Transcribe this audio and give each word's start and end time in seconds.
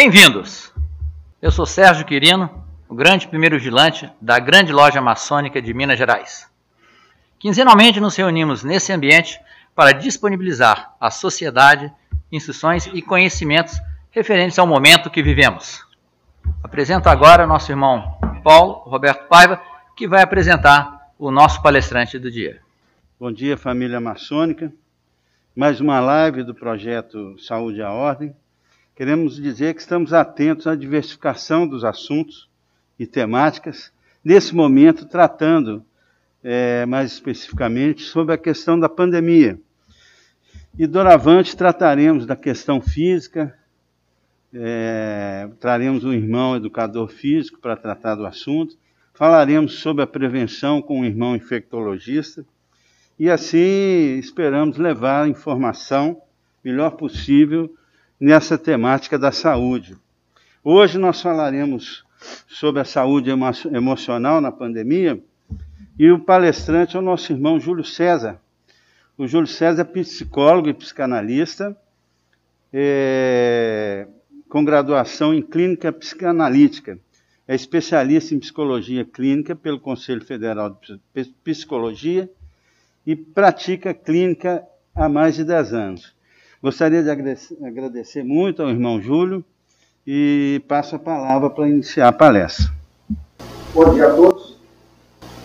Bem-vindos! 0.00 0.72
Eu 1.42 1.50
sou 1.50 1.66
Sérgio 1.66 2.06
Quirino, 2.06 2.64
o 2.88 2.94
grande 2.94 3.26
primeiro 3.26 3.56
vigilante 3.56 4.08
da 4.20 4.38
grande 4.38 4.72
loja 4.72 5.00
maçônica 5.00 5.60
de 5.60 5.74
Minas 5.74 5.98
Gerais. 5.98 6.48
Quinzenalmente 7.36 7.98
nos 7.98 8.14
reunimos 8.14 8.62
nesse 8.62 8.92
ambiente 8.92 9.40
para 9.74 9.90
disponibilizar 9.90 10.94
à 11.00 11.10
sociedade 11.10 11.92
instruções 12.30 12.86
e 12.86 13.02
conhecimentos 13.02 13.74
referentes 14.12 14.56
ao 14.56 14.68
momento 14.68 15.10
que 15.10 15.20
vivemos. 15.20 15.84
Apresento 16.62 17.08
agora 17.08 17.44
nosso 17.44 17.72
irmão 17.72 18.20
Paulo 18.44 18.74
Roberto 18.88 19.26
Paiva, 19.26 19.60
que 19.96 20.06
vai 20.06 20.22
apresentar 20.22 21.08
o 21.18 21.32
nosso 21.32 21.60
palestrante 21.60 22.20
do 22.20 22.30
dia. 22.30 22.60
Bom 23.18 23.32
dia, 23.32 23.56
família 23.58 24.00
maçônica. 24.00 24.72
Mais 25.56 25.80
uma 25.80 25.98
live 25.98 26.44
do 26.44 26.54
projeto 26.54 27.36
Saúde 27.40 27.82
à 27.82 27.90
Ordem. 27.90 28.32
Queremos 28.98 29.40
dizer 29.40 29.74
que 29.74 29.80
estamos 29.80 30.12
atentos 30.12 30.66
à 30.66 30.74
diversificação 30.74 31.68
dos 31.68 31.84
assuntos 31.84 32.48
e 32.98 33.06
temáticas, 33.06 33.92
nesse 34.24 34.52
momento 34.52 35.06
tratando 35.06 35.84
é, 36.42 36.84
mais 36.84 37.12
especificamente 37.12 38.02
sobre 38.02 38.34
a 38.34 38.36
questão 38.36 38.76
da 38.76 38.88
pandemia. 38.88 39.56
E 40.76 40.84
doravante 40.84 41.56
trataremos 41.56 42.26
da 42.26 42.34
questão 42.34 42.80
física, 42.80 43.56
é, 44.52 45.48
traremos 45.60 46.02
um 46.02 46.12
irmão 46.12 46.56
educador 46.56 47.06
físico 47.06 47.60
para 47.60 47.76
tratar 47.76 48.16
do 48.16 48.26
assunto, 48.26 48.76
falaremos 49.14 49.74
sobre 49.74 50.02
a 50.02 50.08
prevenção 50.08 50.82
com 50.82 51.02
um 51.02 51.04
irmão 51.04 51.36
infectologista 51.36 52.44
e 53.16 53.30
assim 53.30 54.18
esperamos 54.18 54.76
levar 54.76 55.22
a 55.22 55.28
informação 55.28 56.20
melhor 56.64 56.96
possível 56.96 57.72
nessa 58.20 58.58
temática 58.58 59.18
da 59.18 59.30
saúde. 59.30 59.96
Hoje 60.64 60.98
nós 60.98 61.20
falaremos 61.20 62.04
sobre 62.46 62.80
a 62.80 62.84
saúde 62.84 63.30
emo 63.30 63.46
emocional 63.72 64.40
na 64.40 64.50
pandemia 64.50 65.22
e 65.98 66.10
o 66.10 66.18
palestrante 66.18 66.96
é 66.96 66.98
o 66.98 67.02
nosso 67.02 67.32
irmão 67.32 67.58
Júlio 67.60 67.84
César. 67.84 68.40
O 69.16 69.26
Júlio 69.26 69.46
César 69.46 69.82
é 69.82 69.84
psicólogo 69.84 70.68
e 70.68 70.74
psicanalista, 70.74 71.76
é, 72.72 74.06
com 74.48 74.64
graduação 74.64 75.34
em 75.34 75.42
clínica 75.42 75.92
psicanalítica. 75.92 76.98
É 77.46 77.54
especialista 77.54 78.34
em 78.34 78.38
psicologia 78.38 79.04
clínica 79.04 79.56
pelo 79.56 79.80
Conselho 79.80 80.24
Federal 80.24 80.78
de 81.14 81.24
Psicologia 81.42 82.30
e 83.06 83.16
pratica 83.16 83.94
clínica 83.94 84.62
há 84.94 85.08
mais 85.08 85.36
de 85.36 85.44
10 85.44 85.72
anos. 85.72 86.17
Gostaria 86.60 87.04
de 87.04 87.08
agradecer 87.08 88.24
muito 88.24 88.60
ao 88.60 88.68
irmão 88.68 89.00
Júlio 89.00 89.44
e 90.04 90.60
passo 90.66 90.96
a 90.96 90.98
palavra 90.98 91.48
para 91.48 91.68
iniciar 91.68 92.08
a 92.08 92.12
palestra. 92.12 92.74
Bom 93.72 93.94
dia 93.94 94.08
a 94.08 94.14
todos. 94.16 94.58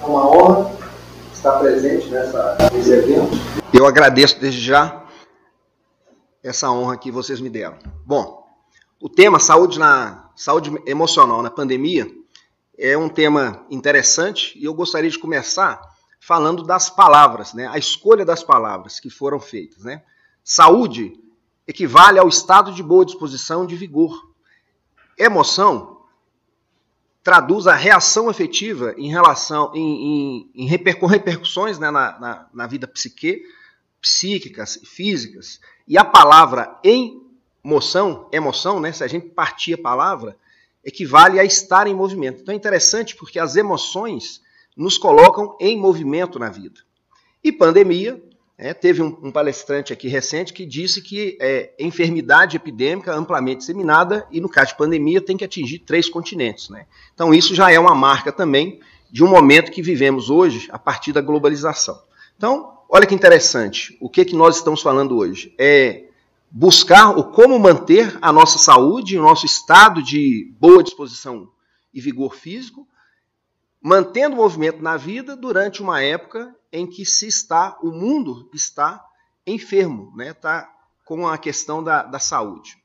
É 0.01 0.05
uma 0.05 0.27
honra 0.27 0.75
estar 1.31 1.59
presente 1.59 2.07
nessa, 2.09 2.57
nesse 2.73 2.91
evento. 2.91 3.29
Eu 3.71 3.85
agradeço 3.85 4.39
desde 4.39 4.59
já 4.59 5.05
essa 6.41 6.71
honra 6.71 6.97
que 6.97 7.11
vocês 7.11 7.39
me 7.39 7.49
deram. 7.49 7.77
Bom, 8.03 8.43
o 8.99 9.07
tema 9.07 9.39
saúde 9.39 9.77
na 9.77 10.31
saúde 10.35 10.71
emocional 10.87 11.43
na 11.43 11.51
pandemia 11.51 12.07
é 12.75 12.97
um 12.97 13.07
tema 13.07 13.63
interessante 13.69 14.57
e 14.57 14.65
eu 14.65 14.73
gostaria 14.73 15.11
de 15.11 15.19
começar 15.19 15.79
falando 16.19 16.63
das 16.63 16.89
palavras, 16.89 17.53
né? 17.53 17.67
A 17.67 17.77
escolha 17.77 18.25
das 18.25 18.43
palavras 18.43 18.99
que 18.99 19.11
foram 19.11 19.39
feitas, 19.39 19.83
né? 19.83 20.01
Saúde 20.43 21.19
equivale 21.67 22.19
ao 22.19 22.27
estado 22.27 22.73
de 22.73 22.83
boa 22.83 23.05
disposição, 23.05 23.65
de 23.65 23.75
vigor. 23.75 24.33
Emoção 25.17 26.01
traduz 27.23 27.67
a 27.67 27.73
reação 27.73 28.29
efetiva 28.29 28.93
em 28.97 29.09
relação 29.09 29.71
em, 29.73 29.79
em, 29.79 30.51
em 30.55 30.67
repercussões 30.67 31.79
né, 31.79 31.89
na, 31.89 32.19
na, 32.19 32.49
na, 32.53 32.67
vida 32.67 32.85
psique, 32.85 33.43
psíquicas 34.01 34.75
e 34.75 34.85
físicas. 34.85 35.61
E 35.87 35.97
a 35.97 36.03
palavra 36.03 36.77
emoção, 36.83 38.27
emoção, 38.31 38.81
né, 38.81 38.91
se 38.91 39.03
a 39.03 39.07
gente 39.07 39.29
partir 39.29 39.75
a 39.75 39.81
palavra, 39.81 40.37
equivale 40.83 41.39
a 41.39 41.45
estar 41.45 41.87
em 41.87 41.93
movimento. 41.93 42.41
Então 42.41 42.53
é 42.53 42.57
interessante 42.57 43.15
porque 43.15 43.39
as 43.39 43.55
emoções 43.55 44.41
nos 44.75 44.97
colocam 44.97 45.55
em 45.61 45.79
movimento 45.79 46.37
na 46.37 46.49
vida. 46.49 46.81
E 47.41 47.51
pandemia, 47.51 48.21
é, 48.57 48.73
teve 48.73 49.01
um, 49.01 49.17
um, 49.23 49.31
palestrante 49.31 49.91
aqui 49.91 50.07
recente 50.07 50.53
que 50.53 50.65
disse 50.65 51.01
que 51.01 51.37
é, 51.41 51.73
enfermidade 51.79 52.55
epidêmica 52.55 53.13
amplamente 53.13 53.59
disseminada 53.59 54.27
e, 54.31 54.39
no 54.39 54.47
caso 54.47 54.69
de 54.69 54.77
pandemia, 54.77 55.19
tem 55.19 55.35
que 55.35 55.43
atingir 55.43 55.79
três 55.79 56.07
continentes. 56.07 56.69
Né? 56.69 56.85
Então, 57.13 57.33
isso 57.33 57.55
já 57.55 57.71
é 57.71 57.79
uma 57.79 57.95
marca 57.95 58.31
também 58.31 58.79
de 59.11 59.23
um 59.23 59.27
momento 59.27 59.71
que 59.71 59.81
vivemos 59.81 60.29
hoje 60.29 60.67
a 60.71 60.77
partir 60.77 61.11
da 61.11 61.21
globalização. 61.21 61.99
Então, 62.37 62.77
olha 62.87 63.07
que 63.07 63.15
interessante. 63.15 63.97
O 63.99 64.09
que, 64.09 64.23
que 64.23 64.35
nós 64.35 64.57
estamos 64.57 64.81
falando 64.81 65.17
hoje? 65.17 65.53
É 65.57 66.05
buscar 66.49 67.17
o 67.17 67.23
como 67.31 67.57
manter 67.57 68.17
a 68.21 68.31
nossa 68.31 68.59
saúde, 68.59 69.17
o 69.17 69.21
nosso 69.23 69.45
estado 69.47 70.03
de 70.03 70.53
boa 70.59 70.83
disposição 70.83 71.49
e 71.91 71.99
vigor 71.99 72.35
físico, 72.35 72.87
mantendo 73.81 74.35
o 74.35 74.37
movimento 74.37 74.81
na 74.81 74.95
vida 74.95 75.35
durante 75.35 75.81
uma 75.81 76.01
época 76.01 76.55
em 76.73 76.87
que 76.87 77.05
se 77.05 77.27
está, 77.27 77.77
o 77.83 77.91
mundo 77.91 78.49
está 78.51 79.05
enfermo, 79.45 80.11
né? 80.17 80.31
Está 80.31 80.67
com 81.05 81.27
a 81.27 81.37
questão 81.37 81.83
da, 81.83 82.01
da 82.01 82.17
saúde. 82.17 82.81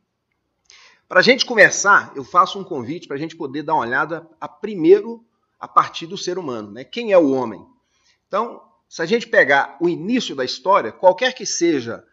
Para 1.09 1.21
a 1.21 1.23
gente 1.23 1.47
começar, 1.47 2.13
eu 2.15 2.23
faço 2.23 2.59
um 2.61 2.65
convite 2.65 3.09
para 3.09 3.17
a 3.17 3.19
gente 3.19 3.35
poder 3.35 3.63
dar 3.63 3.73
uma 3.73 3.87
olhada 3.87 4.29
a 4.39 4.47
primeiro 4.47 5.25
a 5.59 5.67
partir 5.67 6.07
do 6.07 6.19
ser 6.19 6.39
humano, 6.39 6.71
né? 6.71 6.85
Quem 6.85 7.13
é 7.13 7.19
o 7.19 7.31
homem? 7.31 7.67
Então, 8.27 8.63
se 8.87 9.01
a 9.01 9.07
gente 9.07 9.27
pegar 9.27 9.79
o 9.81 9.89
início 9.89 10.37
da 10.37 10.45
história, 10.45 10.93
qualquer 10.93 11.33
que 11.33 11.47
seja 11.47 12.05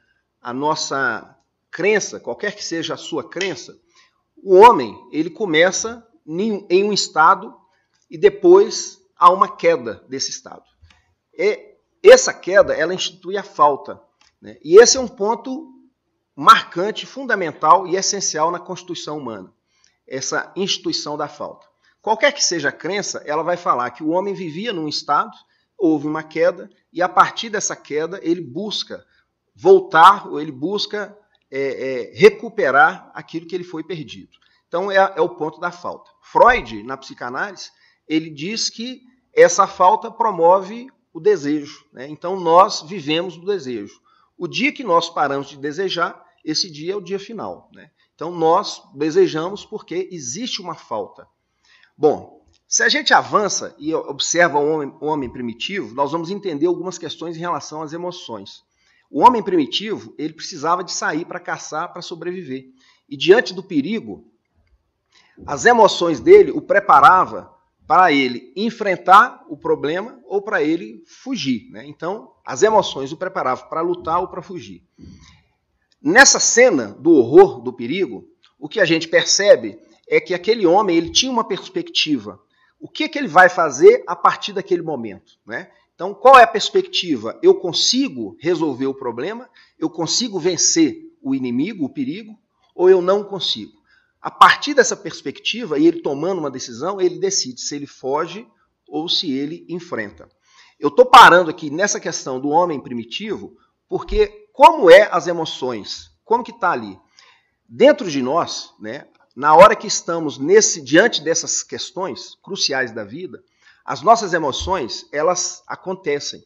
a 0.42 0.54
nossa 0.54 1.38
crença, 1.70 2.22
qualquer 2.22 2.56
que 2.56 2.64
seja 2.64 2.94
a 2.94 2.98
sua 2.98 3.28
crença, 3.28 3.78
o 4.38 4.56
homem 4.56 4.98
ele 5.12 5.30
começa 5.30 6.08
em 6.26 6.84
um 6.86 6.94
estado 6.94 7.54
e 8.10 8.18
depois 8.18 8.98
há 9.18 9.30
uma 9.30 9.58
queda 9.58 10.06
desse 10.08 10.30
estado. 10.30 10.75
E 11.38 11.76
essa 12.04 12.34
queda, 12.34 12.74
ela 12.74 12.94
institui 12.94 13.38
a 13.38 13.44
falta. 13.44 14.02
Né? 14.42 14.58
E 14.64 14.78
esse 14.78 14.98
é 14.98 15.00
um 15.00 15.08
ponto 15.08 15.72
marcante, 16.36 17.06
fundamental 17.06 17.88
e 17.88 17.96
essencial 17.96 18.52
na 18.52 18.60
constituição 18.60 19.18
humana, 19.18 19.54
essa 20.08 20.52
instituição 20.56 21.18
da 21.18 21.28
falta. 21.28 21.66
Qualquer 22.02 22.32
que 22.34 22.44
seja 22.44 22.70
a 22.70 22.74
crença, 22.74 23.24
ela 23.26 23.42
vai 23.42 23.58
falar 23.58 23.90
que 23.92 24.04
o 24.04 24.10
homem 24.10 24.34
vivia 24.34 24.72
num 24.74 24.88
estado, 24.88 25.32
houve 25.78 26.08
uma 26.08 26.22
queda, 26.22 26.70
e 26.92 27.02
a 27.02 27.10
partir 27.10 27.50
dessa 27.50 27.76
queda 27.76 28.20
ele 28.22 28.42
busca 28.42 29.04
voltar, 29.56 30.28
ou 30.28 30.40
ele 30.40 30.52
busca 30.52 31.18
é, 31.50 31.60
é, 31.60 32.12
recuperar 32.14 33.10
aquilo 33.14 33.48
que 33.48 33.56
ele 33.56 33.64
foi 33.64 33.84
perdido. 33.84 34.38
Então 34.68 34.92
é, 34.92 34.98
é 34.98 35.22
o 35.22 35.30
ponto 35.30 35.60
da 35.60 35.72
falta. 35.72 36.12
Freud, 36.22 36.84
na 36.84 36.98
psicanálise, 36.98 37.72
ele 38.08 38.30
diz 38.30 38.70
que 38.70 39.02
essa 39.34 39.66
falta 39.66 40.12
promove 40.12 40.88
o 41.16 41.20
desejo. 41.22 41.86
Né? 41.94 42.10
Então 42.10 42.38
nós 42.38 42.82
vivemos 42.82 43.38
do 43.38 43.46
desejo. 43.46 44.02
O 44.38 44.50
dia 44.50 44.74
que 44.74 44.84
nós 44.84 45.10
paramos 45.10 45.48
de 45.48 45.56
desejar, 45.56 46.22
esse 46.44 46.70
dia 46.70 46.92
é 46.92 46.96
o 46.96 47.02
dia 47.02 47.18
final. 47.18 47.70
Né? 47.74 47.90
Então 48.14 48.32
nós 48.32 48.82
desejamos 48.94 49.64
porque 49.64 50.10
existe 50.12 50.62
uma 50.62 50.76
falta. 50.76 51.26
Bom, 51.98 52.46
se 52.68 52.84
a 52.84 52.90
gente 52.90 53.14
avança 53.14 53.74
e 53.80 53.96
observa 53.96 54.60
o 54.60 54.70
homem, 54.70 54.94
o 55.00 55.06
homem 55.06 55.30
primitivo, 55.30 55.96
nós 55.96 56.12
vamos 56.12 56.30
entender 56.30 56.66
algumas 56.66 56.98
questões 56.98 57.38
em 57.38 57.40
relação 57.40 57.82
às 57.82 57.94
emoções. 57.94 58.66
O 59.10 59.22
homem 59.22 59.42
primitivo 59.42 60.14
ele 60.18 60.34
precisava 60.34 60.84
de 60.84 60.92
sair 60.92 61.24
para 61.24 61.40
caçar, 61.40 61.94
para 61.94 62.02
sobreviver. 62.02 62.66
E 63.08 63.16
diante 63.16 63.54
do 63.54 63.64
perigo, 63.64 64.30
as 65.48 65.64
emoções 65.64 66.20
dele 66.20 66.52
o 66.52 66.62
preparava 66.62 67.55
para 67.88 68.12
ele 68.12 68.52
enfrentar 68.56 69.46
o 69.48 69.58
problema 69.58 70.20
ou 70.26 70.42
para 70.42 70.64
ele 70.64 71.04
fugir. 71.06 71.70
Né? 71.72 71.86
Então, 71.88 72.32
as 72.46 72.64
emoções 72.64 73.12
o 73.12 73.18
preparavam 73.18 73.68
para 73.70 73.82
lutar 73.82 74.20
ou 74.20 74.28
para 74.28 74.42
fugir. 74.42 74.84
Nessa 76.02 76.40
cena 76.40 76.88
do 77.00 77.12
horror, 77.12 77.62
do 77.62 77.74
perigo, 77.74 78.28
o 78.60 78.68
que 78.68 78.80
a 78.80 78.86
gente 78.86 79.08
percebe 79.08 79.80
é 80.08 80.20
que 80.20 80.34
aquele 80.34 80.66
homem 80.66 80.98
ele 80.98 81.10
tinha 81.10 81.32
uma 81.32 81.48
perspectiva. 81.48 82.40
O 82.80 82.88
que, 82.88 83.10
que 83.10 83.18
ele 83.18 83.28
vai 83.28 83.50
fazer 83.50 84.04
a 84.06 84.16
partir 84.16 84.54
daquele 84.54 84.82
momento? 84.82 85.34
Né? 85.46 85.70
Então, 85.94 86.14
qual 86.14 86.38
é 86.38 86.44
a 86.44 86.48
perspectiva? 86.48 87.40
Eu 87.42 87.56
consigo 87.56 88.38
resolver 88.40 88.86
o 88.86 88.94
problema? 88.94 89.50
Eu 89.80 89.90
consigo 89.90 90.40
vencer 90.40 91.12
o 91.22 91.34
inimigo, 91.34 91.86
o 91.86 91.90
perigo? 91.90 92.38
Ou 92.76 92.90
eu 92.90 93.02
não 93.02 93.24
consigo? 93.24 93.72
A 94.26 94.32
partir 94.32 94.74
dessa 94.74 94.98
perspectiva, 94.98 95.78
e 95.78 95.86
ele 95.86 96.02
tomando 96.02 96.40
uma 96.40 96.50
decisão, 96.50 97.00
ele 97.00 97.20
decide 97.20 97.62
se 97.62 97.76
ele 97.76 97.86
foge 97.86 98.48
ou 98.88 99.08
se 99.08 99.32
ele 99.32 99.68
enfrenta. 99.70 100.28
Eu 100.80 100.90
estou 100.90 101.06
parando 101.06 101.52
aqui 101.52 101.70
nessa 101.70 102.00
questão 102.00 102.40
do 102.40 102.50
homem 102.50 102.82
primitivo, 102.82 103.56
porque 103.88 104.48
como 104.52 104.90
é 104.90 105.08
as 105.12 105.28
emoções? 105.28 106.10
Como 106.24 106.44
que 106.44 106.50
está 106.50 106.72
ali? 106.72 107.00
Dentro 107.70 108.10
de 108.10 108.20
nós, 108.20 108.74
né, 108.80 109.08
na 109.36 109.54
hora 109.54 109.76
que 109.76 109.86
estamos 109.86 110.40
nesse 110.40 110.82
diante 110.82 111.22
dessas 111.22 111.62
questões 111.62 112.34
cruciais 112.42 112.92
da 112.92 113.04
vida, 113.04 113.44
as 113.86 114.02
nossas 114.02 114.34
emoções, 114.34 115.06
elas 115.12 115.62
acontecem. 115.68 116.44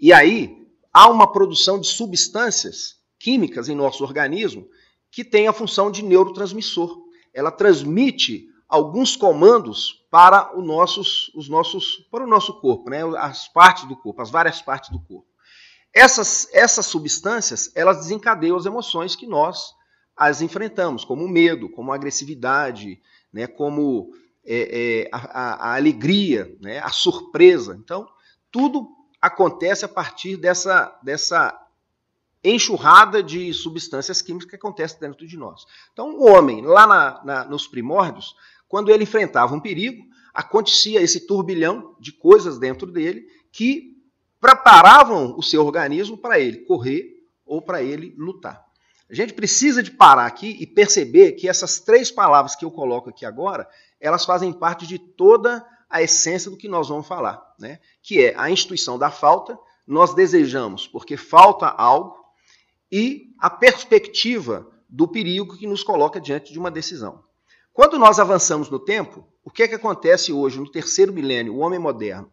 E 0.00 0.12
aí 0.12 0.66
há 0.92 1.08
uma 1.08 1.30
produção 1.30 1.78
de 1.78 1.86
substâncias 1.86 2.96
químicas 3.20 3.68
em 3.68 3.76
nosso 3.76 4.02
organismo 4.02 4.68
que 5.12 5.22
tem 5.22 5.46
a 5.46 5.52
função 5.52 5.92
de 5.92 6.02
neurotransmissor. 6.02 7.08
Ela 7.32 7.50
transmite 7.50 8.48
alguns 8.68 9.16
comandos 9.16 10.06
para 10.10 10.56
os 10.56 10.64
nossos, 10.64 11.32
os 11.34 11.48
nossos, 11.48 12.06
para 12.10 12.24
o 12.24 12.26
nosso 12.26 12.60
corpo, 12.60 12.88
né? 12.88 13.02
as 13.18 13.48
partes 13.48 13.84
do 13.84 13.96
corpo, 13.96 14.22
as 14.22 14.30
várias 14.30 14.62
partes 14.62 14.90
do 14.90 15.00
corpo. 15.00 15.26
Essas, 15.92 16.48
essas 16.52 16.86
substâncias, 16.86 17.70
elas 17.74 17.98
desencadeiam 17.98 18.56
as 18.56 18.66
emoções 18.66 19.16
que 19.16 19.26
nós 19.26 19.74
as 20.16 20.42
enfrentamos, 20.42 21.02
como 21.02 21.24
o 21.24 21.28
medo, 21.28 21.70
como 21.70 21.92
agressividade, 21.92 23.00
né? 23.32 23.46
como 23.46 24.12
é, 24.44 25.04
é, 25.04 25.08
a, 25.10 25.70
a, 25.70 25.76
alegria, 25.76 26.54
né? 26.60 26.78
a 26.78 26.90
surpresa. 26.90 27.74
Então, 27.82 28.06
tudo 28.52 28.86
acontece 29.20 29.84
a 29.84 29.88
partir 29.88 30.36
dessa, 30.36 30.94
dessa 31.02 31.58
enxurrada 32.42 33.22
de 33.22 33.52
substâncias 33.52 34.22
químicas 34.22 34.48
que 34.48 34.56
acontece 34.56 34.98
dentro 34.98 35.26
de 35.26 35.36
nós. 35.36 35.64
Então, 35.92 36.16
o 36.16 36.30
homem, 36.30 36.62
lá 36.62 36.86
na, 36.86 37.24
na, 37.24 37.44
nos 37.44 37.66
primórdios, 37.66 38.34
quando 38.68 38.90
ele 38.90 39.04
enfrentava 39.04 39.54
um 39.54 39.60
perigo, 39.60 40.04
acontecia 40.32 41.02
esse 41.02 41.26
turbilhão 41.26 41.94
de 42.00 42.12
coisas 42.12 42.58
dentro 42.58 42.86
dele 42.86 43.26
que 43.52 43.96
preparavam 44.40 45.36
o 45.36 45.42
seu 45.42 45.64
organismo 45.64 46.16
para 46.16 46.40
ele 46.40 46.58
correr 46.58 47.20
ou 47.44 47.60
para 47.60 47.82
ele 47.82 48.14
lutar. 48.16 48.64
A 49.10 49.14
gente 49.14 49.34
precisa 49.34 49.82
de 49.82 49.90
parar 49.90 50.24
aqui 50.24 50.56
e 50.60 50.66
perceber 50.66 51.32
que 51.32 51.48
essas 51.48 51.80
três 51.80 52.10
palavras 52.10 52.54
que 52.54 52.64
eu 52.64 52.70
coloco 52.70 53.10
aqui 53.10 53.26
agora, 53.26 53.68
elas 54.00 54.24
fazem 54.24 54.52
parte 54.52 54.86
de 54.86 54.98
toda 54.98 55.66
a 55.90 56.00
essência 56.00 56.48
do 56.48 56.56
que 56.56 56.68
nós 56.68 56.88
vamos 56.88 57.08
falar, 57.08 57.42
né? 57.58 57.80
Que 58.00 58.24
é 58.26 58.34
a 58.38 58.48
instituição 58.48 58.96
da 58.96 59.10
falta, 59.10 59.58
nós 59.84 60.14
desejamos 60.14 60.86
porque 60.86 61.16
falta 61.16 61.66
algo 61.66 62.19
e 62.90 63.34
a 63.38 63.48
perspectiva 63.48 64.70
do 64.88 65.06
perigo 65.06 65.56
que 65.56 65.66
nos 65.66 65.82
coloca 65.82 66.20
diante 66.20 66.52
de 66.52 66.58
uma 66.58 66.70
decisão. 66.70 67.22
Quando 67.72 67.98
nós 67.98 68.18
avançamos 68.18 68.68
no 68.68 68.78
tempo, 68.78 69.26
o 69.44 69.50
que 69.50 69.62
é 69.62 69.68
que 69.68 69.74
acontece 69.74 70.32
hoje, 70.32 70.58
no 70.58 70.70
terceiro 70.70 71.12
milênio, 71.12 71.54
o 71.54 71.58
homem 71.58 71.78
moderno? 71.78 72.30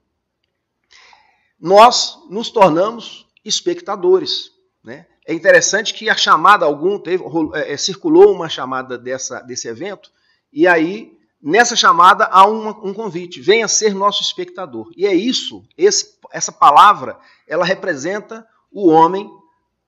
Nós 1.59 2.17
nos 2.29 2.49
tornamos 2.49 3.27
espectadores. 3.45 4.51
Né? 4.83 5.05
É 5.25 5.33
interessante 5.33 5.93
que 5.93 6.09
a 6.09 6.15
chamada, 6.15 6.65
algum 6.65 6.99
teve, 6.99 7.23
é, 7.53 7.73
é, 7.73 7.77
circulou 7.77 8.33
uma 8.33 8.49
chamada 8.49 8.97
dessa, 8.97 9.39
desse 9.41 9.67
evento, 9.67 10.11
e 10.51 10.67
aí, 10.67 11.17
nessa 11.41 11.75
chamada, 11.75 12.25
há 12.25 12.45
uma, 12.47 12.71
um 12.83 12.93
convite: 12.93 13.41
venha 13.41 13.67
ser 13.67 13.93
nosso 13.93 14.21
espectador. 14.21 14.91
E 14.95 15.05
é 15.05 15.13
isso, 15.13 15.63
esse, 15.77 16.17
essa 16.31 16.51
palavra, 16.51 17.19
ela 17.47 17.65
representa 17.65 18.47
o 18.71 18.89
homem 18.89 19.29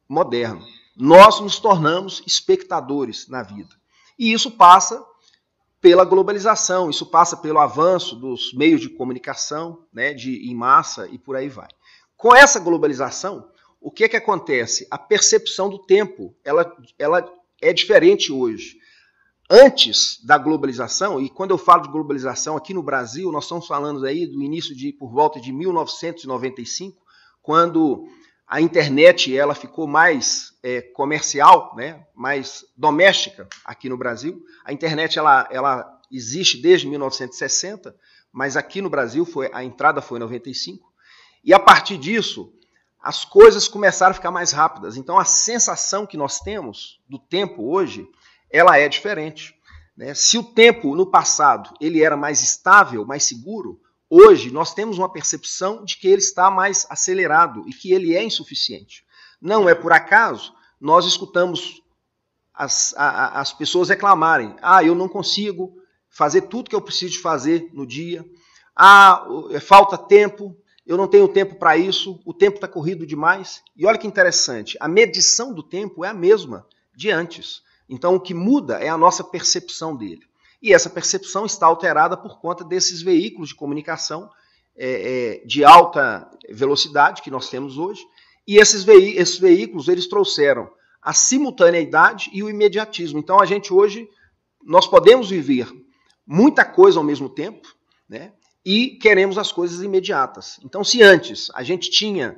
moderno. 0.09 0.65
Nós 0.97 1.39
nos 1.39 1.59
tornamos 1.59 2.23
espectadores 2.25 3.27
na 3.27 3.43
vida. 3.43 3.69
E 4.17 4.33
isso 4.33 4.51
passa 4.51 5.05
pela 5.79 6.03
globalização, 6.03 6.89
isso 6.89 7.05
passa 7.05 7.37
pelo 7.37 7.59
avanço 7.59 8.15
dos 8.15 8.53
meios 8.53 8.81
de 8.81 8.89
comunicação, 8.89 9.85
né, 9.93 10.13
de 10.13 10.49
em 10.49 10.55
massa 10.55 11.07
e 11.07 11.17
por 11.17 11.37
aí 11.37 11.47
vai. 11.47 11.69
Com 12.17 12.35
essa 12.35 12.59
globalização, 12.59 13.49
o 13.79 13.89
que 13.89 14.03
é 14.03 14.09
que 14.09 14.17
acontece? 14.17 14.85
A 14.91 14.97
percepção 14.97 15.69
do 15.69 15.79
tempo, 15.79 16.35
ela, 16.43 16.75
ela 16.97 17.31
é 17.61 17.71
diferente 17.71 18.31
hoje. 18.31 18.77
Antes 19.49 20.23
da 20.23 20.37
globalização, 20.37 21.19
e 21.21 21.29
quando 21.29 21.51
eu 21.51 21.57
falo 21.57 21.83
de 21.83 21.89
globalização 21.89 22.57
aqui 22.57 22.73
no 22.73 22.83
Brasil, 22.83 23.31
nós 23.31 23.45
estamos 23.45 23.65
falando 23.65 24.05
aí 24.05 24.27
do 24.27 24.43
início 24.43 24.75
de 24.75 24.91
por 24.91 25.11
volta 25.11 25.39
de 25.39 25.51
1995, 25.51 27.01
quando 27.41 28.05
a 28.49 28.59
internet 28.59 29.37
ela 29.37 29.53
ficou 29.53 29.85
mais 29.85 30.57
é, 30.63 30.81
comercial, 30.81 31.75
né, 31.75 32.03
mais 32.15 32.65
doméstica 32.75 33.47
aqui 33.63 33.87
no 33.87 33.95
Brasil. 33.95 34.43
A 34.65 34.73
internet 34.73 35.19
ela, 35.19 35.47
ela 35.51 36.01
existe 36.11 36.57
desde 36.59 36.87
1960, 36.87 37.95
mas 38.31 38.57
aqui 38.57 38.81
no 38.81 38.89
Brasil 38.89 39.23
foi 39.23 39.51
a 39.53 39.63
entrada 39.63 40.01
foi 40.01 40.17
em 40.17 40.21
95. 40.21 40.91
E 41.43 41.53
a 41.53 41.59
partir 41.59 41.99
disso, 41.99 42.51
as 42.99 43.23
coisas 43.23 43.67
começaram 43.67 44.11
a 44.11 44.15
ficar 44.15 44.31
mais 44.31 44.51
rápidas. 44.51 44.97
Então 44.97 45.19
a 45.19 45.25
sensação 45.25 46.07
que 46.07 46.17
nós 46.17 46.39
temos 46.39 46.99
do 47.07 47.19
tempo 47.19 47.71
hoje, 47.71 48.09
ela 48.49 48.79
é 48.79 48.89
diferente. 48.89 49.55
Né? 49.95 50.15
Se 50.15 50.39
o 50.39 50.43
tempo 50.43 50.95
no 50.95 51.05
passado 51.05 51.71
ele 51.79 52.03
era 52.03 52.17
mais 52.17 52.41
estável, 52.41 53.05
mais 53.05 53.25
seguro, 53.25 53.79
Hoje, 54.09 54.49
nós 54.49 54.73
temos 54.73 54.97
uma 54.97 55.11
percepção 55.11 55.85
de 55.85 55.97
que 55.97 56.07
ele 56.07 56.21
está 56.21 56.49
mais 56.49 56.85
acelerado 56.89 57.63
e 57.67 57.73
que 57.73 57.91
ele 57.93 58.15
é 58.15 58.23
insuficiente. 58.23 59.05
Não 59.39 59.69
é 59.69 59.75
por 59.75 59.91
acaso 59.91 60.53
nós 60.81 61.05
escutamos 61.05 61.81
as, 62.53 62.93
a, 62.97 63.39
as 63.39 63.53
pessoas 63.53 63.89
reclamarem: 63.89 64.55
ah, 64.61 64.83
eu 64.83 64.95
não 64.95 65.07
consigo 65.07 65.77
fazer 66.09 66.43
tudo 66.43 66.69
que 66.69 66.75
eu 66.75 66.81
preciso 66.81 67.21
fazer 67.21 67.69
no 67.71 67.85
dia, 67.85 68.25
ah, 68.75 69.27
é, 69.51 69.59
falta 69.59 69.97
tempo, 69.97 70.57
eu 70.85 70.97
não 70.97 71.07
tenho 71.07 71.27
tempo 71.27 71.55
para 71.55 71.77
isso, 71.77 72.19
o 72.25 72.33
tempo 72.33 72.55
está 72.55 72.67
corrido 72.67 73.05
demais. 73.05 73.61
E 73.75 73.85
olha 73.85 73.97
que 73.97 74.07
interessante, 74.07 74.75
a 74.79 74.87
medição 74.87 75.53
do 75.53 75.61
tempo 75.61 76.03
é 76.03 76.09
a 76.09 76.13
mesma 76.13 76.65
de 76.95 77.11
antes. 77.11 77.61
Então, 77.87 78.15
o 78.15 78.19
que 78.19 78.33
muda 78.33 78.77
é 78.79 78.87
a 78.87 78.97
nossa 78.97 79.23
percepção 79.23 79.95
dele. 79.95 80.28
E 80.61 80.73
essa 80.73 80.89
percepção 80.89 81.45
está 81.45 81.65
alterada 81.65 82.17
por 82.17 82.39
conta 82.39 82.63
desses 82.63 83.01
veículos 83.01 83.49
de 83.49 83.55
comunicação 83.55 84.29
é, 84.75 85.41
é, 85.41 85.45
de 85.45 85.63
alta 85.63 86.29
velocidade 86.49 87.21
que 87.21 87.31
nós 87.31 87.49
temos 87.49 87.77
hoje. 87.77 88.01
E 88.47 88.57
esses, 88.57 88.87
esses 88.87 89.37
veículos 89.37 89.87
eles 89.87 90.07
trouxeram 90.07 90.69
a 91.01 91.13
simultaneidade 91.13 92.29
e 92.33 92.43
o 92.43 92.49
imediatismo. 92.49 93.19
Então 93.19 93.39
a 93.39 93.45
gente 93.45 93.73
hoje 93.73 94.07
nós 94.63 94.85
podemos 94.87 95.29
viver 95.29 95.69
muita 96.25 96.65
coisa 96.65 96.99
ao 96.99 97.03
mesmo 97.03 97.29
tempo, 97.29 97.67
né? 98.07 98.33
E 98.65 98.97
queremos 99.01 99.37
as 99.37 99.51
coisas 99.51 99.81
imediatas. 99.81 100.59
Então 100.63 100.83
se 100.83 101.01
antes 101.01 101.49
a 101.53 101.63
gente 101.63 101.89
tinha 101.89 102.37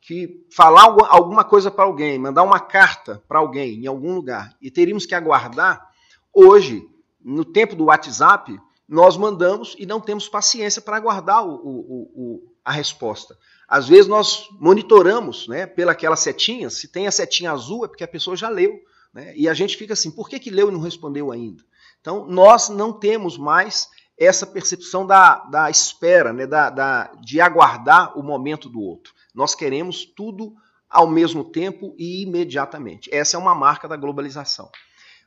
que 0.00 0.44
falar 0.54 0.96
alguma 1.08 1.44
coisa 1.44 1.70
para 1.70 1.84
alguém, 1.84 2.18
mandar 2.18 2.42
uma 2.42 2.60
carta 2.60 3.22
para 3.26 3.38
alguém 3.38 3.82
em 3.82 3.86
algum 3.86 4.14
lugar 4.14 4.54
e 4.60 4.70
teríamos 4.70 5.06
que 5.06 5.14
aguardar, 5.14 5.88
hoje 6.34 6.86
no 7.24 7.44
tempo 7.44 7.76
do 7.76 7.84
WhatsApp, 7.84 8.58
nós 8.88 9.16
mandamos 9.16 9.74
e 9.78 9.86
não 9.86 10.00
temos 10.00 10.28
paciência 10.28 10.82
para 10.82 10.96
aguardar 10.96 11.46
o, 11.46 11.54
o, 11.54 12.10
o, 12.14 12.52
a 12.64 12.72
resposta. 12.72 13.36
Às 13.66 13.88
vezes 13.88 14.06
nós 14.06 14.48
monitoramos 14.60 15.48
né, 15.48 15.66
pelaquela 15.66 16.16
setinha, 16.16 16.68
se 16.68 16.88
tem 16.88 17.06
a 17.06 17.10
setinha 17.10 17.52
azul 17.52 17.84
é 17.84 17.88
porque 17.88 18.04
a 18.04 18.08
pessoa 18.08 18.36
já 18.36 18.48
leu. 18.48 18.78
Né, 19.12 19.32
e 19.36 19.48
a 19.48 19.54
gente 19.54 19.76
fica 19.76 19.94
assim, 19.94 20.10
por 20.10 20.28
que, 20.28 20.38
que 20.38 20.50
leu 20.50 20.68
e 20.68 20.72
não 20.72 20.80
respondeu 20.80 21.32
ainda? 21.32 21.62
Então, 22.00 22.26
nós 22.26 22.68
não 22.68 22.92
temos 22.92 23.38
mais 23.38 23.88
essa 24.18 24.46
percepção 24.46 25.06
da, 25.06 25.36
da 25.46 25.70
espera, 25.70 26.32
né, 26.32 26.46
da, 26.46 26.70
da, 26.70 27.12
de 27.20 27.40
aguardar 27.40 28.18
o 28.18 28.22
momento 28.22 28.68
do 28.68 28.80
outro. 28.80 29.14
Nós 29.34 29.54
queremos 29.54 30.04
tudo 30.04 30.54
ao 30.88 31.08
mesmo 31.08 31.42
tempo 31.42 31.94
e 31.98 32.22
imediatamente. 32.22 33.08
Essa 33.12 33.36
é 33.36 33.40
uma 33.40 33.54
marca 33.54 33.88
da 33.88 33.96
globalização. 33.96 34.70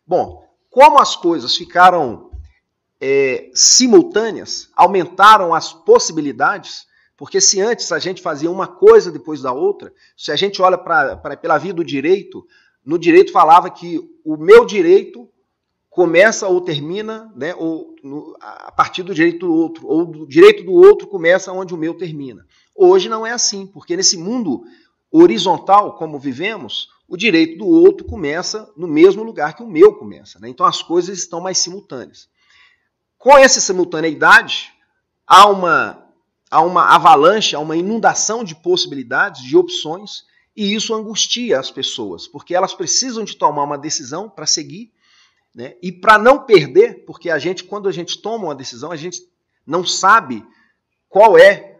Bom, 0.06 0.48
como 0.76 1.00
as 1.00 1.16
coisas 1.16 1.56
ficaram 1.56 2.30
é, 3.00 3.50
simultâneas, 3.54 4.70
aumentaram 4.76 5.54
as 5.54 5.72
possibilidades, 5.72 6.86
porque 7.16 7.40
se 7.40 7.62
antes 7.62 7.94
a 7.94 7.98
gente 7.98 8.22
fazia 8.22 8.52
uma 8.52 8.68
coisa 8.68 9.10
depois 9.10 9.42
da 9.42 9.54
outra, 9.54 9.94
se 10.18 10.34
a 10.34 10.36
gente 10.36 10.62
olha 10.62 10.78
pra, 10.78 11.16
pra, 11.16 11.38
pela 11.38 11.58
via 11.58 11.74
do 11.74 11.82
direito, 11.82 12.46
no 12.84 13.00
direito 13.00 13.32
falava 13.32 13.70
que 13.70 14.02
o 14.26 14.36
meu 14.36 14.66
direito 14.66 15.30
começa 15.90 16.46
ou 16.46 16.60
termina, 16.60 17.32
né, 17.38 17.56
ou 17.56 17.96
no, 18.04 18.36
a 18.42 18.70
partir 18.70 19.02
do 19.02 19.16
direito 19.16 19.48
do 19.48 19.54
outro, 19.54 19.88
ou 19.88 20.06
do 20.06 20.28
direito 20.28 20.62
do 20.66 20.74
outro 20.74 21.08
começa 21.08 21.54
onde 21.54 21.74
o 21.74 21.78
meu 21.78 21.94
termina. 21.94 22.46
Hoje 22.76 23.08
não 23.08 23.26
é 23.26 23.32
assim, 23.32 23.66
porque 23.66 23.96
nesse 23.96 24.18
mundo 24.18 24.66
horizontal 25.10 25.96
como 25.96 26.20
vivemos, 26.20 26.90
o 27.08 27.16
direito 27.16 27.60
do 27.60 27.68
outro 27.68 28.06
começa 28.06 28.72
no 28.76 28.88
mesmo 28.88 29.24
lugar 29.24 29.56
que 29.56 29.64
o 29.64 29.68
meu 29.68 29.94
começa. 29.94 30.40
Né? 30.40 30.50
Então 30.50 30.66
as 30.66 30.82
coisas 30.82 31.18
estão 31.18 31.40
mais 31.40 31.58
simultâneas. 31.58 32.28
Com 33.18 33.38
essa 33.38 33.62
simultaneidade, 33.62 34.74
há 35.26 35.48
uma, 35.48 36.04
há 36.50 36.62
uma 36.62 36.96
avalanche, 36.96 37.56
há 37.56 37.60
uma 37.60 37.78
inundação 37.78 38.44
de 38.44 38.56
possibilidades, 38.56 39.44
de 39.44 39.56
opções, 39.56 40.24
e 40.56 40.74
isso 40.74 40.94
angustia 40.94 41.60
as 41.60 41.70
pessoas, 41.70 42.28
porque 42.28 42.56
elas 42.56 42.74
precisam 42.74 43.24
de 43.24 43.36
tomar 43.36 43.64
uma 43.64 43.78
decisão 43.78 44.30
para 44.30 44.46
seguir, 44.46 44.92
né? 45.54 45.76
e 45.82 45.92
para 45.92 46.18
não 46.18 46.40
perder, 46.46 47.06
porque 47.06 47.30
a 47.30 47.38
gente, 47.38 47.64
quando 47.64 47.90
a 47.90 47.92
gente 47.92 48.22
toma 48.22 48.46
uma 48.46 48.56
decisão, 48.56 48.92
a 48.92 48.96
gente 48.96 49.22
não 49.66 49.86
sabe 49.86 50.46
qual 51.10 51.38
é 51.38 51.75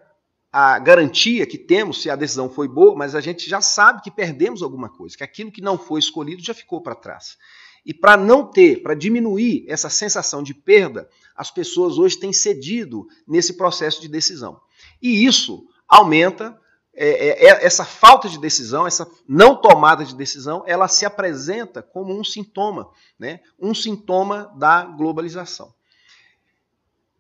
a 0.58 0.80
garantia 0.80 1.46
que 1.46 1.58
temos 1.58 2.02
se 2.02 2.10
a 2.10 2.16
decisão 2.16 2.50
foi 2.50 2.66
boa, 2.66 2.96
mas 2.96 3.14
a 3.14 3.20
gente 3.20 3.50
já 3.50 3.60
sabe 3.60 4.02
que 4.02 4.10
perdemos 4.10 4.64
alguma 4.64 4.88
coisa, 4.88 5.18
que 5.18 5.24
aquilo 5.24 5.52
que 5.52 5.60
não 5.60 5.78
foi 5.78 6.00
escolhido 6.00 6.42
já 6.42 6.54
ficou 6.54 6.80
para 6.80 6.96
trás. 6.96 7.38
E 7.86 7.94
para 7.94 8.16
não 8.16 8.48
ter, 8.48 8.82
para 8.82 8.96
diminuir 8.96 9.66
essa 9.68 9.90
sensação 9.90 10.42
de 10.42 10.54
perda, 10.54 11.10
as 11.36 11.52
pessoas 11.52 11.98
hoje 11.98 12.18
têm 12.18 12.32
cedido 12.32 13.06
nesse 13.28 13.58
processo 13.58 14.00
de 14.00 14.08
decisão. 14.08 14.62
E 15.02 15.26
isso 15.26 15.68
aumenta 15.90 16.58
é, 16.94 17.10
é, 17.10 17.48
é, 17.48 17.66
essa 17.66 17.84
falta 17.84 18.30
de 18.30 18.40
decisão, 18.40 18.88
essa 18.88 19.06
não 19.28 19.58
tomada 19.58 20.06
de 20.06 20.16
decisão, 20.16 20.64
ela 20.66 20.88
se 20.88 21.06
apresenta 21.06 21.82
como 21.82 22.18
um 22.18 22.24
sintoma, 22.24 22.90
né? 23.20 23.42
um 23.60 23.76
sintoma 23.76 24.54
da 24.56 24.86
globalização. 24.86 25.74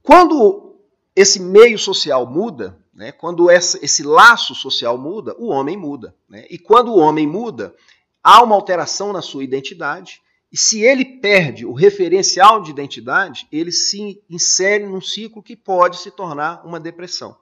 Quando 0.01 0.77
esse 1.13 1.41
meio 1.41 1.77
social 1.77 2.25
muda, 2.25 2.84
né? 2.95 3.11
quando 3.11 3.51
esse 3.51 4.03
laço 4.03 4.55
social 4.55 4.97
muda, 4.97 5.35
o 5.37 5.47
homem 5.47 5.75
muda. 5.75 6.15
Né? 6.29 6.45
E 6.49 6.57
quando 6.57 6.93
o 6.93 6.97
homem 6.97 7.27
muda, 7.27 7.75
há 8.23 8.41
uma 8.41 8.55
alteração 8.55 9.11
na 9.11 9.21
sua 9.21 9.43
identidade, 9.43 10.21
e 10.51 10.57
se 10.57 10.81
ele 10.81 11.03
perde 11.03 11.65
o 11.65 11.73
referencial 11.73 12.61
de 12.61 12.71
identidade, 12.71 13.45
ele 13.51 13.71
se 13.71 14.23
insere 14.29 14.85
num 14.85 15.01
ciclo 15.01 15.43
que 15.43 15.55
pode 15.55 15.97
se 15.97 16.09
tornar 16.09 16.65
uma 16.65 16.79
depressão. 16.79 17.37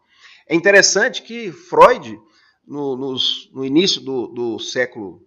É 0.47 0.55
interessante 0.55 1.21
que 1.21 1.51
Freud, 1.51 2.19
no, 2.65 2.95
nos, 2.95 3.49
no 3.53 3.63
início 3.63 4.01
do, 4.01 4.27
do 4.27 4.59
século 4.59 5.21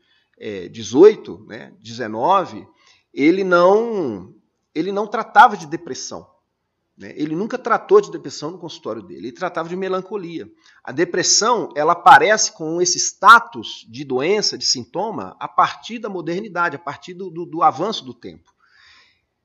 XVIII, 0.75 1.45
é, 1.51 1.71
né, 1.71 1.73
XIX, 1.83 2.67
ele 3.15 3.45
não, 3.45 4.35
ele 4.75 4.91
não 4.91 5.07
tratava 5.07 5.57
de 5.57 5.67
depressão. 5.67 6.27
Né? 6.97 7.13
Ele 7.15 7.37
nunca 7.37 7.59
tratou 7.59 8.01
de 8.01 8.11
depressão 8.11 8.51
no 8.51 8.59
consultório 8.59 9.03
dele, 9.03 9.29
ele 9.29 9.33
tratava 9.33 9.69
de 9.69 9.77
melancolia. 9.77 10.51
A 10.83 10.93
depressão 10.93 11.69
ela 11.77 11.93
aparece 11.93 12.53
com 12.53 12.81
esse 12.81 12.99
status 12.99 13.87
de 13.89 14.05
doença, 14.05 14.57
de 14.57 14.65
sintoma, 14.65 15.37
a 15.39 15.47
partir 15.47 15.99
da 15.99 16.09
modernidade, 16.09 16.77
a 16.77 16.79
partir 16.79 17.13
do, 17.15 17.31
do, 17.31 17.45
do 17.45 17.63
avanço 17.63 18.05
do 18.05 18.15
tempo. 18.15 18.55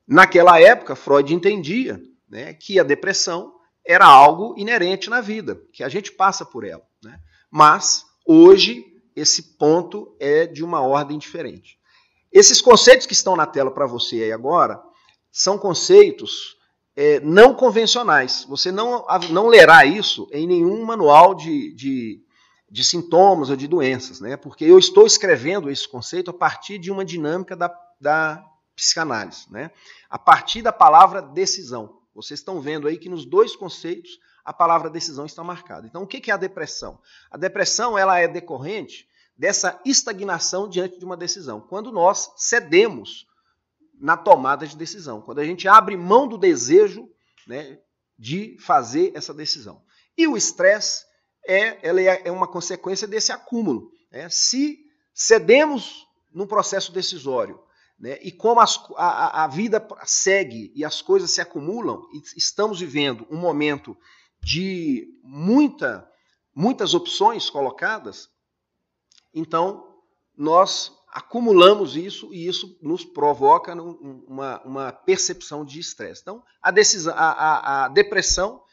Naquela 0.07 0.59
época, 0.59 0.95
Freud 0.95 1.33
entendia 1.33 2.01
né, 2.29 2.53
que 2.53 2.79
a 2.79 2.83
depressão 2.83 3.53
era 3.85 4.05
algo 4.05 4.55
inerente 4.57 5.09
na 5.09 5.19
vida, 5.21 5.61
que 5.73 5.83
a 5.83 5.89
gente 5.89 6.11
passa 6.11 6.45
por 6.45 6.63
ela. 6.63 6.83
Né? 7.03 7.19
Mas, 7.49 8.05
hoje, 8.25 8.85
esse 9.15 9.57
ponto 9.57 10.15
é 10.19 10.45
de 10.45 10.63
uma 10.63 10.81
ordem 10.81 11.17
diferente. 11.17 11.77
Esses 12.31 12.61
conceitos 12.61 13.05
que 13.05 13.13
estão 13.13 13.35
na 13.35 13.45
tela 13.45 13.71
para 13.71 13.85
você 13.85 14.23
aí 14.23 14.31
agora 14.31 14.81
são 15.31 15.57
conceitos 15.57 16.57
é, 17.01 17.19
não 17.19 17.55
convencionais. 17.55 18.45
Você 18.47 18.71
não, 18.71 19.07
não 19.31 19.47
lerá 19.47 19.83
isso 19.83 20.29
em 20.31 20.45
nenhum 20.45 20.85
manual 20.85 21.33
de, 21.33 21.73
de, 21.73 22.23
de 22.69 22.83
sintomas 22.83 23.49
ou 23.49 23.55
de 23.55 23.67
doenças, 23.67 24.21
né? 24.21 24.37
porque 24.37 24.63
eu 24.63 24.77
estou 24.77 25.07
escrevendo 25.07 25.71
esse 25.71 25.89
conceito 25.89 26.29
a 26.29 26.33
partir 26.33 26.77
de 26.77 26.91
uma 26.91 27.03
dinâmica 27.03 27.55
da, 27.55 27.73
da 27.99 28.45
psicanálise, 28.75 29.51
né? 29.51 29.71
a 30.07 30.19
partir 30.19 30.61
da 30.61 30.71
palavra 30.71 31.23
decisão. 31.23 31.97
Vocês 32.13 32.39
estão 32.39 32.61
vendo 32.61 32.87
aí 32.87 32.99
que 32.99 33.09
nos 33.09 33.25
dois 33.25 33.55
conceitos 33.55 34.19
a 34.45 34.53
palavra 34.53 34.87
decisão 34.87 35.25
está 35.25 35.43
marcada. 35.43 35.87
Então, 35.87 36.03
o 36.03 36.07
que 36.07 36.29
é 36.29 36.33
a 36.33 36.37
depressão? 36.37 36.99
A 37.31 37.37
depressão 37.37 37.97
ela 37.97 38.19
é 38.19 38.27
decorrente 38.27 39.07
dessa 39.35 39.81
estagnação 39.83 40.69
diante 40.69 40.99
de 40.99 41.05
uma 41.05 41.17
decisão. 41.17 41.59
Quando 41.61 41.91
nós 41.91 42.31
cedemos 42.37 43.25
na 44.01 44.17
tomada 44.17 44.65
de 44.65 44.75
decisão, 44.75 45.21
quando 45.21 45.39
a 45.39 45.45
gente 45.45 45.67
abre 45.67 45.95
mão 45.95 46.27
do 46.27 46.37
desejo 46.37 47.07
né, 47.47 47.79
de 48.17 48.57
fazer 48.59 49.11
essa 49.15 49.33
decisão. 49.33 49.83
E 50.17 50.27
o 50.27 50.35
estresse 50.35 51.05
é, 51.47 51.87
ela 51.87 52.01
é, 52.01 52.23
é 52.25 52.31
uma 52.31 52.47
consequência 52.47 53.07
desse 53.07 53.31
acúmulo. 53.31 53.91
Né? 54.11 54.27
Se 54.29 54.79
cedemos 55.13 56.07
num 56.33 56.47
processo 56.47 56.91
decisório 56.91 57.59
né? 58.01 58.17
E 58.23 58.31
como 58.31 58.59
as, 58.59 58.83
a, 58.97 59.43
a 59.43 59.47
vida 59.47 59.87
segue 60.05 60.73
e 60.75 60.83
as 60.83 61.03
coisas 61.03 61.29
se 61.29 61.39
acumulam, 61.39 62.01
e 62.11 62.19
estamos 62.35 62.79
vivendo 62.79 63.27
um 63.29 63.37
momento 63.37 63.95
de 64.41 65.07
muita, 65.23 66.09
muitas 66.53 66.95
opções 66.95 67.47
colocadas, 67.47 68.27
então 69.31 69.87
nós 70.35 70.91
acumulamos 71.11 71.95
isso 71.97 72.33
e 72.33 72.47
isso 72.47 72.77
nos 72.81 73.03
provoca 73.03 73.73
uma, 73.73 74.61
uma 74.63 74.91
percepção 74.91 75.65
de 75.65 75.79
estresse. 75.79 76.21
Então, 76.21 76.41
a, 76.61 76.71
decisão, 76.71 77.13
a, 77.15 77.31
a, 77.31 77.85
a, 77.85 77.87
depressão 77.89 78.63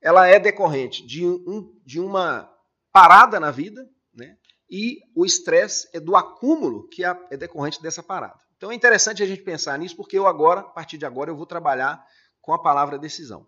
ela 0.00 0.26
é 0.26 0.38
decorrente 0.38 1.04
de, 1.06 1.26
um, 1.26 1.74
de 1.84 1.98
uma 1.98 2.50
parada 2.92 3.40
na 3.40 3.50
vida, 3.50 3.88
né? 4.14 4.36
e 4.70 4.98
o 5.14 5.24
estresse 5.24 5.88
é 5.92 6.00
do 6.00 6.16
acúmulo 6.16 6.86
que 6.88 7.04
é, 7.04 7.14
decorrente 7.36 7.82
dessa 7.82 8.02
parada. 8.02 8.38
Então 8.56 8.70
é 8.70 8.74
interessante 8.74 9.22
a 9.22 9.26
gente 9.26 9.42
pensar 9.42 9.78
nisso, 9.78 9.96
porque 9.96 10.18
eu 10.18 10.26
agora, 10.26 10.60
a 10.60 10.64
partir 10.64 10.98
de 10.98 11.06
agora, 11.06 11.30
eu 11.30 11.36
vou 11.36 11.46
trabalhar 11.46 12.04
com 12.42 12.52
a 12.52 12.58
palavra 12.58 12.98
decisão. 12.98 13.46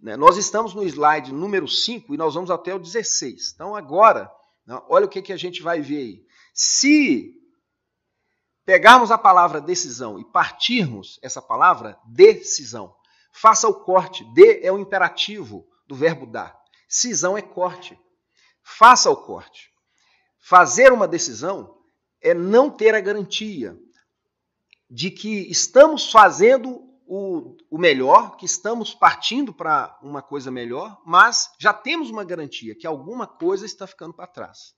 Né? 0.00 0.16
Nós 0.16 0.38
estamos 0.38 0.74
no 0.74 0.82
slide 0.84 1.32
número 1.32 1.68
5 1.68 2.14
e 2.14 2.16
nós 2.16 2.34
vamos 2.34 2.50
até 2.50 2.74
o 2.74 2.78
16. 2.78 3.52
Então 3.54 3.76
agora, 3.76 4.30
né, 4.66 4.80
olha 4.88 5.04
o 5.04 5.08
que, 5.08 5.20
que 5.20 5.32
a 5.32 5.36
gente 5.36 5.62
vai 5.62 5.82
ver 5.82 5.98
aí. 5.98 6.26
Se 6.54 7.43
pegarmos 8.64 9.10
a 9.10 9.18
palavra 9.18 9.60
decisão 9.60 10.18
e 10.18 10.24
partirmos 10.24 11.18
essa 11.22 11.42
palavra 11.42 11.98
decisão, 12.06 12.94
faça 13.32 13.68
o 13.68 13.74
corte. 13.74 14.24
De 14.32 14.64
é 14.64 14.72
o 14.72 14.78
imperativo 14.78 15.66
do 15.86 15.94
verbo 15.94 16.26
dar. 16.26 16.58
Cisão 16.88 17.36
é 17.36 17.42
corte. 17.42 17.98
Faça 18.62 19.10
o 19.10 19.16
corte. 19.16 19.70
Fazer 20.40 20.92
uma 20.92 21.08
decisão 21.08 21.78
é 22.20 22.32
não 22.32 22.70
ter 22.70 22.94
a 22.94 23.00
garantia 23.00 23.78
de 24.90 25.10
que 25.10 25.50
estamos 25.50 26.10
fazendo 26.10 26.80
o, 27.06 27.56
o 27.70 27.78
melhor, 27.78 28.36
que 28.36 28.46
estamos 28.46 28.94
partindo 28.94 29.52
para 29.52 29.98
uma 30.02 30.22
coisa 30.22 30.50
melhor, 30.50 31.00
mas 31.04 31.50
já 31.58 31.72
temos 31.72 32.10
uma 32.10 32.24
garantia 32.24 32.74
que 32.74 32.86
alguma 32.86 33.26
coisa 33.26 33.66
está 33.66 33.86
ficando 33.86 34.14
para 34.14 34.26
trás. 34.26 34.74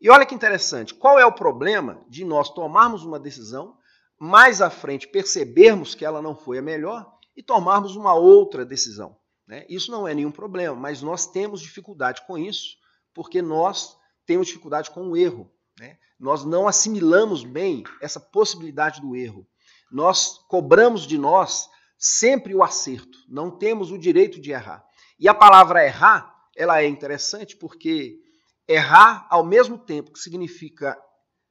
E 0.00 0.10
olha 0.10 0.26
que 0.26 0.34
interessante, 0.34 0.94
qual 0.94 1.18
é 1.18 1.24
o 1.24 1.32
problema 1.32 2.04
de 2.08 2.24
nós 2.24 2.50
tomarmos 2.50 3.04
uma 3.04 3.18
decisão, 3.18 3.76
mais 4.18 4.60
à 4.60 4.70
frente 4.70 5.08
percebermos 5.08 5.94
que 5.94 6.04
ela 6.04 6.20
não 6.20 6.36
foi 6.36 6.58
a 6.58 6.62
melhor 6.62 7.10
e 7.36 7.42
tomarmos 7.42 7.96
uma 7.96 8.14
outra 8.14 8.64
decisão? 8.64 9.16
Né? 9.46 9.64
Isso 9.68 9.90
não 9.90 10.06
é 10.06 10.14
nenhum 10.14 10.30
problema, 10.30 10.76
mas 10.76 11.02
nós 11.02 11.26
temos 11.26 11.60
dificuldade 11.60 12.22
com 12.26 12.36
isso, 12.36 12.76
porque 13.14 13.40
nós 13.40 13.96
temos 14.26 14.48
dificuldade 14.48 14.90
com 14.90 15.08
o 15.08 15.16
erro. 15.16 15.50
Né? 15.78 15.96
Nós 16.18 16.44
não 16.44 16.66
assimilamos 16.66 17.44
bem 17.44 17.84
essa 18.00 18.20
possibilidade 18.20 19.00
do 19.00 19.14
erro. 19.14 19.46
Nós 19.90 20.38
cobramos 20.48 21.06
de 21.06 21.16
nós 21.16 21.68
sempre 21.96 22.54
o 22.54 22.62
acerto, 22.62 23.18
não 23.28 23.50
temos 23.50 23.90
o 23.90 23.98
direito 23.98 24.40
de 24.40 24.50
errar. 24.50 24.84
E 25.18 25.28
a 25.28 25.34
palavra 25.34 25.86
errar, 25.86 26.34
ela 26.54 26.82
é 26.82 26.86
interessante 26.86 27.56
porque 27.56 28.20
errar, 28.68 29.26
ao 29.30 29.44
mesmo 29.44 29.78
tempo 29.78 30.12
que 30.12 30.18
significa 30.18 30.96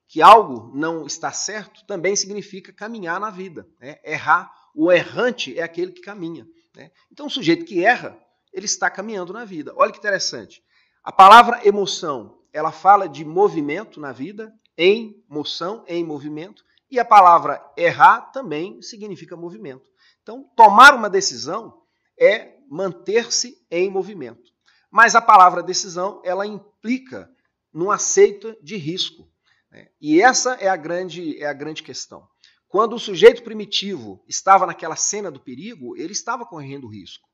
que 0.08 0.22
algo 0.22 0.72
não 0.76 1.06
está 1.06 1.32
certo, 1.32 1.86
também 1.86 2.16
significa 2.16 2.72
caminhar 2.72 3.20
na 3.20 3.30
vida. 3.30 3.68
Né? 3.80 3.98
Errar, 4.04 4.52
o 4.74 4.92
errante 4.92 5.58
é 5.58 5.64
aquele 5.64 5.92
que 5.92 6.02
caminha. 6.02 6.48
Né? 6.76 6.92
Então, 7.12 7.26
o 7.26 7.30
sujeito 7.30 7.66
que 7.66 7.84
erra, 7.84 8.18
ele 8.54 8.66
está 8.66 8.90
caminhando 8.90 9.34
na 9.34 9.46
vida. 9.46 9.74
Olha 9.76 9.92
que 9.92 9.98
interessante. 9.98 10.64
A 11.04 11.12
palavra 11.12 11.66
emoção 11.68 12.40
ela 12.54 12.72
fala 12.72 13.10
de 13.10 13.26
movimento 13.26 14.00
na 14.00 14.14
vida, 14.14 14.54
em 14.78 15.22
moção, 15.28 15.84
em 15.88 16.06
movimento, 16.06 16.64
e 16.90 16.98
a 16.98 17.04
palavra 17.04 17.62
errar 17.76 18.32
também 18.32 18.82
significa 18.82 19.36
movimento. 19.36 19.90
Então, 20.22 20.50
tomar 20.56 20.94
uma 20.96 21.10
decisão 21.10 21.82
é 22.18 22.56
manter-se 22.70 23.62
em 23.70 23.90
movimento. 23.90 24.55
Mas 24.92 25.16
a 25.16 25.22
palavra 25.22 25.64
decisão, 25.64 26.22
ela 26.24 26.46
implica 26.46 27.30
num 27.74 27.92
aceito 27.92 28.56
de 28.62 28.78
risco. 28.78 29.30
Né? 29.70 29.90
E 30.00 30.22
essa 30.22 30.54
é 30.56 30.68
a 30.68 30.76
grande 30.76 31.42
é 31.42 31.46
a 31.46 31.54
grande 31.54 31.84
questão. 31.84 32.28
Quando 32.68 32.96
o 32.96 33.00
sujeito 33.00 33.44
primitivo 33.44 34.24
estava 34.28 34.66
naquela 34.66 34.96
cena 34.96 35.32
do 35.32 35.40
perigo, 35.40 35.96
ele 35.96 36.12
estava 36.12 36.46
correndo 36.46 36.88
risco. 36.88 37.28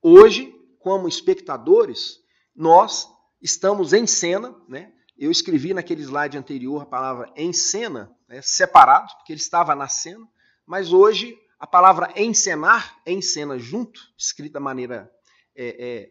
Hoje, 0.00 0.54
como 0.78 1.08
espectadores, 1.08 2.18
nós 2.54 3.08
estamos 3.42 3.92
em 3.92 4.06
cena, 4.06 4.54
né? 4.68 4.92
Eu 5.16 5.32
escrevi 5.32 5.74
naquele 5.74 6.02
slide 6.02 6.38
anterior 6.38 6.82
a 6.82 6.86
palavra 6.86 7.32
em 7.34 7.52
cena, 7.52 8.14
né, 8.28 8.40
separado, 8.40 9.12
porque 9.16 9.32
ele 9.32 9.40
estava 9.40 9.74
na 9.74 9.88
cena, 9.88 10.24
mas 10.64 10.92
hoje 10.92 11.36
a 11.58 11.66
palavra 11.66 12.12
encenar, 12.14 13.00
em 13.04 13.20
cena 13.20 13.58
junto, 13.58 14.00
escrita 14.16 14.54
da 14.54 14.60
maneira 14.60 15.12
é, 15.58 16.06
é, 16.06 16.10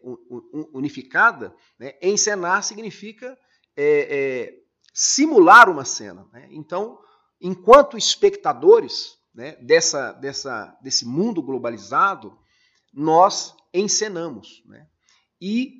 unificada, 0.74 1.56
né, 1.78 1.94
encenar 2.02 2.62
significa 2.62 3.36
é, 3.74 3.84
é, 3.84 4.54
simular 4.92 5.70
uma 5.70 5.86
cena. 5.86 6.28
Né? 6.32 6.48
Então, 6.50 6.98
enquanto 7.40 7.96
espectadores 7.96 9.16
né, 9.34 9.56
dessa, 9.56 10.12
dessa, 10.12 10.76
desse 10.82 11.06
mundo 11.06 11.42
globalizado, 11.42 12.38
nós 12.92 13.56
encenamos. 13.72 14.62
Né? 14.66 14.86
E 15.40 15.78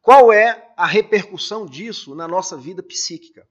qual 0.00 0.32
é 0.32 0.72
a 0.76 0.86
repercussão 0.86 1.66
disso 1.66 2.14
na 2.14 2.28
nossa 2.28 2.56
vida 2.56 2.82
psíquica? 2.82 3.44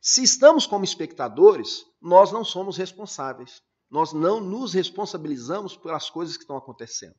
Se 0.00 0.22
estamos 0.22 0.66
como 0.66 0.84
espectadores, 0.84 1.84
nós 2.00 2.32
não 2.32 2.44
somos 2.44 2.76
responsáveis. 2.76 3.62
Nós 3.90 4.12
não 4.12 4.40
nos 4.40 4.74
responsabilizamos 4.74 5.76
pelas 5.76 6.10
coisas 6.10 6.36
que 6.36 6.42
estão 6.42 6.56
acontecendo. 6.56 7.14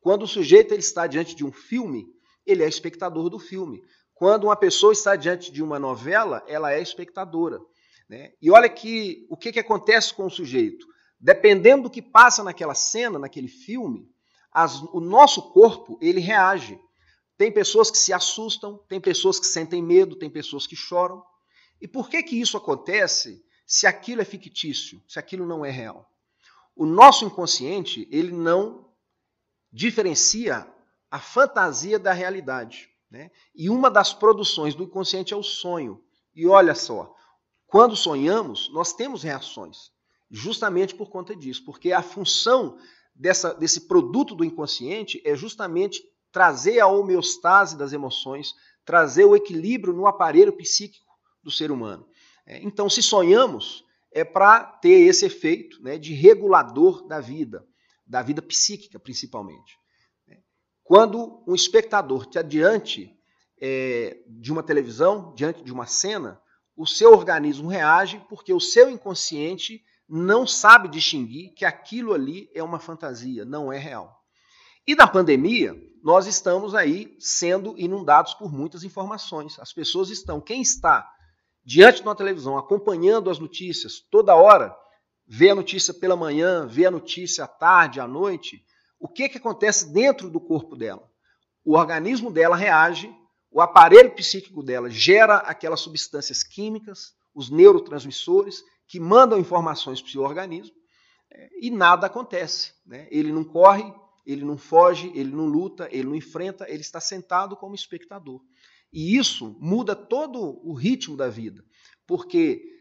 Quando 0.00 0.22
o 0.22 0.28
sujeito 0.28 0.72
ele 0.72 0.80
está 0.80 1.06
diante 1.06 1.34
de 1.34 1.44
um 1.44 1.52
filme, 1.52 2.06
ele 2.46 2.62
é 2.62 2.68
espectador 2.68 3.28
do 3.28 3.38
filme. 3.38 3.82
Quando 4.14 4.44
uma 4.44 4.56
pessoa 4.56 4.92
está 4.92 5.16
diante 5.16 5.52
de 5.52 5.62
uma 5.62 5.78
novela, 5.78 6.44
ela 6.46 6.72
é 6.72 6.80
espectadora. 6.80 7.60
Né? 8.08 8.32
E 8.40 8.50
olha 8.50 8.68
que 8.68 9.26
o 9.30 9.36
que, 9.36 9.52
que 9.52 9.60
acontece 9.60 10.12
com 10.12 10.26
o 10.26 10.30
sujeito. 10.30 10.86
Dependendo 11.18 11.84
do 11.84 11.90
que 11.90 12.02
passa 12.02 12.42
naquela 12.42 12.74
cena, 12.74 13.18
naquele 13.18 13.48
filme, 13.48 14.08
as, 14.52 14.82
o 14.92 15.00
nosso 15.00 15.52
corpo 15.52 15.98
ele 16.00 16.20
reage. 16.20 16.78
Tem 17.36 17.52
pessoas 17.52 17.90
que 17.90 17.98
se 17.98 18.12
assustam, 18.12 18.78
tem 18.88 19.00
pessoas 19.00 19.38
que 19.38 19.46
sentem 19.46 19.82
medo, 19.82 20.16
tem 20.16 20.28
pessoas 20.28 20.66
que 20.66 20.76
choram. 20.76 21.22
E 21.80 21.88
por 21.88 22.10
que 22.10 22.22
que 22.22 22.38
isso 22.38 22.56
acontece 22.56 23.42
se 23.66 23.86
aquilo 23.86 24.20
é 24.20 24.24
fictício, 24.24 25.02
se 25.08 25.18
aquilo 25.18 25.46
não 25.46 25.64
é 25.64 25.70
real? 25.70 26.10
O 26.76 26.84
nosso 26.84 27.24
inconsciente, 27.24 28.08
ele 28.10 28.32
não 28.32 28.89
diferencia 29.72 30.66
a 31.10 31.18
fantasia 31.18 31.98
da 31.98 32.12
realidade. 32.12 32.88
Né? 33.10 33.30
E 33.54 33.68
uma 33.68 33.90
das 33.90 34.12
produções 34.12 34.74
do 34.74 34.84
inconsciente 34.84 35.34
é 35.34 35.36
o 35.36 35.42
sonho. 35.42 36.02
E 36.34 36.46
olha 36.46 36.74
só, 36.74 37.14
quando 37.66 37.96
sonhamos, 37.96 38.70
nós 38.72 38.92
temos 38.92 39.22
reações, 39.22 39.90
justamente 40.30 40.94
por 40.94 41.10
conta 41.10 41.34
disso, 41.34 41.64
porque 41.64 41.92
a 41.92 42.02
função 42.02 42.78
dessa, 43.14 43.52
desse 43.54 43.82
produto 43.82 44.34
do 44.34 44.44
inconsciente 44.44 45.20
é 45.24 45.34
justamente 45.36 46.02
trazer 46.32 46.78
a 46.80 46.86
homeostase 46.86 47.76
das 47.76 47.92
emoções, 47.92 48.54
trazer 48.84 49.24
o 49.24 49.34
equilíbrio 49.34 49.92
no 49.92 50.06
aparelho 50.06 50.52
psíquico 50.52 51.12
do 51.42 51.50
ser 51.50 51.70
humano. 51.70 52.08
É, 52.46 52.62
então, 52.62 52.88
se 52.88 53.02
sonhamos, 53.02 53.84
é 54.12 54.24
para 54.24 54.62
ter 54.62 55.06
esse 55.06 55.26
efeito 55.26 55.82
né, 55.82 55.98
de 55.98 56.12
regulador 56.14 57.06
da 57.06 57.20
vida, 57.20 57.66
da 58.10 58.22
vida 58.22 58.42
psíquica 58.42 58.98
principalmente. 58.98 59.78
Quando 60.82 61.44
um 61.46 61.54
espectador 61.54 62.24
está 62.24 62.42
diante 62.42 63.16
é, 63.62 64.18
de 64.26 64.50
uma 64.50 64.64
televisão, 64.64 65.32
diante 65.36 65.62
de 65.62 65.72
uma 65.72 65.86
cena, 65.86 66.42
o 66.76 66.84
seu 66.84 67.12
organismo 67.12 67.68
reage 67.68 68.20
porque 68.28 68.52
o 68.52 68.58
seu 68.58 68.90
inconsciente 68.90 69.80
não 70.08 70.44
sabe 70.44 70.88
distinguir 70.88 71.54
que 71.54 71.64
aquilo 71.64 72.12
ali 72.12 72.50
é 72.52 72.60
uma 72.64 72.80
fantasia, 72.80 73.44
não 73.44 73.72
é 73.72 73.78
real. 73.78 74.18
E 74.84 74.96
na 74.96 75.06
pandemia, 75.06 75.80
nós 76.02 76.26
estamos 76.26 76.74
aí 76.74 77.14
sendo 77.20 77.78
inundados 77.78 78.34
por 78.34 78.52
muitas 78.52 78.82
informações. 78.82 79.56
As 79.60 79.72
pessoas 79.72 80.10
estão, 80.10 80.40
quem 80.40 80.60
está 80.60 81.08
diante 81.64 81.98
de 81.98 82.08
uma 82.08 82.16
televisão, 82.16 82.58
acompanhando 82.58 83.30
as 83.30 83.38
notícias 83.38 84.00
toda 84.10 84.34
hora, 84.34 84.74
vê 85.32 85.50
a 85.50 85.54
notícia 85.54 85.94
pela 85.94 86.16
manhã, 86.16 86.66
vê 86.66 86.86
a 86.86 86.90
notícia 86.90 87.44
à 87.44 87.46
tarde, 87.46 88.00
à 88.00 88.08
noite, 88.08 88.64
o 88.98 89.06
que, 89.06 89.28
que 89.28 89.38
acontece 89.38 89.92
dentro 89.92 90.28
do 90.28 90.40
corpo 90.40 90.74
dela? 90.74 91.08
O 91.64 91.76
organismo 91.76 92.32
dela 92.32 92.56
reage, 92.56 93.14
o 93.48 93.60
aparelho 93.60 94.10
psíquico 94.10 94.60
dela 94.60 94.90
gera 94.90 95.36
aquelas 95.36 95.78
substâncias 95.78 96.42
químicas, 96.42 97.14
os 97.32 97.48
neurotransmissores, 97.48 98.60
que 98.88 98.98
mandam 98.98 99.38
informações 99.38 100.02
para 100.02 100.08
o 100.08 100.10
seu 100.10 100.22
organismo, 100.22 100.74
é, 101.30 101.48
e 101.60 101.70
nada 101.70 102.08
acontece. 102.08 102.72
Né? 102.84 103.06
Ele 103.08 103.32
não 103.32 103.44
corre, 103.44 103.84
ele 104.26 104.44
não 104.44 104.58
foge, 104.58 105.12
ele 105.14 105.30
não 105.30 105.46
luta, 105.46 105.88
ele 105.92 106.08
não 106.08 106.16
enfrenta, 106.16 106.68
ele 106.68 106.80
está 106.80 107.00
sentado 107.00 107.56
como 107.56 107.76
espectador. 107.76 108.40
E 108.92 109.16
isso 109.16 109.56
muda 109.60 109.94
todo 109.94 110.60
o 110.68 110.72
ritmo 110.74 111.16
da 111.16 111.28
vida, 111.28 111.64
porque 112.04 112.79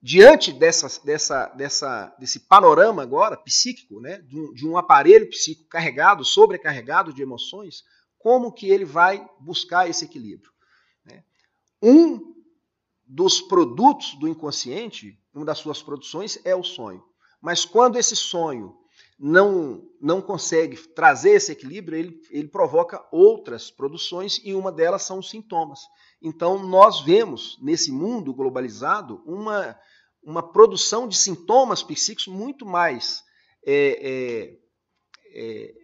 diante 0.00 0.52
dessa, 0.52 1.04
dessa, 1.04 1.46
dessa, 1.46 2.14
desse 2.18 2.40
panorama 2.40 3.02
agora 3.02 3.36
psíquico, 3.36 4.00
né, 4.00 4.18
de 4.18 4.38
um, 4.38 4.52
de 4.52 4.66
um 4.66 4.76
aparelho 4.76 5.28
psíquico 5.28 5.68
carregado, 5.68 6.24
sobrecarregado 6.24 7.12
de 7.12 7.22
emoções, 7.22 7.82
como 8.18 8.52
que 8.52 8.70
ele 8.70 8.84
vai 8.84 9.28
buscar 9.40 9.88
esse 9.88 10.04
equilíbrio? 10.04 10.52
Né? 11.04 11.24
Um 11.82 12.34
dos 13.06 13.40
produtos 13.40 14.14
do 14.14 14.28
inconsciente, 14.28 15.18
uma 15.34 15.44
das 15.44 15.58
suas 15.58 15.82
produções 15.82 16.38
é 16.44 16.54
o 16.54 16.62
sonho. 16.62 17.02
Mas 17.40 17.64
quando 17.64 17.98
esse 17.98 18.14
sonho 18.14 18.76
não, 19.18 19.88
não 20.00 20.20
consegue 20.20 20.76
trazer 20.88 21.30
esse 21.30 21.52
equilíbrio, 21.52 21.98
ele, 21.98 22.20
ele 22.30 22.48
provoca 22.48 23.04
outras 23.10 23.70
produções 23.70 24.40
e 24.44 24.54
uma 24.54 24.70
delas 24.70 25.02
são 25.02 25.18
os 25.18 25.30
sintomas. 25.30 25.80
Então, 26.20 26.58
nós 26.66 27.00
vemos 27.00 27.58
nesse 27.62 27.92
mundo 27.92 28.34
globalizado 28.34 29.22
uma, 29.24 29.78
uma 30.22 30.42
produção 30.42 31.06
de 31.06 31.16
sintomas 31.16 31.82
psíquicos 31.82 32.26
muito 32.26 32.66
mais 32.66 33.22
é, 33.64 33.76
é, 34.02 34.58
é, 35.34 35.74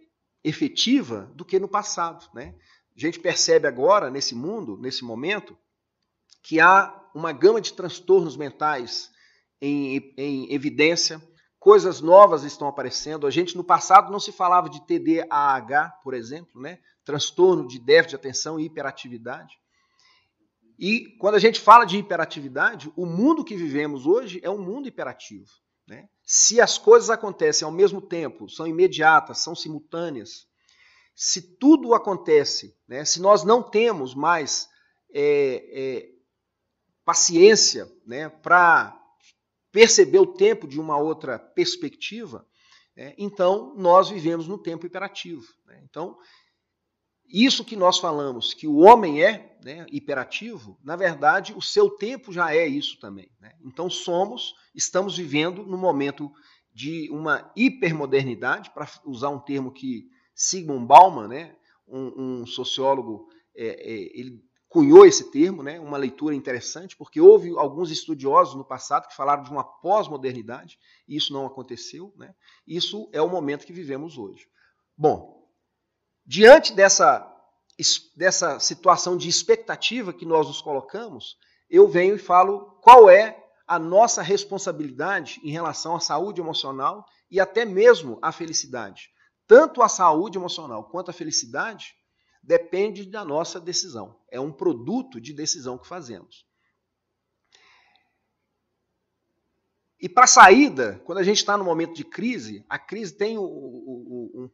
efetiva 0.43 1.31
do 1.35 1.45
que 1.45 1.59
no 1.59 1.67
passado. 1.67 2.29
Né? 2.33 2.53
A 2.95 2.99
gente 2.99 3.19
percebe 3.19 3.67
agora, 3.67 4.09
nesse 4.09 4.35
mundo, 4.35 4.77
nesse 4.77 5.03
momento, 5.03 5.57
que 6.43 6.59
há 6.59 6.93
uma 7.13 7.31
gama 7.31 7.61
de 7.61 7.73
transtornos 7.73 8.35
mentais 8.35 9.09
em, 9.61 10.13
em 10.17 10.53
evidência 10.53 11.21
coisas 11.65 11.99
novas 11.99 12.43
estão 12.43 12.67
aparecendo. 12.67 13.25
A 13.25 13.31
gente 13.31 13.57
no 13.57 13.63
passado 13.63 14.11
não 14.11 14.19
se 14.19 14.31
falava 14.31 14.69
de 14.69 14.85
TDAH, 14.85 15.99
por 16.03 16.13
exemplo, 16.13 16.61
né? 16.61 16.77
transtorno 17.03 17.67
de 17.67 17.79
déficit 17.79 18.09
de 18.09 18.15
atenção 18.17 18.59
e 18.59 18.65
hiperatividade. 18.65 19.57
E 20.77 21.15
quando 21.17 21.35
a 21.35 21.39
gente 21.39 21.59
fala 21.59 21.85
de 21.85 21.97
hiperatividade, 21.97 22.91
o 22.95 23.05
mundo 23.05 23.43
que 23.43 23.55
vivemos 23.55 24.05
hoje 24.05 24.39
é 24.43 24.49
um 24.49 24.61
mundo 24.61 24.87
hiperativo. 24.87 25.49
Né? 25.87 26.09
Se 26.23 26.59
as 26.59 26.77
coisas 26.77 27.09
acontecem 27.09 27.65
ao 27.65 27.71
mesmo 27.71 28.01
tempo, 28.01 28.49
são 28.49 28.67
imediatas, 28.67 29.39
são 29.39 29.55
simultâneas, 29.55 30.47
se 31.15 31.57
tudo 31.57 31.93
acontece, 31.93 32.75
né? 32.87 33.05
se 33.05 33.21
nós 33.21 33.43
não 33.43 33.63
temos 33.63 34.13
mais 34.13 34.67
é, 35.13 35.63
é, 35.71 36.09
paciência 37.05 37.89
né, 38.05 38.27
para 38.27 38.99
perceber 39.71 40.19
o 40.19 40.33
tempo 40.33 40.67
de 40.67 40.79
uma 40.79 40.97
outra 40.97 41.39
perspectiva, 41.39 42.45
né, 42.95 43.13
então 43.17 43.73
nós 43.77 44.09
vivemos 44.09 44.47
no 44.47 44.57
tempo 44.57 44.85
hiperativo. 44.85 45.45
Né? 45.65 45.79
Então, 45.83 46.17
isso 47.27 47.63
que 47.63 47.75
nós 47.75 47.97
falamos 47.97 48.53
que 48.53 48.67
o 48.67 48.77
homem 48.77 49.23
é 49.23 49.54
né, 49.65 49.83
hiperativo, 49.89 50.77
na 50.83 50.95
verdade, 50.95 51.51
o 51.57 51.61
seu 51.61 51.89
tempo 51.89 52.31
já 52.31 52.53
é 52.53 52.67
isso 52.67 52.99
também. 52.99 53.31
Né? 53.41 53.51
Então, 53.63 53.89
somos, 53.89 54.53
estamos 54.75 55.17
vivendo 55.17 55.65
no 55.65 55.75
momento 55.75 56.31
de 56.71 57.09
uma 57.09 57.51
hipermodernidade, 57.55 58.69
para 58.69 58.87
usar 59.03 59.29
um 59.29 59.39
termo 59.39 59.71
que 59.71 60.07
Sigmund 60.35 60.85
Bauman, 60.85 61.27
né, 61.27 61.55
um, 61.87 62.41
um 62.41 62.45
sociólogo, 62.45 63.27
é, 63.55 63.65
é, 63.65 64.19
ele 64.19 64.39
cunhou 64.69 65.03
esse 65.03 65.31
termo, 65.31 65.63
né, 65.63 65.79
uma 65.79 65.97
leitura 65.97 66.35
interessante, 66.35 66.95
porque 66.95 67.19
houve 67.19 67.49
alguns 67.57 67.89
estudiosos 67.89 68.53
no 68.53 68.65
passado 68.65 69.07
que 69.07 69.15
falaram 69.15 69.41
de 69.41 69.49
uma 69.49 69.63
pós-modernidade, 69.63 70.77
e 71.07 71.15
isso 71.15 71.33
não 71.33 71.43
aconteceu. 71.43 72.13
Né? 72.17 72.35
Isso 72.67 73.09
é 73.11 73.21
o 73.21 73.29
momento 73.29 73.65
que 73.65 73.73
vivemos 73.73 74.15
hoje. 74.15 74.47
Bom, 74.95 75.49
diante 76.23 76.71
dessa, 76.71 77.34
dessa 78.15 78.59
situação 78.59 79.17
de 79.17 79.27
expectativa 79.27 80.13
que 80.13 80.25
nós 80.25 80.47
nos 80.47 80.61
colocamos, 80.61 81.37
eu 81.69 81.87
venho 81.87 82.15
e 82.15 82.19
falo 82.19 82.77
qual 82.81 83.09
é 83.09 83.43
a 83.67 83.79
nossa 83.79 84.21
responsabilidade 84.21 85.39
em 85.43 85.51
relação 85.51 85.95
à 85.95 85.99
saúde 85.99 86.39
emocional 86.39 87.05
e 87.29 87.39
até 87.39 87.65
mesmo 87.65 88.19
à 88.21 88.31
felicidade. 88.31 89.09
Tanto 89.47 89.81
a 89.81 89.89
saúde 89.89 90.37
emocional 90.37 90.89
quanto 90.89 91.09
a 91.09 91.13
felicidade 91.13 91.95
depende 92.41 93.05
da 93.05 93.25
nossa 93.25 93.59
decisão. 93.59 94.19
É 94.29 94.39
um 94.39 94.51
produto 94.51 95.19
de 95.19 95.33
decisão 95.33 95.77
que 95.77 95.87
fazemos. 95.87 96.45
E 99.99 100.09
para 100.09 100.25
a 100.25 100.27
saída, 100.27 101.01
quando 101.05 101.17
a 101.17 101.23
gente 101.23 101.37
está 101.37 101.57
no 101.57 101.63
momento 101.63 101.95
de 101.95 102.03
crise, 102.03 102.63
a 102.69 102.77
crise 102.77 103.17
tem 103.17 103.39
um, 103.39 104.49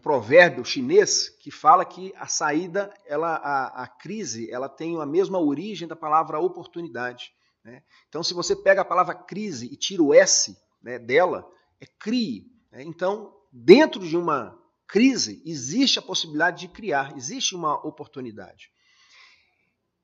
provérbio 0.00 0.64
chinês 0.64 1.28
que 1.28 1.50
fala 1.50 1.84
que 1.84 2.12
a 2.16 2.26
saída, 2.26 2.92
ela, 3.06 3.36
a, 3.36 3.84
a, 3.84 3.86
crise, 3.86 4.50
ela 4.50 4.68
tem 4.68 5.00
a 5.00 5.06
mesma 5.06 5.38
origem 5.38 5.86
da 5.86 5.94
palavra 5.94 6.40
oportunidade. 6.40 7.32
Né? 7.64 7.82
Então, 8.08 8.22
se 8.22 8.34
você 8.34 8.56
pega 8.56 8.82
a 8.82 8.84
palavra 8.84 9.14
crise 9.14 9.66
e 9.66 9.76
tira 9.76 10.02
o 10.02 10.12
S 10.12 10.56
né, 10.82 10.98
dela, 10.98 11.48
é 11.80 11.86
crie. 11.86 12.50
Né? 12.72 12.82
Então, 12.82 13.32
dentro 13.52 14.00
de 14.06 14.16
uma 14.16 14.58
crise, 14.86 15.42
existe 15.44 15.98
a 15.98 16.02
possibilidade 16.02 16.60
de 16.60 16.68
criar, 16.68 17.16
existe 17.16 17.54
uma 17.54 17.74
oportunidade. 17.86 18.70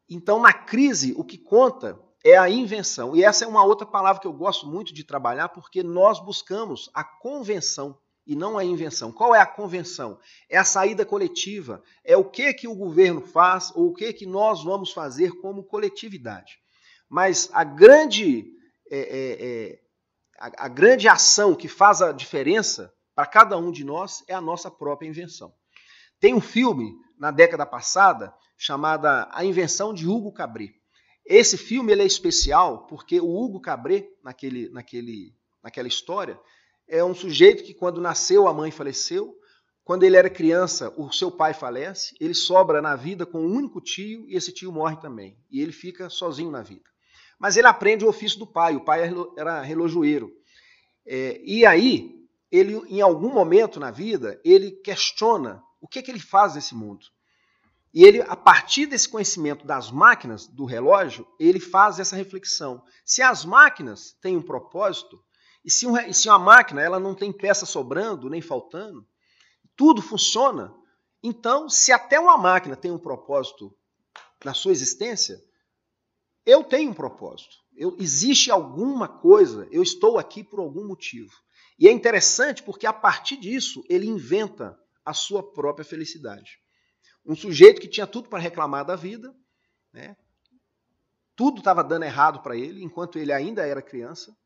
Então, 0.08 0.40
na 0.40 0.52
crise, 0.52 1.14
o 1.16 1.24
que 1.24 1.38
conta 1.38 1.98
é 2.24 2.36
a 2.36 2.48
invenção. 2.48 3.16
E 3.16 3.24
essa 3.24 3.44
é 3.44 3.48
uma 3.48 3.64
outra 3.64 3.86
palavra 3.86 4.20
que 4.20 4.26
eu 4.26 4.32
gosto 4.32 4.66
muito 4.66 4.92
de 4.92 5.04
trabalhar, 5.04 5.48
porque 5.48 5.82
nós 5.82 6.20
buscamos 6.20 6.90
a 6.94 7.02
convenção 7.02 7.98
e 8.26 8.36
não 8.36 8.56
a 8.56 8.64
invenção. 8.64 9.12
Qual 9.12 9.34
é 9.34 9.40
a 9.40 9.46
convenção? 9.46 10.18
É 10.48 10.56
a 10.56 10.64
saída 10.64 11.04
coletiva, 11.04 11.82
é 12.04 12.16
o 12.16 12.24
que 12.24 12.52
que 12.54 12.68
o 12.68 12.74
governo 12.74 13.20
faz 13.20 13.72
ou 13.74 13.88
o 13.88 13.94
que 13.94 14.12
que 14.12 14.26
nós 14.26 14.62
vamos 14.62 14.92
fazer 14.92 15.32
como 15.40 15.64
coletividade. 15.64 16.58
Mas 17.08 17.50
a 17.52 17.64
grande, 17.64 18.46
é, 18.90 18.98
é, 18.98 19.46
é, 19.46 19.80
a, 20.38 20.66
a 20.66 20.68
grande 20.68 21.08
ação 21.08 21.54
que 21.54 21.68
faz 21.68 22.00
a 22.00 22.12
diferença 22.12 22.92
para 23.14 23.26
cada 23.26 23.58
um 23.58 23.70
de 23.70 23.84
nós 23.84 24.24
é 24.28 24.34
a 24.34 24.40
nossa 24.40 24.70
própria 24.70 25.08
invenção. 25.08 25.52
Tem 26.18 26.34
um 26.34 26.40
filme 26.40 26.94
na 27.18 27.30
década 27.30 27.66
passada 27.66 28.32
chamada 28.56 29.28
A 29.32 29.44
Invenção 29.44 29.92
de 29.92 30.06
Hugo 30.06 30.32
Cabret. 30.32 30.72
Esse 31.24 31.56
filme 31.56 31.92
ele 31.92 32.02
é 32.02 32.06
especial 32.06 32.86
porque 32.86 33.20
o 33.20 33.28
Hugo 33.28 33.60
Cabret, 33.60 34.08
naquele, 34.22 34.68
naquele, 34.70 35.34
naquela 35.62 35.88
história, 35.88 36.38
é 36.92 37.02
um 37.02 37.14
sujeito 37.14 37.64
que 37.64 37.72
quando 37.72 38.02
nasceu 38.02 38.46
a 38.46 38.52
mãe 38.52 38.70
faleceu, 38.70 39.34
quando 39.82 40.02
ele 40.02 40.14
era 40.14 40.28
criança 40.28 40.92
o 40.98 41.10
seu 41.10 41.30
pai 41.30 41.54
falece, 41.54 42.14
ele 42.20 42.34
sobra 42.34 42.82
na 42.82 42.94
vida 42.94 43.24
com 43.24 43.40
um 43.40 43.50
único 43.50 43.80
tio 43.80 44.26
e 44.28 44.36
esse 44.36 44.52
tio 44.52 44.70
morre 44.70 44.96
também. 44.96 45.38
E 45.50 45.62
ele 45.62 45.72
fica 45.72 46.10
sozinho 46.10 46.50
na 46.50 46.60
vida. 46.60 46.84
Mas 47.38 47.56
ele 47.56 47.66
aprende 47.66 48.04
o 48.04 48.08
ofício 48.08 48.38
do 48.38 48.46
pai, 48.46 48.76
o 48.76 48.84
pai 48.84 49.10
era 49.38 49.62
relojoeiro. 49.62 50.30
É, 51.06 51.40
e 51.42 51.64
aí, 51.64 52.14
ele, 52.50 52.74
em 52.86 53.00
algum 53.00 53.32
momento 53.32 53.80
na 53.80 53.90
vida, 53.90 54.38
ele 54.44 54.70
questiona 54.70 55.62
o 55.80 55.88
que, 55.88 55.98
é 55.98 56.02
que 56.02 56.10
ele 56.10 56.20
faz 56.20 56.54
nesse 56.54 56.74
mundo. 56.74 57.06
E 57.94 58.04
ele, 58.04 58.20
a 58.20 58.36
partir 58.36 58.84
desse 58.84 59.08
conhecimento 59.08 59.66
das 59.66 59.90
máquinas, 59.90 60.46
do 60.46 60.66
relógio, 60.66 61.26
ele 61.40 61.58
faz 61.58 61.98
essa 61.98 62.14
reflexão. 62.14 62.82
Se 63.02 63.22
as 63.22 63.46
máquinas 63.46 64.12
têm 64.20 64.36
um 64.36 64.42
propósito, 64.42 65.18
e 65.64 65.70
se, 65.70 65.86
um, 65.86 66.12
se 66.12 66.28
uma 66.28 66.38
máquina 66.38 66.80
ela 66.82 66.98
não 66.98 67.14
tem 67.14 67.32
peça 67.32 67.64
sobrando 67.64 68.28
nem 68.28 68.40
faltando, 68.40 69.06
tudo 69.76 70.02
funciona, 70.02 70.74
então, 71.22 71.68
se 71.68 71.92
até 71.92 72.18
uma 72.18 72.36
máquina 72.36 72.74
tem 72.74 72.90
um 72.90 72.98
propósito 72.98 73.72
na 74.44 74.52
sua 74.52 74.72
existência, 74.72 75.40
eu 76.44 76.64
tenho 76.64 76.90
um 76.90 76.94
propósito. 76.94 77.54
Eu, 77.76 77.96
existe 77.98 78.50
alguma 78.50 79.06
coisa, 79.06 79.68
eu 79.70 79.82
estou 79.82 80.18
aqui 80.18 80.42
por 80.42 80.58
algum 80.58 80.86
motivo. 80.86 81.32
E 81.78 81.86
é 81.86 81.92
interessante 81.92 82.62
porque 82.62 82.86
a 82.86 82.92
partir 82.92 83.36
disso 83.36 83.84
ele 83.88 84.06
inventa 84.06 84.78
a 85.04 85.14
sua 85.14 85.42
própria 85.42 85.84
felicidade. 85.84 86.58
Um 87.24 87.36
sujeito 87.36 87.80
que 87.80 87.88
tinha 87.88 88.06
tudo 88.06 88.28
para 88.28 88.40
reclamar 88.40 88.84
da 88.84 88.96
vida, 88.96 89.34
né? 89.92 90.16
tudo 91.36 91.58
estava 91.58 91.84
dando 91.84 92.04
errado 92.04 92.42
para 92.42 92.56
ele, 92.56 92.82
enquanto 92.82 93.18
ele 93.18 93.32
ainda 93.32 93.64
era 93.64 93.80
criança, 93.80 94.36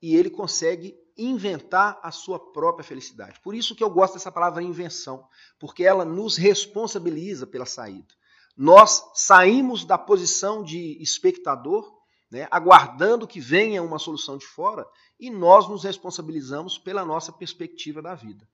e 0.00 0.14
ele 0.14 0.30
consegue 0.30 0.96
inventar 1.16 1.98
a 2.02 2.10
sua 2.10 2.38
própria 2.38 2.84
felicidade. 2.84 3.40
Por 3.40 3.54
isso 3.54 3.74
que 3.74 3.82
eu 3.82 3.90
gosto 3.90 4.14
dessa 4.14 4.30
palavra 4.30 4.62
invenção, 4.62 5.26
porque 5.58 5.84
ela 5.84 6.04
nos 6.04 6.36
responsabiliza 6.36 7.46
pela 7.46 7.64
saída. 7.64 8.14
Nós 8.56 9.02
saímos 9.14 9.84
da 9.84 9.96
posição 9.96 10.62
de 10.62 11.00
espectador, 11.02 11.94
né, 12.30 12.46
aguardando 12.50 13.26
que 13.26 13.40
venha 13.40 13.82
uma 13.82 13.98
solução 13.98 14.36
de 14.36 14.46
fora, 14.46 14.86
e 15.18 15.30
nós 15.30 15.68
nos 15.68 15.84
responsabilizamos 15.84 16.78
pela 16.78 17.04
nossa 17.04 17.32
perspectiva 17.32 18.02
da 18.02 18.14
vida. 18.14 18.46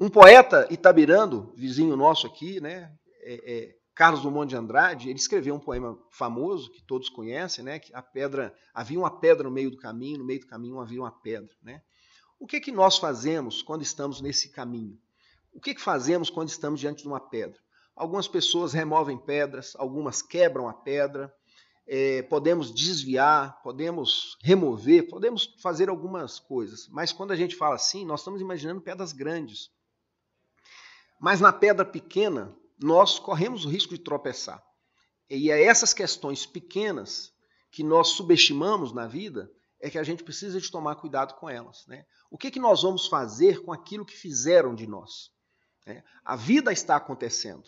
Um 0.00 0.08
poeta 0.08 0.66
itabirando, 0.70 1.52
vizinho 1.54 1.96
nosso 1.96 2.26
aqui, 2.26 2.60
né, 2.60 2.92
é, 3.22 3.52
é, 3.52 3.76
Carlos 4.00 4.22
Drummond 4.22 4.48
de 4.48 4.56
Andrade, 4.56 5.10
ele 5.10 5.18
escreveu 5.18 5.54
um 5.54 5.58
poema 5.58 5.98
famoso 6.08 6.70
que 6.70 6.82
todos 6.82 7.10
conhecem, 7.10 7.62
né, 7.62 7.78
que 7.78 7.94
a 7.94 8.00
pedra 8.00 8.56
havia 8.72 8.98
uma 8.98 9.10
pedra 9.10 9.44
no 9.44 9.50
meio 9.50 9.70
do 9.70 9.76
caminho, 9.76 10.20
no 10.20 10.24
meio 10.24 10.40
do 10.40 10.46
caminho 10.46 10.80
havia 10.80 11.02
uma 11.02 11.10
pedra, 11.10 11.54
né? 11.62 11.82
O 12.38 12.46
que 12.46 12.60
que 12.60 12.72
nós 12.72 12.96
fazemos 12.96 13.60
quando 13.62 13.82
estamos 13.82 14.22
nesse 14.22 14.48
caminho? 14.48 14.98
O 15.52 15.60
que 15.60 15.74
que 15.74 15.82
fazemos 15.82 16.30
quando 16.30 16.48
estamos 16.48 16.80
diante 16.80 17.02
de 17.02 17.08
uma 17.08 17.20
pedra? 17.20 17.60
Algumas 17.94 18.26
pessoas 18.26 18.72
removem 18.72 19.18
pedras, 19.18 19.74
algumas 19.76 20.22
quebram 20.22 20.66
a 20.66 20.72
pedra, 20.72 21.30
é, 21.86 22.22
podemos 22.22 22.72
desviar, 22.72 23.60
podemos 23.62 24.38
remover, 24.42 25.10
podemos 25.10 25.54
fazer 25.60 25.90
algumas 25.90 26.38
coisas. 26.38 26.88
Mas 26.88 27.12
quando 27.12 27.32
a 27.32 27.36
gente 27.36 27.54
fala 27.54 27.74
assim, 27.74 28.06
nós 28.06 28.20
estamos 28.20 28.40
imaginando 28.40 28.80
pedras 28.80 29.12
grandes. 29.12 29.70
Mas 31.20 31.38
na 31.38 31.52
pedra 31.52 31.84
pequena, 31.84 32.56
nós 32.80 33.18
corremos 33.18 33.64
o 33.64 33.68
risco 33.68 33.94
de 33.94 34.02
tropeçar. 34.02 34.62
E 35.28 35.50
é 35.50 35.62
essas 35.62 35.94
questões 35.94 36.46
pequenas 36.46 37.32
que 37.70 37.84
nós 37.84 38.08
subestimamos 38.08 38.92
na 38.92 39.06
vida 39.06 39.50
é 39.78 39.88
que 39.88 39.98
a 39.98 40.02
gente 40.02 40.24
precisa 40.24 40.60
de 40.60 40.70
tomar 40.70 40.96
cuidado 40.96 41.34
com 41.34 41.48
elas. 41.48 41.86
Né? 41.86 42.04
O 42.30 42.36
que, 42.36 42.50
que 42.50 42.58
nós 42.58 42.82
vamos 42.82 43.06
fazer 43.06 43.62
com 43.62 43.72
aquilo 43.72 44.04
que 44.04 44.16
fizeram 44.16 44.74
de 44.74 44.86
nós? 44.86 45.30
Né? 45.86 46.02
A 46.24 46.36
vida 46.36 46.72
está 46.72 46.96
acontecendo. 46.96 47.64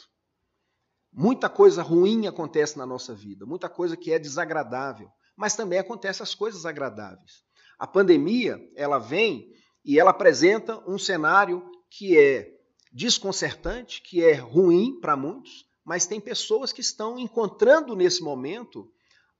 Muita 1.12 1.48
coisa 1.48 1.82
ruim 1.82 2.26
acontece 2.26 2.76
na 2.78 2.86
nossa 2.86 3.14
vida, 3.14 3.44
muita 3.44 3.68
coisa 3.68 3.96
que 3.96 4.12
é 4.12 4.18
desagradável, 4.18 5.10
mas 5.36 5.54
também 5.54 5.78
acontecem 5.78 6.22
as 6.22 6.34
coisas 6.34 6.64
agradáveis. 6.64 7.44
A 7.78 7.86
pandemia, 7.86 8.58
ela 8.74 8.98
vem 8.98 9.52
e 9.84 10.00
ela 10.00 10.10
apresenta 10.10 10.78
um 10.88 10.98
cenário 10.98 11.62
que 11.90 12.16
é 12.16 12.51
desconcertante, 12.92 14.02
que 14.02 14.22
é 14.22 14.34
ruim 14.34 15.00
para 15.00 15.16
muitos, 15.16 15.66
mas 15.84 16.06
tem 16.06 16.20
pessoas 16.20 16.72
que 16.72 16.80
estão 16.80 17.18
encontrando 17.18 17.96
nesse 17.96 18.22
momento 18.22 18.90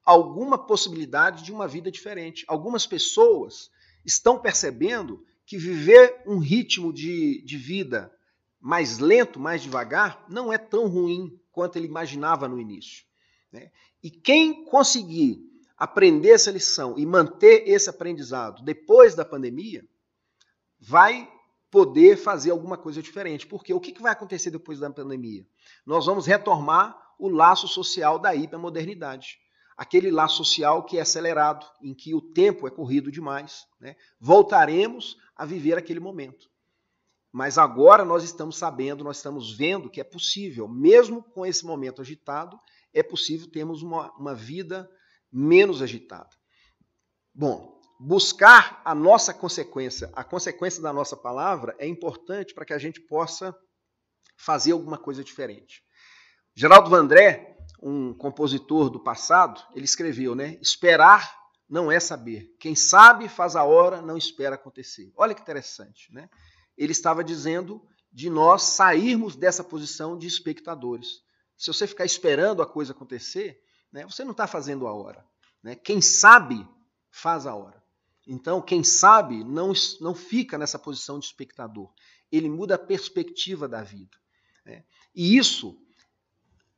alguma 0.05 0.59
possibilidade 0.59 1.45
de 1.45 1.53
uma 1.53 1.69
vida 1.69 1.91
diferente. 1.91 2.45
Algumas 2.49 2.87
pessoas 2.87 3.71
estão 4.05 4.38
percebendo 4.38 5.25
que 5.47 5.59
viver 5.59 6.23
um 6.27 6.38
ritmo 6.38 6.93
de, 6.93 7.43
de 7.43 7.57
vida 7.57 8.12
mais 8.61 8.99
lento, 8.99 9.38
mais 9.38 9.62
devagar, 9.62 10.25
não 10.29 10.53
é 10.53 10.59
tão 10.59 10.88
ruim 10.88 11.38
quanto 11.51 11.77
ele 11.77 11.87
imaginava 11.87 12.49
no 12.49 12.61
início. 12.61 13.05
Né? 13.53 13.71
E 14.03 14.11
quem 14.11 14.65
conseguir 14.65 15.41
aprender 15.77 16.31
essa 16.31 16.51
lição 16.51 16.97
e 16.97 17.05
manter 17.05 17.69
esse 17.69 17.91
aprendizado 17.91 18.62
depois 18.62 19.15
da 19.15 19.25
pandemia, 19.25 19.85
vai 20.79 21.29
poder 21.72 22.18
fazer 22.18 22.50
alguma 22.50 22.76
coisa 22.76 23.02
diferente. 23.02 23.46
Porque 23.46 23.72
o 23.72 23.80
que 23.80 24.00
vai 24.00 24.12
acontecer 24.12 24.50
depois 24.50 24.78
da 24.78 24.90
pandemia? 24.90 25.44
Nós 25.87 26.04
vamos 26.04 26.26
retomar 26.26 26.94
o 27.18 27.28
laço 27.28 27.66
social 27.66 28.18
da 28.18 28.35
hipermodernidade. 28.35 29.38
Aquele 29.74 30.11
laço 30.11 30.37
social 30.37 30.85
que 30.85 30.98
é 30.98 31.00
acelerado, 31.00 31.66
em 31.82 31.94
que 31.94 32.14
o 32.14 32.20
tempo 32.20 32.68
é 32.68 32.70
corrido 32.70 33.11
demais. 33.11 33.66
Né? 33.80 33.96
Voltaremos 34.20 35.16
a 35.35 35.46
viver 35.46 35.78
aquele 35.78 35.98
momento. 35.98 36.50
Mas 37.32 37.56
agora 37.56 38.04
nós 38.04 38.22
estamos 38.22 38.58
sabendo, 38.58 39.02
nós 39.02 39.16
estamos 39.16 39.56
vendo 39.56 39.88
que 39.88 40.02
é 40.02 40.04
possível, 40.04 40.68
mesmo 40.68 41.22
com 41.22 41.46
esse 41.46 41.64
momento 41.64 42.02
agitado, 42.02 42.61
é 42.92 43.02
possível 43.02 43.50
termos 43.50 43.82
uma, 43.82 44.12
uma 44.18 44.35
vida 44.35 44.90
menos 45.32 45.80
agitada. 45.80 46.28
Bom, 47.35 47.71
buscar 48.05 48.83
a 48.85 48.97
nossa 48.97 49.33
consequência, 49.33 50.11
a 50.12 50.25
consequência 50.25 50.83
da 50.83 50.93
nossa 50.93 51.17
palavra, 51.17 51.77
é 51.79 51.87
importante 51.87 52.53
para 52.53 52.65
que 52.65 52.73
a 52.73 52.79
gente 52.79 53.01
possa 53.01 53.57
fazer 54.37 54.73
alguma 54.73 54.99
coisa 54.99 55.23
diferente. 55.23 55.85
Geraldo 56.53 56.91
Vandré, 56.91 57.57
um 57.81 58.12
compositor 58.12 58.91
do 58.91 58.99
passado, 58.99 59.62
ele 59.73 59.85
escreveu, 59.85 60.35
né? 60.35 60.59
Esperar 60.61 61.33
não 61.69 61.93
é 61.93 62.01
saber. 62.01 62.53
Quem 62.59 62.75
sabe 62.75 63.29
faz 63.29 63.55
a 63.55 63.62
hora, 63.62 64.03
não 64.03 64.17
espera 64.17 64.57
acontecer. 64.57 65.12
Olha 65.17 65.33
que 65.33 65.41
interessante, 65.41 66.12
né? 66.12 66.29
Ele 66.77 66.91
estava 66.91 67.23
dizendo 67.23 67.81
de 68.12 68.29
nós 68.29 68.65
sairmos 68.65 69.37
dessa 69.37 69.62
posição 69.62 70.19
de 70.19 70.27
espectadores. 70.27 71.23
Se 71.57 71.73
você 71.73 71.87
ficar 71.87 72.05
esperando 72.05 72.62
a 72.62 72.67
coisa 72.67 72.93
acontecer, 72.93 73.62
né, 73.93 74.05
você 74.05 74.25
não 74.25 74.33
está 74.33 74.49
fazendo 74.49 74.88
a 74.88 74.93
hora. 74.93 75.25
Né? 75.62 75.77
Quem 75.77 76.01
sabe 76.01 76.69
faz 77.11 77.47
a 77.47 77.55
hora. 77.55 77.82
Então, 78.26 78.62
quem 78.62 78.85
sabe 78.85 79.42
não, 79.44 79.72
não 80.00 80.14
fica 80.14 80.56
nessa 80.56 80.78
posição 80.78 81.18
de 81.18 81.26
espectador. 81.26 81.90
Ele 82.30 82.48
muda 82.48 82.76
a 82.76 82.78
perspectiva 82.78 83.68
da 83.68 83.82
vida. 83.82 84.16
Né? 84.64 84.85
E 85.14 85.37
isso, 85.37 85.76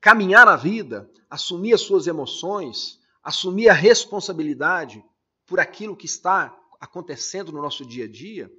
caminhar 0.00 0.48
a 0.48 0.57
vida, 0.57 1.11
assumir 1.28 1.74
as 1.74 1.83
suas 1.83 2.07
emoções, 2.07 2.98
assumir 3.22 3.68
a 3.68 3.74
responsabilidade 3.74 5.04
por 5.46 5.61
aquilo 5.61 5.96
que 5.96 6.07
está 6.07 6.57
acontecendo 6.80 7.52
no 7.52 7.61
nosso 7.61 7.85
dia 7.85 8.04
a 8.04 8.09
dia, 8.09 8.50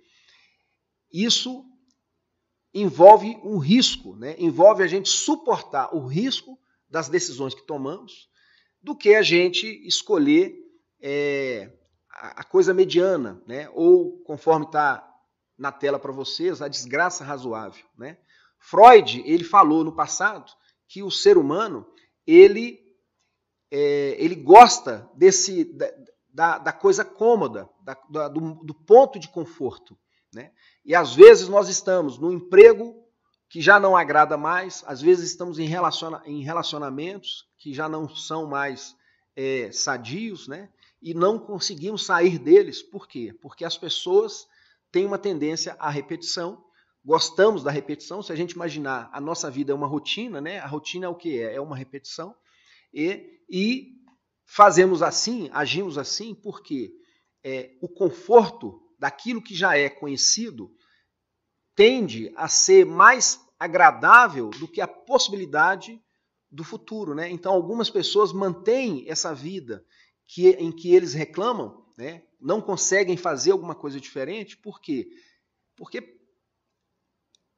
isso 1.12 1.66
envolve 2.74 3.40
um 3.44 3.58
risco, 3.58 4.16
né? 4.16 4.36
envolve 4.38 4.84
a 4.84 4.88
gente 4.88 5.10
suportar 5.10 5.96
o 5.96 6.06
risco 6.06 6.60
das 6.90 7.10
decisões 7.10 7.56
que 7.56 7.66
tomamos, 7.66 8.30
do 8.82 8.96
que 8.96 9.16
a 9.16 9.22
gente 9.22 9.66
escolher 9.88 10.56
é, 11.02 11.72
a 12.16 12.44
coisa 12.44 12.74
mediana, 12.74 13.42
né? 13.46 13.70
ou, 13.74 14.20
conforme 14.24 14.66
está 14.66 15.06
na 15.58 15.72
tela 15.72 16.00
para 16.00 16.12
vocês, 16.12 16.62
a 16.62 16.68
desgraça 16.68 17.24
razoável. 17.24 17.86
Né? 17.98 18.18
Freud 18.58 19.22
ele 19.26 19.44
falou 19.44 19.84
no 19.84 19.96
passado 19.96 20.52
que 20.88 21.04
o 21.04 21.12
ser 21.12 21.38
humano 21.38 21.86
ele, 22.26 22.80
é, 23.70 24.16
ele 24.18 24.36
gosta 24.36 25.10
desse, 25.14 25.78
da, 26.34 26.58
da 26.58 26.72
coisa 26.72 27.04
cômoda, 27.04 27.70
da, 27.84 27.98
da, 28.10 28.28
do, 28.30 28.56
do, 28.64 28.74
ponto 28.74 29.20
de 29.20 29.28
conforto. 29.28 29.98
Né? 30.34 30.52
E 30.86 30.96
às 30.96 31.14
vezes 31.14 31.50
nós 31.50 31.68
estamos 31.68 32.18
no 32.18 32.32
emprego 32.32 32.96
que 33.50 33.62
já 33.62 33.80
não 33.80 33.96
agrada 33.96 34.38
mais, 34.38 34.84
às 34.88 35.02
vezes 35.02 35.30
estamos 35.30 35.60
em, 35.60 35.66
relaciona, 35.66 36.22
em 36.26 36.44
relacionamentos 36.44 37.46
que 37.58 37.74
já 37.74 37.88
não 37.88 38.08
são 38.10 38.48
mais 38.48 38.96
é, 39.36 39.72
sadios, 39.72 40.48
né? 40.48 40.70
E 41.02 41.14
não 41.14 41.38
conseguimos 41.38 42.06
sair 42.06 42.40
deles. 42.40 42.82
Por 42.82 43.08
quê? 43.08 43.34
Porque 43.42 43.64
as 43.64 43.78
pessoas 43.78 44.48
têm 44.92 45.06
uma 45.06 45.18
tendência 45.18 45.76
à 45.80 45.90
repetição. 45.90 46.64
Gostamos 47.04 47.64
da 47.64 47.72
repetição. 47.72 48.24
Se 48.24 48.32
a 48.32 48.36
gente 48.36 48.54
imaginar 48.54 49.10
a 49.14 49.22
nossa 49.22 49.52
vida 49.52 49.72
é 49.72 49.76
uma 49.76 49.88
rotina, 49.88 50.42
né? 50.42 50.60
A 50.60 50.68
rotina 50.68 51.06
é 51.06 51.10
o 51.10 51.16
que 51.16 51.40
é? 51.40 51.56
É 51.56 51.62
uma 51.62 51.76
repetição. 51.76 52.36
E, 52.94 53.42
e 53.50 53.96
fazemos 54.46 55.04
assim, 55.04 55.50
agimos 55.54 55.98
assim, 55.98 56.34
porque 56.34 56.94
é, 57.44 57.78
o 57.82 57.88
conforto 57.88 58.82
daquilo 58.98 59.42
que 59.42 59.54
já 59.54 59.78
é 59.78 59.90
conhecido 59.90 60.72
tende 61.76 62.32
a 62.36 62.48
ser 62.48 62.86
mais 62.86 63.40
agradável 63.60 64.50
do 64.50 64.68
que 64.68 64.82
a 64.82 64.88
possibilidade 64.88 66.02
do 66.50 66.64
futuro, 66.64 67.14
né? 67.14 67.30
Então 67.30 67.54
algumas 67.54 67.90
pessoas 67.90 68.32
mantêm 68.32 69.06
essa 69.08 69.34
vida 69.34 69.86
que, 70.28 70.50
em 70.52 70.72
que 70.72 70.94
eles 70.94 71.14
reclamam, 71.14 71.86
né? 71.98 72.24
Não 72.40 72.62
conseguem 72.62 73.18
fazer 73.18 73.52
alguma 73.52 73.76
coisa 73.76 74.00
diferente, 74.00 74.58
por 74.58 74.82
quê? 74.82 75.10
Porque 75.76 76.16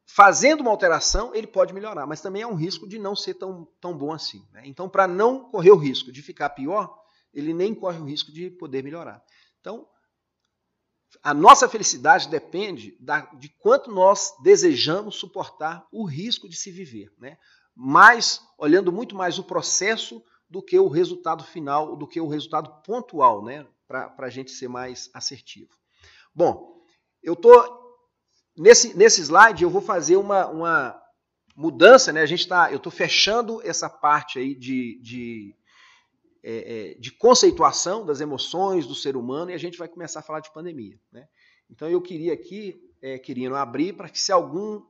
fazendo 0.05 0.61
uma 0.61 0.71
alteração 0.71 1.35
ele 1.35 1.47
pode 1.47 1.73
melhorar, 1.73 2.07
mas 2.07 2.21
também 2.21 2.41
há 2.41 2.47
um 2.47 2.55
risco 2.55 2.87
de 2.87 2.97
não 2.97 3.15
ser 3.15 3.33
tão, 3.35 3.65
tão 3.79 3.97
bom 3.97 4.13
assim. 4.13 4.47
Né? 4.51 4.63
Então, 4.65 4.89
para 4.89 5.07
não 5.07 5.49
correr 5.49 5.71
o 5.71 5.77
risco 5.77 6.11
de 6.11 6.21
ficar 6.21 6.49
pior, 6.51 6.97
ele 7.33 7.53
nem 7.53 7.75
corre 7.75 7.99
o 7.99 8.05
risco 8.05 8.31
de 8.31 8.49
poder 8.49 8.83
melhorar. 8.83 9.23
Então, 9.59 9.87
a 11.21 11.33
nossa 11.33 11.67
felicidade 11.67 12.29
depende 12.29 12.97
da, 12.99 13.21
de 13.35 13.49
quanto 13.49 13.91
nós 13.91 14.33
desejamos 14.41 15.15
suportar 15.15 15.87
o 15.91 16.05
risco 16.05 16.47
de 16.47 16.55
se 16.55 16.71
viver. 16.71 17.13
Né? 17.17 17.37
Mas 17.75 18.41
olhando 18.57 18.91
muito 18.91 19.15
mais 19.15 19.37
o 19.37 19.43
processo 19.43 20.23
do 20.49 20.61
que 20.61 20.79
o 20.79 20.87
resultado 20.87 21.43
final, 21.43 21.95
do 21.95 22.07
que 22.07 22.19
o 22.21 22.27
resultado 22.27 22.81
pontual, 22.83 23.43
né? 23.43 23.65
para 23.87 24.13
a 24.17 24.29
gente 24.29 24.51
ser 24.51 24.67
mais 24.67 25.09
assertivo. 25.13 25.69
Bom, 26.35 26.81
eu 27.23 27.33
estou. 27.33 27.85
Nesse, 28.55 28.97
nesse 28.97 29.21
slide 29.21 29.63
eu 29.63 29.69
vou 29.69 29.81
fazer 29.81 30.17
uma, 30.17 30.47
uma 30.47 31.01
mudança, 31.55 32.11
né? 32.11 32.21
A 32.21 32.25
gente 32.25 32.47
tá, 32.47 32.71
eu 32.71 32.77
estou 32.77 32.91
fechando 32.91 33.61
essa 33.63 33.89
parte 33.89 34.39
aí 34.39 34.55
de, 34.55 34.99
de 35.01 35.55
é, 36.43 36.91
é, 36.91 36.93
de 36.95 37.11
conceituação 37.11 38.05
das 38.05 38.21
emoções 38.21 38.87
do 38.87 38.95
ser 38.95 39.17
humano 39.17 39.51
e 39.51 39.53
a 39.53 39.57
gente 39.57 39.77
vai 39.77 39.87
começar 39.87 40.19
a 40.19 40.23
falar 40.23 40.39
de 40.39 40.53
pandemia. 40.53 40.97
Né? 41.11 41.27
Então 41.69 41.89
eu 41.89 42.01
queria 42.01 42.33
aqui, 42.33 42.79
é, 43.01 43.19
querendo 43.19 43.55
abrir 43.55 43.93
para 43.93 44.07
que 44.07 44.17
se 44.17 44.31
algum 44.31 44.81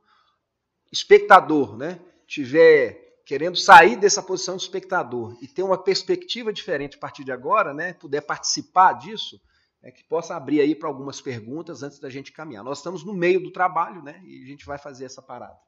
espectador 0.92 1.76
né, 1.76 2.00
tiver 2.28 3.07
querendo 3.28 3.58
sair 3.58 3.98
dessa 3.98 4.24
posição 4.24 4.56
de 4.56 4.64
espectador 4.64 5.38
e 5.42 5.50
ter 5.50 5.62
uma 5.62 5.78
perspectiva 5.78 6.54
diferente 6.54 6.96
a 6.96 7.00
partir 7.00 7.26
de 7.26 7.32
agora, 7.32 7.74
né, 7.74 7.92
puder 7.92 8.22
participar 8.22 8.94
disso, 8.94 9.38
é, 9.84 9.92
que 9.92 10.02
possa 10.06 10.34
abrir 10.34 10.62
aí 10.62 10.74
para 10.74 10.88
algumas 10.88 11.20
perguntas 11.20 11.84
antes 11.84 12.00
da 12.00 12.10
gente 12.10 12.32
caminhar. 12.32 12.64
Nós 12.64 12.78
estamos 12.78 13.04
no 13.04 13.14
meio 13.14 13.44
do 13.44 13.52
trabalho 13.52 14.02
né, 14.02 14.22
e 14.24 14.44
a 14.44 14.48
gente 14.48 14.66
vai 14.66 14.78
fazer 14.78 15.04
essa 15.04 15.22
parada. 15.22 15.60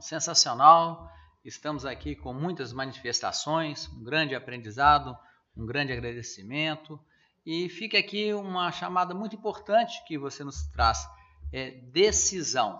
Sensacional. 0.00 1.10
Estamos 1.44 1.84
aqui 1.84 2.14
com 2.14 2.32
muitas 2.32 2.72
manifestações, 2.72 3.88
um 3.88 4.04
grande 4.04 4.36
aprendizado, 4.36 5.18
um 5.56 5.66
grande 5.66 5.92
agradecimento. 5.92 7.00
E 7.44 7.68
fica 7.68 7.98
aqui 7.98 8.32
uma 8.32 8.70
chamada 8.70 9.14
muito 9.14 9.34
importante 9.34 10.04
que 10.06 10.16
você 10.16 10.44
nos 10.44 10.62
traz: 10.68 11.08
é 11.52 11.72
decisão. 11.72 12.78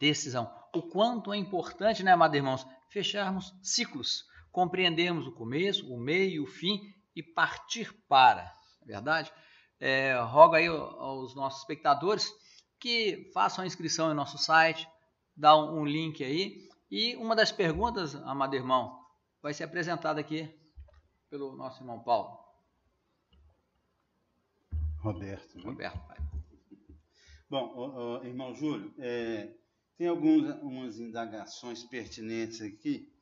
Decisão. 0.00 0.52
O 0.74 0.82
quanto 0.82 1.32
é 1.32 1.36
importante, 1.36 2.02
né, 2.02 2.10
amados 2.10 2.36
irmãos, 2.36 2.66
fecharmos 2.92 3.54
ciclos, 3.62 4.26
compreendermos 4.50 5.26
o 5.26 5.32
começo, 5.32 5.92
o 5.92 5.98
meio, 5.98 6.44
o 6.44 6.46
fim 6.46 6.94
e 7.16 7.22
partir 7.22 7.92
para. 8.06 8.54
É 8.82 8.86
verdade? 8.86 9.32
É, 9.80 10.14
rogo 10.20 10.54
aí 10.54 10.66
aos 10.66 11.34
nossos 11.34 11.60
espectadores 11.60 12.32
que 12.78 13.30
façam 13.32 13.64
a 13.64 13.66
inscrição 13.66 14.10
em 14.10 14.14
nosso 14.14 14.38
site, 14.38 14.88
dá 15.36 15.56
um, 15.56 15.80
um 15.80 15.84
link 15.86 16.22
aí 16.22 16.68
e 16.90 17.16
uma 17.16 17.34
das 17.34 17.50
perguntas, 17.50 18.14
amado 18.14 18.54
irmão, 18.54 19.00
vai 19.40 19.54
ser 19.54 19.64
apresentada 19.64 20.20
aqui 20.20 20.48
pelo 21.30 21.56
nosso 21.56 21.82
irmão 21.82 22.00
Paulo. 22.00 22.38
Roberto. 24.98 25.56
Né? 25.56 25.64
Roberto, 25.64 25.98
pai. 26.06 26.18
Bom, 27.48 27.72
o, 27.74 28.20
o, 28.20 28.24
irmão 28.24 28.54
Júlio, 28.54 28.94
é, 28.98 29.52
tem 29.96 30.06
algumas 30.08 30.98
indagações 30.98 31.84
pertinentes 31.84 32.60
aqui 32.60 33.12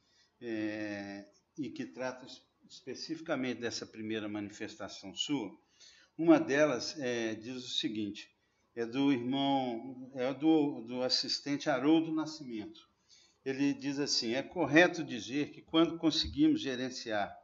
é, 0.41 1.27
e 1.59 1.71
que 1.71 1.85
tratam 1.85 2.29
especificamente 2.69 3.61
dessa 3.61 3.85
primeira 3.85 4.29
manifestação 4.29 5.15
sua. 5.15 5.55
Uma 6.17 6.39
delas 6.39 6.99
é, 6.99 7.35
diz 7.35 7.57
o 7.57 7.69
seguinte: 7.69 8.31
é 8.75 8.87
do 8.87 9.13
irmão, 9.13 10.11
é 10.15 10.33
do, 10.33 10.83
do 10.83 11.03
assistente 11.03 11.69
Haroldo 11.69 12.13
Nascimento 12.13 12.91
ele 13.45 13.73
diz 13.73 13.99
assim: 13.99 14.35
é 14.35 14.43
correto 14.43 15.03
dizer 15.03 15.51
que 15.51 15.63
quando 15.63 15.99
conseguimos 15.99 16.61
gerenciar 16.61 17.37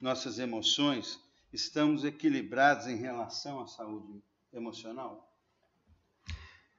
nossas 0.00 0.38
emoções, 0.38 1.20
estamos 1.52 2.04
equilibrados 2.04 2.86
em 2.86 2.96
relação 2.96 3.60
à 3.60 3.66
saúde 3.66 4.22
emocional? 4.52 5.30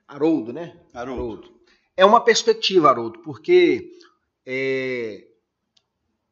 Haroldo, 0.07 0.51
né? 0.51 0.79
Haroldo. 0.93 1.21
Haroldo. 1.21 1.62
É 1.95 2.03
uma 2.05 2.21
perspectiva, 2.21 2.89
Haroldo, 2.89 3.19
porque 3.19 3.91
é, 4.45 5.27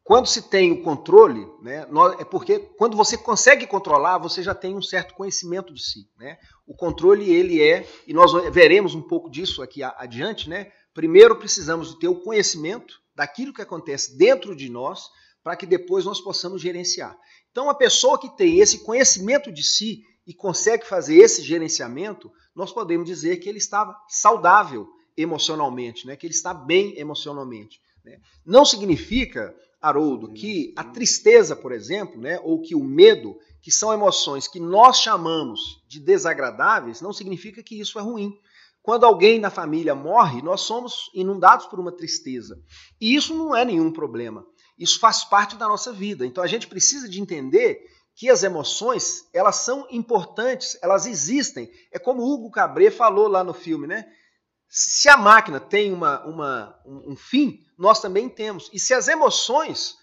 quando 0.02 0.26
se 0.26 0.42
tem 0.42 0.72
o 0.72 0.82
controle, 0.82 1.46
né, 1.62 1.86
é 2.18 2.24
porque 2.24 2.58
quando 2.58 2.96
você 2.96 3.16
consegue 3.16 3.66
controlar, 3.66 4.18
você 4.18 4.42
já 4.42 4.54
tem 4.54 4.74
um 4.74 4.82
certo 4.82 5.14
conhecimento 5.14 5.72
de 5.72 5.82
si. 5.82 6.08
Né? 6.18 6.38
O 6.66 6.74
controle, 6.74 7.30
ele 7.32 7.62
é, 7.62 7.86
e 8.06 8.12
nós 8.12 8.32
veremos 8.52 8.94
um 8.94 9.02
pouco 9.02 9.30
disso 9.30 9.62
aqui 9.62 9.82
adiante, 9.82 10.48
né? 10.48 10.72
Primeiro 10.92 11.36
precisamos 11.36 11.90
de 11.90 12.00
ter 12.00 12.08
o 12.08 12.20
conhecimento 12.20 13.00
daquilo 13.14 13.54
que 13.54 13.62
acontece 13.62 14.16
dentro 14.18 14.54
de 14.56 14.68
nós 14.68 15.08
para 15.42 15.56
que 15.56 15.66
depois 15.66 16.04
nós 16.04 16.20
possamos 16.20 16.60
gerenciar. 16.60 17.16
Então, 17.50 17.70
a 17.70 17.74
pessoa 17.74 18.18
que 18.18 18.36
tem 18.36 18.58
esse 18.60 18.84
conhecimento 18.84 19.52
de 19.52 19.62
si 19.62 20.04
e 20.26 20.34
consegue 20.34 20.86
fazer 20.86 21.16
esse 21.16 21.42
gerenciamento, 21.42 22.30
nós 22.54 22.72
podemos 22.72 23.06
dizer 23.06 23.38
que 23.38 23.48
ele 23.48 23.58
está 23.58 23.98
saudável 24.08 24.88
emocionalmente, 25.16 26.06
né? 26.06 26.16
que 26.16 26.26
ele 26.26 26.34
está 26.34 26.52
bem 26.52 26.98
emocionalmente. 26.98 27.80
Né? 28.04 28.18
Não 28.44 28.64
significa, 28.64 29.54
Haroldo, 29.80 30.32
que 30.32 30.72
a 30.76 30.84
tristeza, 30.84 31.54
por 31.54 31.72
exemplo, 31.72 32.20
né? 32.20 32.40
ou 32.42 32.60
que 32.60 32.74
o 32.74 32.82
medo, 32.82 33.36
que 33.60 33.70
são 33.70 33.92
emoções 33.92 34.48
que 34.48 34.60
nós 34.60 34.98
chamamos 34.98 35.82
de 35.88 36.00
desagradáveis, 36.00 37.00
não 37.00 37.12
significa 37.12 37.62
que 37.62 37.78
isso 37.78 37.98
é 37.98 38.02
ruim. 38.02 38.38
Quando 38.82 39.06
alguém 39.06 39.38
na 39.38 39.50
família 39.50 39.94
morre, 39.94 40.42
nós 40.42 40.62
somos 40.62 41.08
inundados 41.14 41.66
por 41.66 41.78
uma 41.78 41.92
tristeza. 41.92 42.60
E 43.00 43.14
isso 43.14 43.32
não 43.34 43.54
é 43.54 43.64
nenhum 43.64 43.92
problema. 43.92 44.44
Isso 44.76 44.98
faz 44.98 45.22
parte 45.22 45.54
da 45.56 45.68
nossa 45.68 45.92
vida. 45.92 46.26
Então 46.26 46.42
a 46.42 46.48
gente 46.48 46.66
precisa 46.66 47.08
de 47.08 47.20
entender 47.20 47.86
que 48.14 48.28
as 48.28 48.42
emoções, 48.42 49.28
elas 49.32 49.56
são 49.56 49.86
importantes, 49.90 50.76
elas 50.82 51.06
existem. 51.06 51.70
É 51.92 51.98
como 51.98 52.22
Hugo 52.22 52.50
Cabré 52.50 52.90
falou 52.90 53.28
lá 53.28 53.44
no 53.44 53.54
filme, 53.54 53.86
né? 53.86 54.06
Se 54.74 55.06
a 55.10 55.18
máquina 55.18 55.60
tem 55.60 55.92
uma, 55.92 56.24
uma, 56.24 56.80
um 56.86 57.14
fim, 57.14 57.62
nós 57.76 58.00
também 58.00 58.26
temos. 58.26 58.70
E 58.72 58.80
se 58.80 58.94
as 58.94 59.06
emoções 59.06 59.98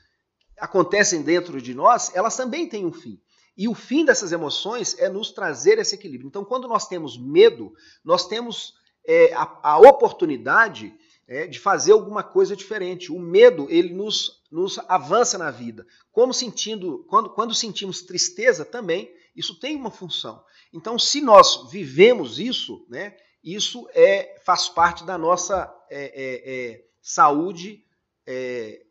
acontecem 0.59 1.23
dentro 1.23 1.59
de 1.59 1.73
nós, 1.73 2.11
elas 2.13 2.37
também 2.37 2.69
têm 2.69 2.85
um 2.85 2.93
fim. 2.93 3.19
E 3.57 3.67
o 3.67 3.73
fim 3.73 4.05
dessas 4.05 4.31
emoções 4.31 4.95
é 4.99 5.09
nos 5.09 5.31
trazer 5.31 5.79
esse 5.79 5.95
equilíbrio. 5.95 6.27
Então, 6.27 6.45
quando 6.45 6.67
nós 6.67 6.87
temos 6.87 7.17
medo, 7.17 7.73
nós 8.05 8.27
temos 8.27 8.75
é, 9.03 9.33
a, 9.33 9.59
a, 9.63 9.79
oportunidade 9.79 10.93
é, 11.27 11.47
de 11.47 11.59
fazer 11.59 11.93
alguma 11.93 12.21
coisa 12.21 12.55
diferente. 12.55 13.11
O 13.11 13.19
medo, 13.19 13.65
ele 13.71 13.91
nos, 13.91 14.43
nos 14.51 14.77
avança 14.87 15.35
na 15.39 15.49
vida. 15.49 15.83
Como 16.11 16.31
sentindo, 16.31 17.03
quando, 17.09 17.31
quando 17.31 17.55
sentimos 17.55 18.03
tristeza 18.03 18.63
também, 18.63 19.11
isso 19.35 19.59
tem 19.59 19.75
uma 19.75 19.89
função. 19.89 20.43
Então, 20.71 20.99
se 20.99 21.21
nós 21.21 21.71
vivemos 21.71 22.37
isso, 22.37 22.85
né, 22.87 23.15
isso 23.43 23.87
é, 23.93 24.39
faz 24.45 24.69
parte 24.69 25.03
da 25.03 25.17
nossa 25.17 25.73
é, 25.89 26.03
é, 26.03 26.71
é 26.73 26.85
saúde, 27.01 27.83
é, 28.25 28.81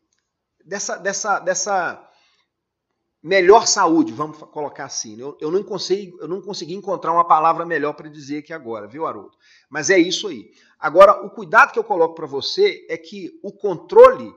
dessa, 0.64 0.96
dessa, 0.96 1.38
dessa 1.38 2.08
melhor 3.22 3.66
saúde, 3.66 4.12
vamos 4.12 4.38
colocar 4.38 4.84
assim. 4.84 5.16
Né? 5.16 5.22
Eu, 5.22 5.36
eu, 5.40 5.50
não 5.50 5.62
consegui, 5.62 6.14
eu 6.20 6.28
não 6.28 6.40
consegui 6.40 6.74
encontrar 6.74 7.12
uma 7.12 7.26
palavra 7.26 7.64
melhor 7.66 7.92
para 7.94 8.08
dizer 8.08 8.38
aqui 8.38 8.52
agora, 8.52 8.86
viu, 8.86 9.06
Haroldo? 9.06 9.36
Mas 9.68 9.90
é 9.90 9.98
isso 9.98 10.28
aí. 10.28 10.50
Agora, 10.78 11.24
o 11.24 11.30
cuidado 11.30 11.72
que 11.72 11.78
eu 11.78 11.84
coloco 11.84 12.14
para 12.14 12.26
você 12.26 12.86
é 12.88 12.96
que 12.96 13.38
o 13.42 13.52
controle 13.52 14.32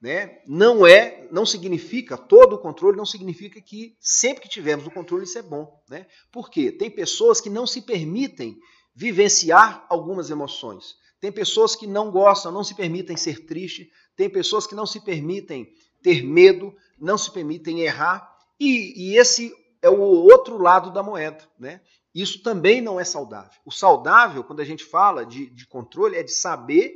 né, 0.00 0.40
não 0.46 0.84
é, 0.84 1.28
não 1.30 1.46
significa, 1.46 2.16
todo 2.16 2.54
o 2.54 2.58
controle 2.58 2.96
não 2.96 3.06
significa 3.06 3.60
que 3.60 3.96
sempre 4.00 4.42
que 4.42 4.48
tivermos 4.48 4.86
o 4.86 4.90
controle 4.90 5.24
isso 5.24 5.38
é 5.38 5.42
bom. 5.42 5.80
Né? 5.88 6.06
Por 6.32 6.50
quê? 6.50 6.72
Tem 6.72 6.90
pessoas 6.90 7.40
que 7.40 7.48
não 7.48 7.66
se 7.66 7.82
permitem 7.82 8.58
vivenciar 8.94 9.86
algumas 9.88 10.30
emoções. 10.30 10.96
Tem 11.20 11.30
pessoas 11.30 11.76
que 11.76 11.86
não 11.86 12.10
gostam, 12.10 12.50
não 12.50 12.64
se 12.64 12.74
permitem 12.74 13.16
ser 13.16 13.46
triste. 13.46 13.90
Tem 14.16 14.28
pessoas 14.28 14.66
que 14.66 14.74
não 14.74 14.86
se 14.86 15.00
permitem 15.00 15.72
ter 16.02 16.22
medo, 16.22 16.74
não 16.98 17.16
se 17.16 17.30
permitem 17.30 17.80
errar 17.80 18.36
E, 18.58 18.92
e 18.96 19.16
esse 19.16 19.54
é 19.80 19.88
o 19.88 20.00
outro 20.00 20.58
lado 20.58 20.92
da 20.92 21.02
moeda, 21.02 21.48
né? 21.58 21.80
Isso 22.14 22.42
também 22.42 22.80
não 22.80 23.00
é 23.00 23.04
saudável. 23.04 23.58
O 23.64 23.70
saudável, 23.70 24.44
quando 24.44 24.60
a 24.60 24.64
gente 24.64 24.84
fala 24.84 25.24
de, 25.24 25.46
de 25.46 25.66
controle, 25.66 26.16
é 26.16 26.22
de 26.22 26.30
saber 26.30 26.94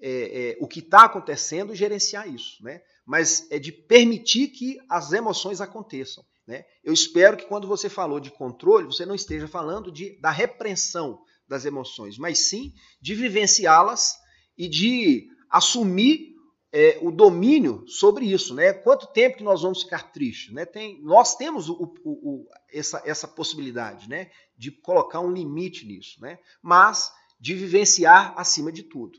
é, 0.00 0.10
é, 0.10 0.56
o 0.60 0.68
que 0.68 0.80
está 0.80 1.04
acontecendo 1.04 1.72
e 1.72 1.76
gerenciar 1.76 2.28
isso, 2.28 2.62
né? 2.62 2.80
Mas 3.04 3.50
é 3.50 3.58
de 3.58 3.72
permitir 3.72 4.48
que 4.48 4.78
as 4.88 5.12
emoções 5.12 5.60
aconteçam. 5.60 6.24
Né? 6.46 6.64
Eu 6.82 6.92
espero 6.92 7.36
que 7.36 7.46
quando 7.46 7.66
você 7.66 7.88
falou 7.88 8.20
de 8.20 8.30
controle, 8.30 8.86
você 8.86 9.06
não 9.06 9.14
esteja 9.14 9.48
falando 9.48 9.90
de, 9.90 10.18
da 10.20 10.30
repreensão 10.30 11.22
das 11.48 11.64
emoções, 11.64 12.18
mas 12.18 12.48
sim 12.48 12.72
de 13.00 13.14
vivenciá-las 13.14 14.16
e 14.56 14.68
de 14.68 15.28
assumir 15.50 16.34
é, 16.72 16.98
o 17.00 17.10
domínio 17.10 17.84
sobre 17.86 18.26
isso. 18.26 18.54
Né? 18.54 18.72
Quanto 18.72 19.06
tempo 19.06 19.38
que 19.38 19.44
nós 19.44 19.62
vamos 19.62 19.82
ficar 19.82 20.12
tristes? 20.12 20.52
Né? 20.52 20.64
Tem, 20.64 21.00
nós 21.02 21.36
temos 21.36 21.68
o, 21.68 21.74
o, 22.04 22.10
o, 22.10 22.48
essa, 22.72 23.02
essa 23.06 23.28
possibilidade 23.28 24.08
né? 24.08 24.30
de 24.56 24.70
colocar 24.70 25.20
um 25.20 25.32
limite 25.32 25.86
nisso, 25.86 26.20
né? 26.20 26.38
mas 26.62 27.12
de 27.40 27.54
vivenciar 27.54 28.34
acima 28.36 28.70
de 28.70 28.82
tudo. 28.82 29.18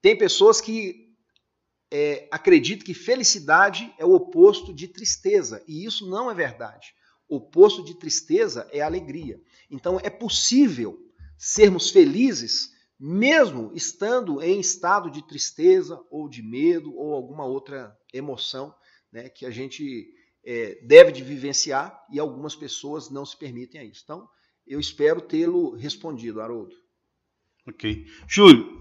Tem 0.00 0.16
pessoas 0.16 0.60
que 0.60 1.09
é, 1.90 2.28
acredita 2.30 2.84
que 2.84 2.94
felicidade 2.94 3.92
é 3.98 4.04
o 4.04 4.14
oposto 4.14 4.72
de 4.72 4.86
tristeza, 4.86 5.62
e 5.66 5.84
isso 5.84 6.08
não 6.08 6.30
é 6.30 6.34
verdade. 6.34 6.94
O 7.28 7.36
oposto 7.36 7.84
de 7.84 7.98
tristeza 7.98 8.68
é 8.72 8.80
alegria. 8.80 9.40
Então 9.70 9.98
é 10.02 10.10
possível 10.10 10.98
sermos 11.36 11.90
felizes 11.90 12.70
mesmo 12.98 13.72
estando 13.74 14.42
em 14.42 14.60
estado 14.60 15.10
de 15.10 15.26
tristeza 15.26 15.98
ou 16.10 16.28
de 16.28 16.42
medo 16.42 16.94
ou 16.94 17.14
alguma 17.14 17.46
outra 17.46 17.96
emoção 18.12 18.74
né, 19.10 19.30
que 19.30 19.46
a 19.46 19.50
gente 19.50 20.12
é, 20.44 20.78
deve 20.84 21.10
de 21.10 21.22
vivenciar 21.22 21.98
e 22.12 22.18
algumas 22.18 22.54
pessoas 22.54 23.08
não 23.08 23.24
se 23.24 23.38
permitem 23.38 23.80
a 23.80 23.84
isso. 23.84 24.02
Então, 24.04 24.28
eu 24.66 24.78
espero 24.78 25.20
tê-lo 25.20 25.74
respondido, 25.76 26.42
Haroldo. 26.42 26.74
Ok. 27.66 28.06
Júlio, 28.28 28.79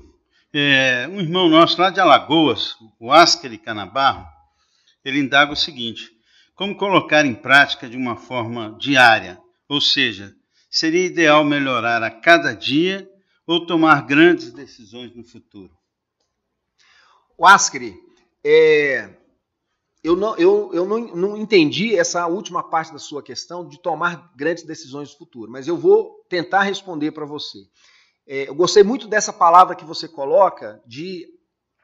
é, 0.53 1.07
um 1.07 1.19
irmão 1.19 1.47
nosso 1.47 1.79
lá 1.79 1.89
de 1.89 1.99
Alagoas, 1.99 2.75
o 2.99 3.11
Asker 3.11 3.57
Canabarro, 3.59 4.27
ele 5.03 5.19
indaga 5.19 5.53
o 5.53 5.55
seguinte: 5.55 6.11
como 6.55 6.75
colocar 6.75 7.25
em 7.25 7.35
prática 7.35 7.87
de 7.87 7.95
uma 7.95 8.15
forma 8.15 8.75
diária? 8.79 9.39
Ou 9.67 9.79
seja, 9.79 10.35
seria 10.69 11.05
ideal 11.05 11.43
melhorar 11.43 12.01
a 12.01 12.09
cada 12.09 12.53
dia 12.53 13.09
ou 13.45 13.65
tomar 13.65 14.05
grandes 14.05 14.51
decisões 14.51 15.15
no 15.15 15.23
futuro? 15.23 15.71
O 17.37 17.45
Askeri, 17.45 17.95
é, 18.43 19.15
eu, 20.03 20.15
não, 20.15 20.35
eu, 20.37 20.71
eu 20.73 20.85
não, 20.85 20.99
não 21.15 21.37
entendi 21.37 21.95
essa 21.95 22.25
última 22.27 22.63
parte 22.63 22.91
da 22.91 22.99
sua 22.99 23.21
questão 23.21 23.67
de 23.67 23.79
tomar 23.81 24.31
grandes 24.35 24.63
decisões 24.63 25.11
no 25.11 25.17
futuro, 25.17 25.51
mas 25.51 25.67
eu 25.67 25.77
vou 25.77 26.25
tentar 26.27 26.63
responder 26.63 27.11
para 27.11 27.25
você. 27.25 27.59
É, 28.31 28.47
eu 28.47 28.53
gostei 28.53 28.83
muito 28.83 29.07
dessa 29.07 29.33
palavra 29.33 29.75
que 29.75 29.83
você 29.83 30.07
coloca 30.07 30.79
de 30.85 31.27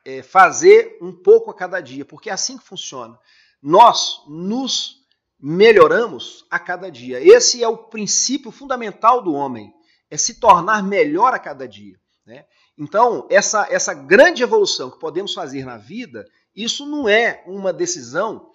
é, 0.05 0.21
fazer 0.21 0.95
um 1.01 1.11
pouco 1.11 1.49
a 1.49 1.55
cada 1.55 1.81
dia, 1.81 2.05
porque 2.05 2.29
é 2.29 2.33
assim 2.33 2.55
que 2.55 2.63
funciona. 2.63 3.17
Nós 3.59 4.21
nos 4.27 5.03
melhoramos 5.39 6.45
a 6.51 6.59
cada 6.59 6.91
dia. 6.91 7.19
Esse 7.19 7.63
é 7.63 7.67
o 7.67 7.75
princípio 7.75 8.51
fundamental 8.51 9.23
do 9.23 9.33
homem, 9.33 9.73
é 10.07 10.17
se 10.17 10.39
tornar 10.39 10.83
melhor 10.83 11.33
a 11.33 11.39
cada 11.39 11.67
dia. 11.67 11.99
Né? 12.23 12.45
Então, 12.77 13.27
essa, 13.27 13.65
essa 13.71 13.95
grande 13.95 14.43
evolução 14.43 14.91
que 14.91 14.99
podemos 14.99 15.33
fazer 15.33 15.65
na 15.65 15.77
vida, 15.77 16.27
isso 16.55 16.85
não 16.85 17.09
é 17.09 17.43
uma 17.47 17.73
decisão 17.73 18.51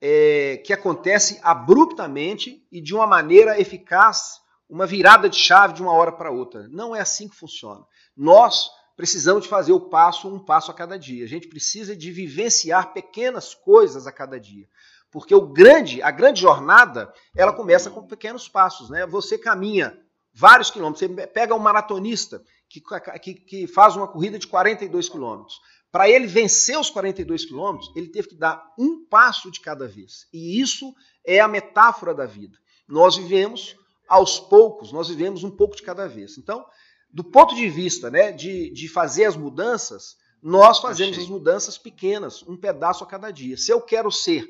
é, 0.00 0.62
que 0.64 0.72
acontece 0.72 1.40
abruptamente 1.42 2.64
e 2.70 2.80
de 2.80 2.94
uma 2.94 3.08
maneira 3.08 3.60
eficaz 3.60 4.43
uma 4.68 4.86
virada 4.86 5.28
de 5.28 5.36
chave 5.36 5.74
de 5.74 5.82
uma 5.82 5.92
hora 5.92 6.12
para 6.12 6.30
outra. 6.30 6.66
Não 6.68 6.94
é 6.94 7.00
assim 7.00 7.28
que 7.28 7.36
funciona. 7.36 7.84
Nós 8.16 8.70
precisamos 8.96 9.44
de 9.44 9.48
fazer 9.48 9.72
o 9.72 9.80
passo, 9.80 10.32
um 10.32 10.38
passo 10.38 10.70
a 10.70 10.74
cada 10.74 10.98
dia. 10.98 11.24
A 11.24 11.28
gente 11.28 11.48
precisa 11.48 11.96
de 11.96 12.10
vivenciar 12.10 12.92
pequenas 12.92 13.54
coisas 13.54 14.06
a 14.06 14.12
cada 14.12 14.38
dia. 14.38 14.68
Porque 15.10 15.34
o 15.34 15.46
grande, 15.46 16.02
a 16.02 16.10
grande 16.10 16.40
jornada, 16.40 17.12
ela 17.36 17.52
começa 17.52 17.90
com 17.90 18.06
pequenos 18.06 18.48
passos, 18.48 18.90
né? 18.90 19.06
Você 19.06 19.38
caminha 19.38 19.96
vários 20.32 20.70
quilômetros, 20.70 21.08
você 21.08 21.26
pega 21.28 21.54
um 21.54 21.60
maratonista 21.60 22.42
que, 22.68 22.82
que, 23.20 23.34
que 23.34 23.66
faz 23.68 23.94
uma 23.94 24.08
corrida 24.08 24.38
de 24.38 24.48
42 24.48 25.08
quilômetros. 25.08 25.60
Para 25.92 26.08
ele 26.08 26.26
vencer 26.26 26.76
os 26.76 26.90
42 26.90 27.44
quilômetros, 27.44 27.92
ele 27.94 28.08
teve 28.08 28.30
que 28.30 28.34
dar 28.34 28.74
um 28.76 29.06
passo 29.06 29.48
de 29.52 29.60
cada 29.60 29.86
vez. 29.86 30.26
E 30.32 30.60
isso 30.60 30.92
é 31.24 31.38
a 31.38 31.46
metáfora 31.46 32.12
da 32.12 32.26
vida. 32.26 32.58
Nós 32.88 33.16
vivemos 33.16 33.76
aos 34.08 34.38
poucos, 34.38 34.92
nós 34.92 35.08
vivemos 35.08 35.44
um 35.44 35.50
pouco 35.50 35.76
de 35.76 35.82
cada 35.82 36.06
vez. 36.06 36.38
Então, 36.38 36.64
do 37.10 37.24
ponto 37.24 37.54
de 37.54 37.68
vista 37.68 38.10
né, 38.10 38.32
de, 38.32 38.70
de 38.70 38.88
fazer 38.88 39.24
as 39.24 39.36
mudanças, 39.36 40.16
nós 40.42 40.78
fazemos 40.78 41.12
Achei. 41.12 41.24
as 41.24 41.30
mudanças 41.30 41.78
pequenas, 41.78 42.42
um 42.42 42.56
pedaço 42.56 43.02
a 43.04 43.06
cada 43.06 43.30
dia. 43.30 43.56
Se 43.56 43.70
eu 43.70 43.80
quero 43.80 44.10
ser 44.10 44.46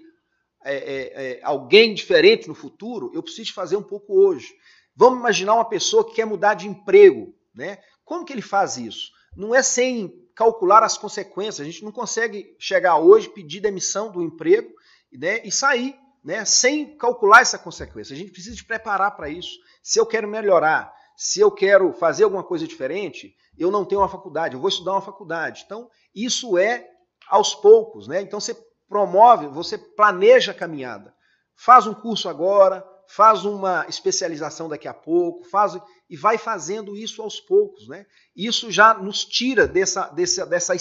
é, 0.65 0.75
é, 0.75 1.33
é, 1.33 1.41
alguém 1.45 1.95
diferente 1.95 2.49
no 2.49 2.55
futuro, 2.55 3.13
eu 3.15 3.23
preciso 3.23 3.53
fazer 3.53 3.77
um 3.77 3.83
pouco 3.83 4.19
hoje. 4.19 4.53
Vamos 4.97 5.19
imaginar 5.19 5.55
uma 5.55 5.69
pessoa 5.69 6.05
que 6.05 6.15
quer 6.15 6.25
mudar 6.25 6.55
de 6.55 6.67
emprego. 6.67 7.35
Né? 7.55 7.79
Como 8.05 8.25
que 8.25 8.33
ele 8.33 8.43
faz 8.43 8.77
isso? 8.77 9.13
Não 9.37 9.55
é 9.55 9.63
sem 9.63 10.13
calcular 10.35 10.83
as 10.83 10.99
consequências. 10.99 11.61
A 11.61 11.65
gente 11.71 11.85
não 11.85 11.93
consegue 11.93 12.57
chegar 12.59 12.99
hoje, 12.99 13.29
pedir 13.29 13.61
demissão 13.61 14.11
do 14.11 14.23
emprego 14.23 14.73
né, 15.13 15.43
e 15.45 15.53
sair 15.53 15.95
né, 16.25 16.45
sem 16.45 16.97
calcular 16.97 17.43
essa 17.43 17.59
consequência. 17.59 18.15
A 18.15 18.17
gente 18.17 18.33
precisa 18.33 18.57
de 18.57 18.65
preparar 18.65 19.15
para 19.15 19.29
isso. 19.29 19.59
Se 19.83 20.01
eu 20.01 20.07
quero 20.07 20.27
melhorar, 20.27 20.93
se 21.17 21.39
eu 21.41 21.51
quero 21.51 21.93
fazer 21.93 22.25
alguma 22.25 22.43
coisa 22.43 22.67
diferente, 22.67 23.37
eu 23.59 23.71
não 23.71 23.85
tenho 23.85 24.01
uma 24.01 24.09
faculdade, 24.09 24.55
eu 24.55 24.61
vou 24.61 24.69
estudar 24.69 24.93
uma 24.93 25.03
faculdade. 25.03 25.63
Então, 25.67 25.89
isso 26.15 26.57
é 26.57 26.89
aos 27.29 27.55
poucos, 27.55 28.09
né? 28.09 28.21
Então 28.21 28.41
você 28.41 28.57
promove, 28.89 29.47
você 29.49 29.77
planeja 29.77 30.53
a 30.53 30.55
caminhada. 30.55 31.15
Faz 31.55 31.87
um 31.87 31.95
curso 31.95 32.29
agora, 32.29 32.85
faz 33.07 33.45
uma 33.45 33.87
especialização 33.89 34.69
daqui 34.69 34.89
a 34.89 34.95
pouco, 34.95 35.45
faz 35.45 35.79
e 36.09 36.17
vai 36.17 36.37
fazendo 36.37 36.97
isso 36.97 37.23
aos 37.23 37.41
poucos, 37.41 37.89
né? 37.89 38.07
Isso 38.35 38.71
já 38.71 38.95
nos 38.95 39.25
tira 39.25 39.67
dessa, 39.67 40.09
dessa, 40.09 40.47
dessa 40.47 40.75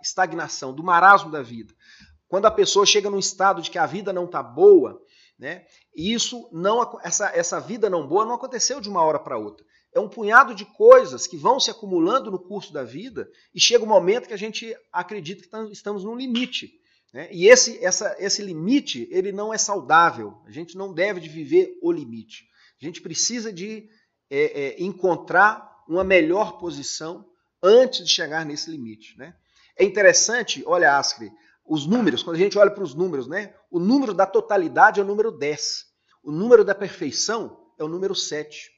estagnação, 0.00 0.74
do 0.74 0.82
marasmo 0.82 1.30
da 1.30 1.42
vida. 1.42 1.74
Quando 2.28 2.46
a 2.46 2.50
pessoa 2.50 2.86
chega 2.86 3.10
num 3.10 3.18
estado 3.18 3.62
de 3.62 3.70
que 3.70 3.78
a 3.78 3.86
vida 3.86 4.12
não 4.12 4.24
está 4.24 4.42
boa, 4.42 5.00
né? 5.38 5.66
Isso 5.94 6.48
não 6.52 6.98
essa, 7.02 7.28
essa 7.34 7.60
vida 7.60 7.90
não 7.90 8.06
boa 8.06 8.24
não 8.24 8.34
aconteceu 8.34 8.80
de 8.80 8.88
uma 8.88 9.02
hora 9.02 9.18
para 9.18 9.38
outra. 9.38 9.64
É 9.92 10.00
um 10.00 10.08
punhado 10.08 10.54
de 10.54 10.64
coisas 10.64 11.26
que 11.26 11.36
vão 11.36 11.60
se 11.60 11.70
acumulando 11.70 12.30
no 12.30 12.38
curso 12.38 12.72
da 12.72 12.82
vida 12.82 13.28
e 13.54 13.60
chega 13.60 13.84
um 13.84 13.88
momento 13.88 14.26
que 14.26 14.34
a 14.34 14.38
gente 14.38 14.76
acredita 14.92 15.42
que 15.42 15.72
estamos 15.72 16.02
no 16.02 16.16
limite. 16.16 16.72
Né? 17.12 17.28
E 17.30 17.46
esse, 17.46 17.82
essa, 17.84 18.16
esse 18.18 18.42
limite 18.42 19.08
ele 19.12 19.30
não 19.30 19.54
é 19.54 19.58
saudável. 19.58 20.42
A 20.46 20.50
gente 20.50 20.76
não 20.76 20.92
deve 20.92 21.20
de 21.20 21.28
viver 21.28 21.78
o 21.80 21.92
limite. 21.92 22.44
A 22.82 22.84
gente 22.84 23.00
precisa 23.00 23.52
de 23.52 23.88
é, 24.28 24.62
é, 24.62 24.82
encontrar 24.82 25.84
uma 25.88 26.02
melhor 26.02 26.58
posição 26.58 27.24
antes 27.62 28.04
de 28.04 28.10
chegar 28.10 28.44
nesse 28.44 28.68
limite. 28.68 29.16
Né? 29.16 29.32
É 29.76 29.84
interessante, 29.84 30.64
olha, 30.66 30.98
Askri, 30.98 31.30
os 31.66 31.86
números, 31.86 32.22
quando 32.22 32.36
a 32.36 32.38
gente 32.38 32.58
olha 32.58 32.70
para 32.70 32.84
os 32.84 32.94
números, 32.94 33.26
né? 33.26 33.54
O 33.70 33.78
número 33.78 34.12
da 34.12 34.26
totalidade 34.26 35.00
é 35.00 35.02
o 35.02 35.06
número 35.06 35.30
10. 35.30 35.86
O 36.22 36.30
número 36.30 36.64
da 36.64 36.74
perfeição 36.74 37.58
é 37.78 37.84
o 37.84 37.88
número 37.88 38.14
7. 38.14 38.70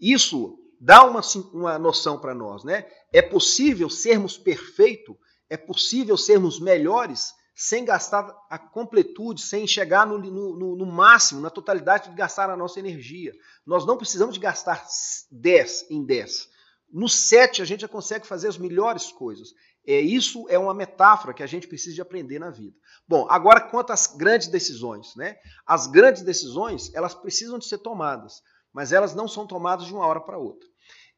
Isso 0.00 0.58
dá 0.80 1.04
uma, 1.04 1.20
uma 1.52 1.78
noção 1.78 2.18
para 2.18 2.34
nós, 2.34 2.64
né? 2.64 2.86
É 3.12 3.22
possível 3.22 3.88
sermos 3.88 4.36
perfeitos, 4.36 5.14
é 5.48 5.56
possível 5.56 6.16
sermos 6.16 6.58
melhores 6.58 7.32
sem 7.54 7.84
gastar 7.84 8.34
a 8.50 8.58
completude, 8.58 9.42
sem 9.42 9.66
chegar 9.66 10.06
no, 10.06 10.18
no, 10.18 10.76
no, 10.76 10.86
máximo, 10.86 11.40
na 11.40 11.50
totalidade 11.50 12.10
de 12.10 12.16
gastar 12.16 12.50
a 12.50 12.56
nossa 12.56 12.80
energia. 12.80 13.32
Nós 13.64 13.86
não 13.86 13.96
precisamos 13.96 14.34
de 14.34 14.40
gastar 14.40 14.84
10 15.30 15.90
em 15.90 16.04
10. 16.04 16.48
No 16.92 17.08
7 17.08 17.62
a 17.62 17.64
gente 17.64 17.82
já 17.82 17.88
consegue 17.88 18.26
fazer 18.26 18.48
as 18.48 18.58
melhores 18.58 19.12
coisas. 19.12 19.54
É, 19.86 20.00
isso 20.00 20.46
é 20.48 20.58
uma 20.58 20.72
metáfora 20.72 21.34
que 21.34 21.42
a 21.42 21.46
gente 21.46 21.66
precisa 21.66 21.94
de 21.94 22.00
aprender 22.00 22.38
na 22.38 22.50
vida. 22.50 22.76
Bom, 23.06 23.26
agora 23.28 23.60
quanto 23.60 23.92
às 23.92 24.06
grandes 24.06 24.48
decisões, 24.48 25.14
né? 25.16 25.36
As 25.66 25.86
grandes 25.86 26.22
decisões, 26.22 26.94
elas 26.94 27.14
precisam 27.14 27.58
de 27.58 27.66
ser 27.66 27.78
tomadas, 27.78 28.42
mas 28.72 28.92
elas 28.92 29.14
não 29.14 29.26
são 29.26 29.46
tomadas 29.46 29.86
de 29.86 29.92
uma 29.92 30.06
hora 30.06 30.20
para 30.20 30.38
outra. 30.38 30.68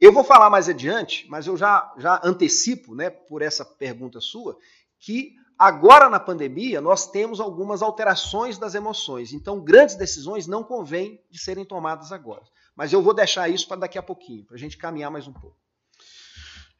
Eu 0.00 0.12
vou 0.12 0.24
falar 0.24 0.50
mais 0.50 0.68
adiante, 0.68 1.26
mas 1.28 1.46
eu 1.46 1.56
já, 1.56 1.92
já 1.98 2.20
antecipo, 2.24 2.94
né, 2.94 3.10
por 3.10 3.42
essa 3.42 3.64
pergunta 3.64 4.20
sua, 4.20 4.58
que 4.98 5.34
agora 5.58 6.08
na 6.08 6.18
pandemia 6.18 6.80
nós 6.80 7.10
temos 7.10 7.40
algumas 7.40 7.80
alterações 7.80 8.58
das 8.58 8.74
emoções. 8.74 9.32
Então, 9.32 9.60
grandes 9.60 9.94
decisões 9.94 10.46
não 10.46 10.64
convém 10.64 11.22
de 11.30 11.38
serem 11.38 11.64
tomadas 11.64 12.12
agora. 12.12 12.42
Mas 12.74 12.92
eu 12.92 13.00
vou 13.00 13.14
deixar 13.14 13.48
isso 13.48 13.68
para 13.68 13.80
daqui 13.80 13.98
a 13.98 14.02
pouquinho, 14.02 14.44
para 14.44 14.56
a 14.56 14.58
gente 14.58 14.76
caminhar 14.76 15.10
mais 15.10 15.28
um 15.28 15.32
pouco. 15.32 15.63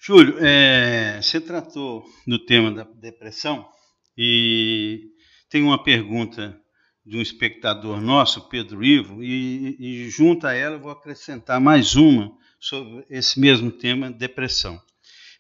Júlio, 0.07 0.36
é, 0.38 1.18
você 1.22 1.40
tratou 1.40 2.05
do 2.26 2.38
tema 2.38 2.70
da 2.70 2.84
depressão 2.84 3.66
e 4.14 5.00
tem 5.48 5.62
uma 5.62 5.82
pergunta 5.82 6.61
de 7.07 7.16
um 7.16 7.22
espectador 7.22 8.02
nosso, 8.02 8.46
Pedro 8.50 8.84
Ivo, 8.84 9.24
e, 9.24 9.78
e 9.80 10.11
junto 10.11 10.46
a 10.46 10.52
ela 10.52 10.76
eu 10.76 10.80
vou 10.80 10.90
acrescentar 10.90 11.59
mais 11.59 11.96
uma 11.96 12.30
sobre 12.61 13.07
esse 13.09 13.40
mesmo 13.40 13.72
tema, 13.72 14.11
depressão. 14.11 14.78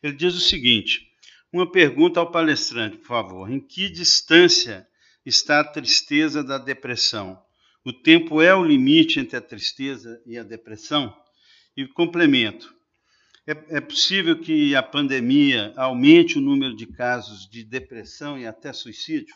Ele 0.02 0.14
diz 0.14 0.34
o 0.34 0.40
seguinte: 0.40 1.10
uma 1.52 1.70
pergunta 1.70 2.18
ao 2.18 2.32
palestrante, 2.32 2.96
por 2.96 3.06
favor. 3.08 3.50
Em 3.50 3.60
que 3.60 3.90
distância 3.90 4.88
está 5.26 5.60
a 5.60 5.64
tristeza 5.64 6.42
da 6.42 6.56
depressão? 6.56 7.38
O 7.84 7.92
tempo 7.92 8.40
é 8.40 8.54
o 8.54 8.64
limite 8.64 9.20
entre 9.20 9.36
a 9.36 9.42
tristeza 9.42 10.22
e 10.24 10.38
a 10.38 10.42
depressão? 10.42 11.14
E 11.76 11.86
complemento: 11.86 12.74
é, 13.46 13.76
é 13.76 13.80
possível 13.80 14.40
que 14.40 14.74
a 14.74 14.82
pandemia 14.82 15.72
aumente 15.76 16.38
o 16.38 16.40
número 16.40 16.74
de 16.74 16.86
casos 16.86 17.48
de 17.48 17.62
depressão 17.64 18.38
e 18.38 18.46
até 18.46 18.72
suicídio? 18.72 19.34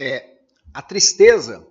É, 0.00 0.38
a 0.72 0.80
tristeza, 0.80 1.66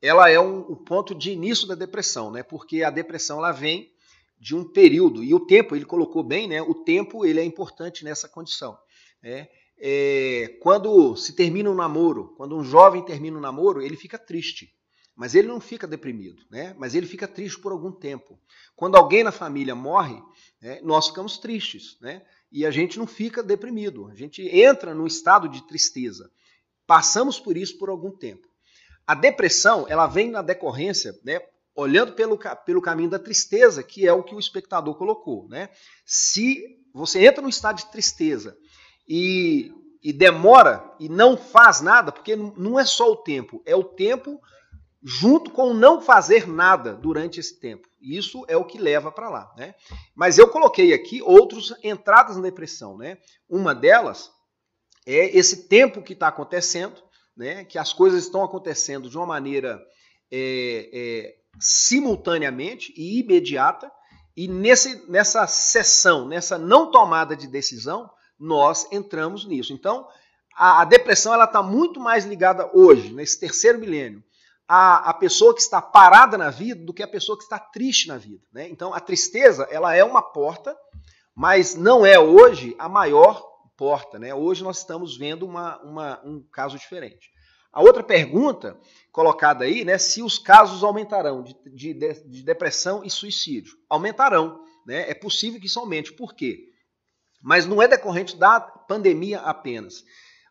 ela 0.00 0.30
é 0.30 0.40
um, 0.40 0.60
o 0.60 0.76
ponto 0.76 1.14
de 1.14 1.30
início 1.30 1.66
da 1.66 1.74
depressão, 1.74 2.30
né? 2.30 2.42
Porque 2.42 2.82
a 2.82 2.90
depressão 2.90 3.38
ela 3.38 3.52
vem 3.52 3.90
de 4.38 4.56
um 4.56 4.64
período 4.64 5.22
e 5.22 5.34
o 5.34 5.46
tempo 5.46 5.76
ele 5.76 5.84
colocou 5.84 6.22
bem, 6.22 6.48
né? 6.48 6.62
O 6.62 6.74
tempo 6.74 7.24
ele 7.24 7.40
é 7.40 7.44
importante 7.44 8.04
nessa 8.04 8.28
condição. 8.28 8.76
Né? 9.22 9.48
É, 9.78 10.58
quando 10.60 11.14
se 11.16 11.34
termina 11.34 11.70
um 11.70 11.74
namoro, 11.74 12.34
quando 12.36 12.56
um 12.56 12.64
jovem 12.64 13.04
termina 13.04 13.36
um 13.36 13.40
namoro, 13.40 13.82
ele 13.82 13.96
fica 13.96 14.18
triste, 14.18 14.72
mas 15.22 15.36
ele 15.36 15.46
não 15.46 15.60
fica 15.60 15.86
deprimido, 15.86 16.42
né? 16.50 16.74
Mas 16.76 16.96
ele 16.96 17.06
fica 17.06 17.28
triste 17.28 17.56
por 17.60 17.70
algum 17.70 17.92
tempo. 17.92 18.36
Quando 18.74 18.96
alguém 18.96 19.22
na 19.22 19.30
família 19.30 19.72
morre, 19.72 20.20
né, 20.60 20.80
nós 20.82 21.06
ficamos 21.06 21.38
tristes, 21.38 21.96
né? 22.00 22.22
E 22.50 22.66
a 22.66 22.72
gente 22.72 22.98
não 22.98 23.06
fica 23.06 23.40
deprimido, 23.40 24.08
a 24.08 24.16
gente 24.16 24.42
entra 24.42 24.92
num 24.92 25.06
estado 25.06 25.48
de 25.48 25.64
tristeza. 25.64 26.28
Passamos 26.88 27.38
por 27.38 27.56
isso 27.56 27.78
por 27.78 27.88
algum 27.88 28.10
tempo. 28.10 28.48
A 29.06 29.14
depressão, 29.14 29.86
ela 29.88 30.08
vem 30.08 30.28
na 30.28 30.42
decorrência, 30.42 31.16
né, 31.22 31.40
olhando 31.72 32.14
pelo, 32.14 32.36
pelo 32.66 32.82
caminho 32.82 33.10
da 33.10 33.18
tristeza, 33.20 33.80
que 33.80 34.04
é 34.04 34.12
o 34.12 34.24
que 34.24 34.34
o 34.34 34.40
espectador 34.40 34.96
colocou. 34.96 35.46
Né? 35.48 35.68
Se 36.04 36.80
você 36.92 37.24
entra 37.24 37.40
num 37.40 37.48
estado 37.48 37.76
de 37.76 37.92
tristeza 37.92 38.58
e, 39.08 39.72
e 40.02 40.12
demora 40.12 40.84
e 40.98 41.08
não 41.08 41.36
faz 41.36 41.80
nada, 41.80 42.10
porque 42.10 42.34
não 42.34 42.76
é 42.76 42.84
só 42.84 43.12
o 43.12 43.16
tempo, 43.18 43.62
é 43.64 43.76
o 43.76 43.84
tempo 43.84 44.42
junto 45.02 45.50
com 45.50 45.74
não 45.74 46.00
fazer 46.00 46.46
nada 46.46 46.94
durante 46.94 47.40
esse 47.40 47.58
tempo. 47.58 47.88
Isso 48.00 48.44
é 48.46 48.56
o 48.56 48.64
que 48.64 48.78
leva 48.78 49.10
para 49.10 49.28
lá. 49.28 49.52
Né? 49.56 49.74
Mas 50.14 50.38
eu 50.38 50.48
coloquei 50.48 50.92
aqui 50.92 51.20
outras 51.22 51.74
entradas 51.82 52.36
na 52.36 52.42
depressão. 52.42 52.96
Né? 52.96 53.18
Uma 53.48 53.74
delas 53.74 54.30
é 55.04 55.36
esse 55.36 55.68
tempo 55.68 56.02
que 56.02 56.12
está 56.12 56.28
acontecendo, 56.28 57.02
né? 57.36 57.64
que 57.64 57.78
as 57.78 57.92
coisas 57.92 58.24
estão 58.24 58.44
acontecendo 58.44 59.10
de 59.10 59.16
uma 59.16 59.26
maneira 59.26 59.82
é, 60.30 60.90
é, 60.92 61.34
simultaneamente 61.58 62.94
e 62.96 63.20
imediata, 63.20 63.90
e 64.34 64.48
nesse, 64.48 65.10
nessa 65.10 65.46
sessão, 65.46 66.26
nessa 66.26 66.56
não 66.56 66.90
tomada 66.90 67.36
de 67.36 67.46
decisão, 67.46 68.08
nós 68.38 68.90
entramos 68.90 69.44
nisso. 69.44 69.72
Então, 69.72 70.08
a, 70.56 70.80
a 70.80 70.84
depressão 70.84 71.34
ela 71.34 71.44
está 71.44 71.62
muito 71.62 72.00
mais 72.00 72.24
ligada 72.24 72.70
hoje, 72.72 73.12
nesse 73.12 73.38
terceiro 73.38 73.78
milênio, 73.78 74.22
a, 74.74 75.10
a 75.10 75.12
pessoa 75.12 75.54
que 75.54 75.60
está 75.60 75.82
parada 75.82 76.38
na 76.38 76.48
vida 76.48 76.82
do 76.82 76.94
que 76.94 77.02
a 77.02 77.06
pessoa 77.06 77.36
que 77.36 77.44
está 77.44 77.58
triste 77.58 78.08
na 78.08 78.16
vida. 78.16 78.42
Né? 78.50 78.70
Então, 78.70 78.94
a 78.94 79.00
tristeza 79.00 79.68
ela 79.70 79.94
é 79.94 80.02
uma 80.02 80.22
porta, 80.22 80.74
mas 81.34 81.74
não 81.74 82.06
é 82.06 82.18
hoje 82.18 82.74
a 82.78 82.88
maior 82.88 83.46
porta. 83.76 84.18
Né? 84.18 84.34
Hoje 84.34 84.64
nós 84.64 84.78
estamos 84.78 85.14
vendo 85.14 85.44
uma, 85.44 85.78
uma, 85.82 86.20
um 86.24 86.42
caso 86.50 86.78
diferente. 86.78 87.30
A 87.70 87.82
outra 87.82 88.02
pergunta 88.02 88.80
colocada 89.12 89.66
aí, 89.66 89.84
né, 89.84 89.98
se 89.98 90.22
os 90.22 90.38
casos 90.38 90.82
aumentarão 90.82 91.42
de, 91.42 91.54
de, 91.66 91.92
de 91.92 92.42
depressão 92.42 93.04
e 93.04 93.10
suicídio. 93.10 93.76
Aumentarão, 93.90 94.58
né? 94.86 95.10
É 95.10 95.12
possível 95.12 95.60
que 95.60 95.66
isso 95.66 95.80
aumente. 95.80 96.14
Por 96.14 96.34
quê? 96.34 96.64
Mas 97.42 97.66
não 97.66 97.82
é 97.82 97.86
decorrente 97.86 98.38
da 98.38 98.58
pandemia 98.58 99.40
apenas. 99.40 100.02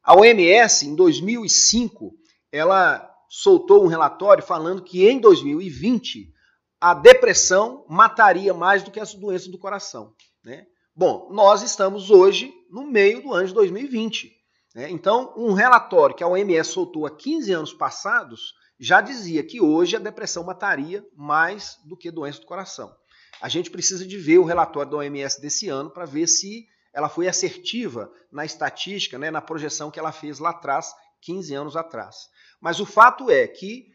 A 0.04 0.16
OMS, 0.16 0.88
em 0.88 0.96
2005, 0.96 2.14
ela 2.52 3.11
soltou 3.34 3.82
um 3.82 3.88
relatório 3.88 4.44
falando 4.44 4.84
que 4.84 5.08
em 5.08 5.18
2020 5.18 6.34
a 6.82 6.94
depressão 6.94 7.86
mataria 7.88 8.54
mais 8.54 8.84
do 8.84 8.92
que 8.92 9.00
as 9.00 9.14
doenças 9.14 9.48
do 9.48 9.58
coração. 9.58 10.14
Né? 10.44 10.68
Bom, 10.94 11.30
nós 11.32 11.62
estamos 11.62 12.12
hoje 12.12 12.54
no 12.70 12.86
meio 12.86 13.24
do 13.24 13.32
ano 13.32 13.48
de 13.48 13.54
2020. 13.54 14.34
Né? 14.76 14.90
Então, 14.90 15.34
um 15.38 15.54
relatório 15.54 16.14
que 16.14 16.26
a 16.26 16.28
OMS 16.28 16.72
soltou 16.72 17.06
há 17.06 17.16
15 17.16 17.54
anos 17.54 17.74
passados 17.74 18.54
já 18.78 19.00
dizia 19.00 19.42
que 19.46 19.62
hoje 19.62 19.96
a 19.96 20.00
depressão 20.00 20.44
mataria 20.44 21.06
mais 21.16 21.78
do 21.86 21.96
que 21.96 22.12
doença 22.12 22.42
do 22.42 22.46
coração. 22.46 22.94
A 23.42 23.48
gente 23.48 23.72
precisa 23.72 24.06
de 24.06 24.18
ver 24.18 24.40
o 24.40 24.44
relatório 24.44 24.92
da 24.92 24.98
OMS 24.98 25.40
desse 25.40 25.70
ano 25.70 25.90
para 25.90 26.04
ver 26.04 26.28
se 26.28 26.66
ela 26.94 27.08
foi 27.08 27.30
assertiva 27.30 28.12
na 28.30 28.44
estatística, 28.44 29.18
né, 29.18 29.32
na 29.32 29.42
projeção 29.42 29.90
que 29.90 30.00
ela 30.00 30.12
fez 30.12 30.40
lá 30.40 30.50
atrás, 30.50 30.94
15 31.22 31.54
anos 31.54 31.76
atrás. 31.76 32.30
Mas 32.60 32.80
o 32.80 32.86
fato 32.86 33.30
é 33.30 33.48
que 33.48 33.88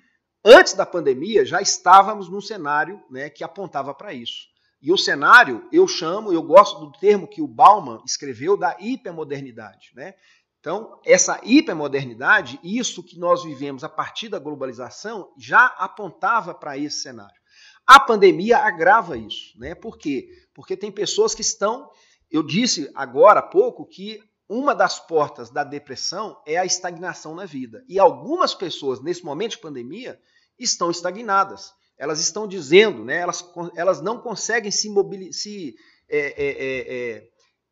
antes 0.45 0.75
da 0.75 0.87
pandemia 0.87 1.45
já 1.45 1.61
estávamos 1.61 2.29
num 2.29 2.41
cenário 2.41 3.03
né, 3.11 3.29
que 3.29 3.45
apontava 3.45 3.93
para 3.95 4.13
isso. 4.13 4.47
E 4.81 4.93
o 4.93 4.99
cenário 4.99 5.67
eu 5.73 5.89
chamo, 5.89 6.33
eu 6.33 6.43
gosto 6.43 6.79
do 6.81 6.93
termo 6.99 7.27
que 7.27 7.43
o 7.43 7.49
Bauman 7.49 8.03
escreveu 8.05 8.57
da 8.57 8.77
hipermodernidade. 8.79 9.91
Né? 9.95 10.15
Então, 10.61 11.01
essa 11.05 11.41
hipermodernidade, 11.45 12.59
isso 12.63 13.03
que 13.03 13.19
nós 13.19 13.45
vivemos 13.45 13.85
a 13.85 13.89
partir 13.89 14.29
da 14.29 14.39
globalização, 14.39 15.33
já 15.39 15.67
apontava 15.67 16.55
para 16.55 16.77
esse 16.77 17.03
cenário. 17.03 17.41
A 17.87 18.01
pandemia 18.01 18.59
agrava 18.59 19.17
isso, 19.17 19.57
né? 19.61 19.77
Por 19.77 19.97
quê? 19.97 20.29
Porque 20.53 20.77
tem 20.77 20.91
pessoas 20.91 21.37
que 21.37 21.41
estão, 21.41 21.89
eu 22.29 22.43
disse 22.43 22.91
agora 22.97 23.39
há 23.39 23.43
pouco 23.45 23.87
que 23.87 24.21
uma 24.49 24.75
das 24.75 25.01
portas 25.01 25.51
da 25.51 25.65
depressão 25.65 26.41
é 26.47 26.57
a 26.57 26.65
estagnação 26.65 27.35
na 27.35 27.45
vida. 27.45 27.85
E 27.89 27.99
algumas 27.99 28.55
pessoas, 28.55 29.01
nesse 29.01 29.25
momento 29.25 29.53
de 29.53 29.59
pandemia, 29.59 30.21
estão 30.59 30.91
estagnadas. 30.91 31.73
Elas 31.99 32.21
estão 32.21 32.47
dizendo, 32.47 33.05
né, 33.05 33.19
elas, 33.19 33.45
elas 33.75 34.01
não 34.01 34.21
conseguem 34.21 34.71
se 34.71 34.89
se, 35.33 35.75
é, 36.09 36.19
é, 36.19 37.29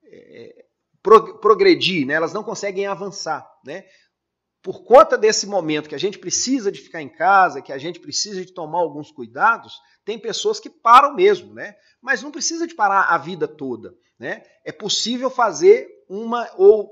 é, 0.06 0.64
progredir, 1.40 2.06
né? 2.06 2.14
elas 2.14 2.32
não 2.32 2.42
conseguem 2.42 2.86
avançar. 2.86 3.46
Né? 3.64 3.84
Por 4.62 4.84
conta 4.84 5.18
desse 5.18 5.46
momento 5.46 5.88
que 5.88 5.94
a 5.94 5.98
gente 5.98 6.18
precisa 6.18 6.72
de 6.72 6.80
ficar 6.80 7.02
em 7.02 7.08
casa, 7.08 7.60
que 7.60 7.72
a 7.72 7.78
gente 7.78 8.00
precisa 8.00 8.44
de 8.44 8.52
tomar 8.52 8.78
alguns 8.78 9.12
cuidados, 9.12 9.78
tem 10.04 10.18
pessoas 10.18 10.58
que 10.58 10.70
param 10.70 11.14
mesmo, 11.14 11.52
né? 11.52 11.74
Mas 12.00 12.22
não 12.22 12.30
precisa 12.30 12.66
de 12.66 12.74
parar 12.74 13.02
a 13.04 13.18
vida 13.18 13.46
toda, 13.46 13.94
né? 14.18 14.42
É 14.64 14.72
possível 14.72 15.30
fazer 15.30 15.88
uma 16.08 16.48
ou 16.56 16.90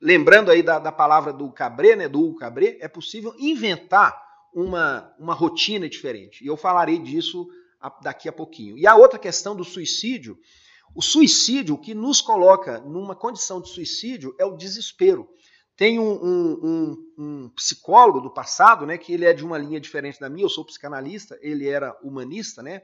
lembrando 0.00 0.50
aí 0.50 0.62
da, 0.62 0.78
da 0.78 0.92
palavra 0.92 1.32
do 1.32 1.50
Cabré, 1.52 1.96
né? 1.96 2.08
Do 2.08 2.34
Cabré, 2.34 2.78
é 2.80 2.88
possível 2.88 3.34
inventar 3.38 4.20
uma, 4.54 5.14
uma 5.18 5.34
rotina 5.34 5.88
diferente. 5.88 6.44
E 6.44 6.46
eu 6.46 6.56
falarei 6.56 6.98
disso 6.98 7.46
daqui 8.02 8.28
a 8.28 8.32
pouquinho. 8.32 8.76
E 8.76 8.86
a 8.86 8.94
outra 8.94 9.18
questão 9.18 9.54
do 9.56 9.64
suicídio 9.64 10.38
o 10.94 11.02
suicídio, 11.02 11.74
o 11.74 11.78
que 11.78 11.94
nos 11.94 12.20
coloca 12.20 12.80
numa 12.80 13.14
condição 13.14 13.60
de 13.60 13.68
suicídio 13.68 14.34
é 14.38 14.44
o 14.44 14.56
desespero. 14.56 15.28
Tem 15.76 15.98
um, 15.98 16.12
um, 16.12 16.60
um, 16.62 17.12
um, 17.18 17.48
psicólogo 17.50 18.20
do 18.20 18.30
passado, 18.30 18.84
né, 18.84 18.98
que 18.98 19.12
ele 19.12 19.24
é 19.24 19.32
de 19.32 19.44
uma 19.44 19.56
linha 19.56 19.80
diferente 19.80 20.20
da 20.20 20.28
minha, 20.28 20.44
eu 20.44 20.50
sou 20.50 20.64
psicanalista, 20.64 21.38
ele 21.40 21.68
era 21.68 21.96
humanista, 22.02 22.62
né, 22.62 22.82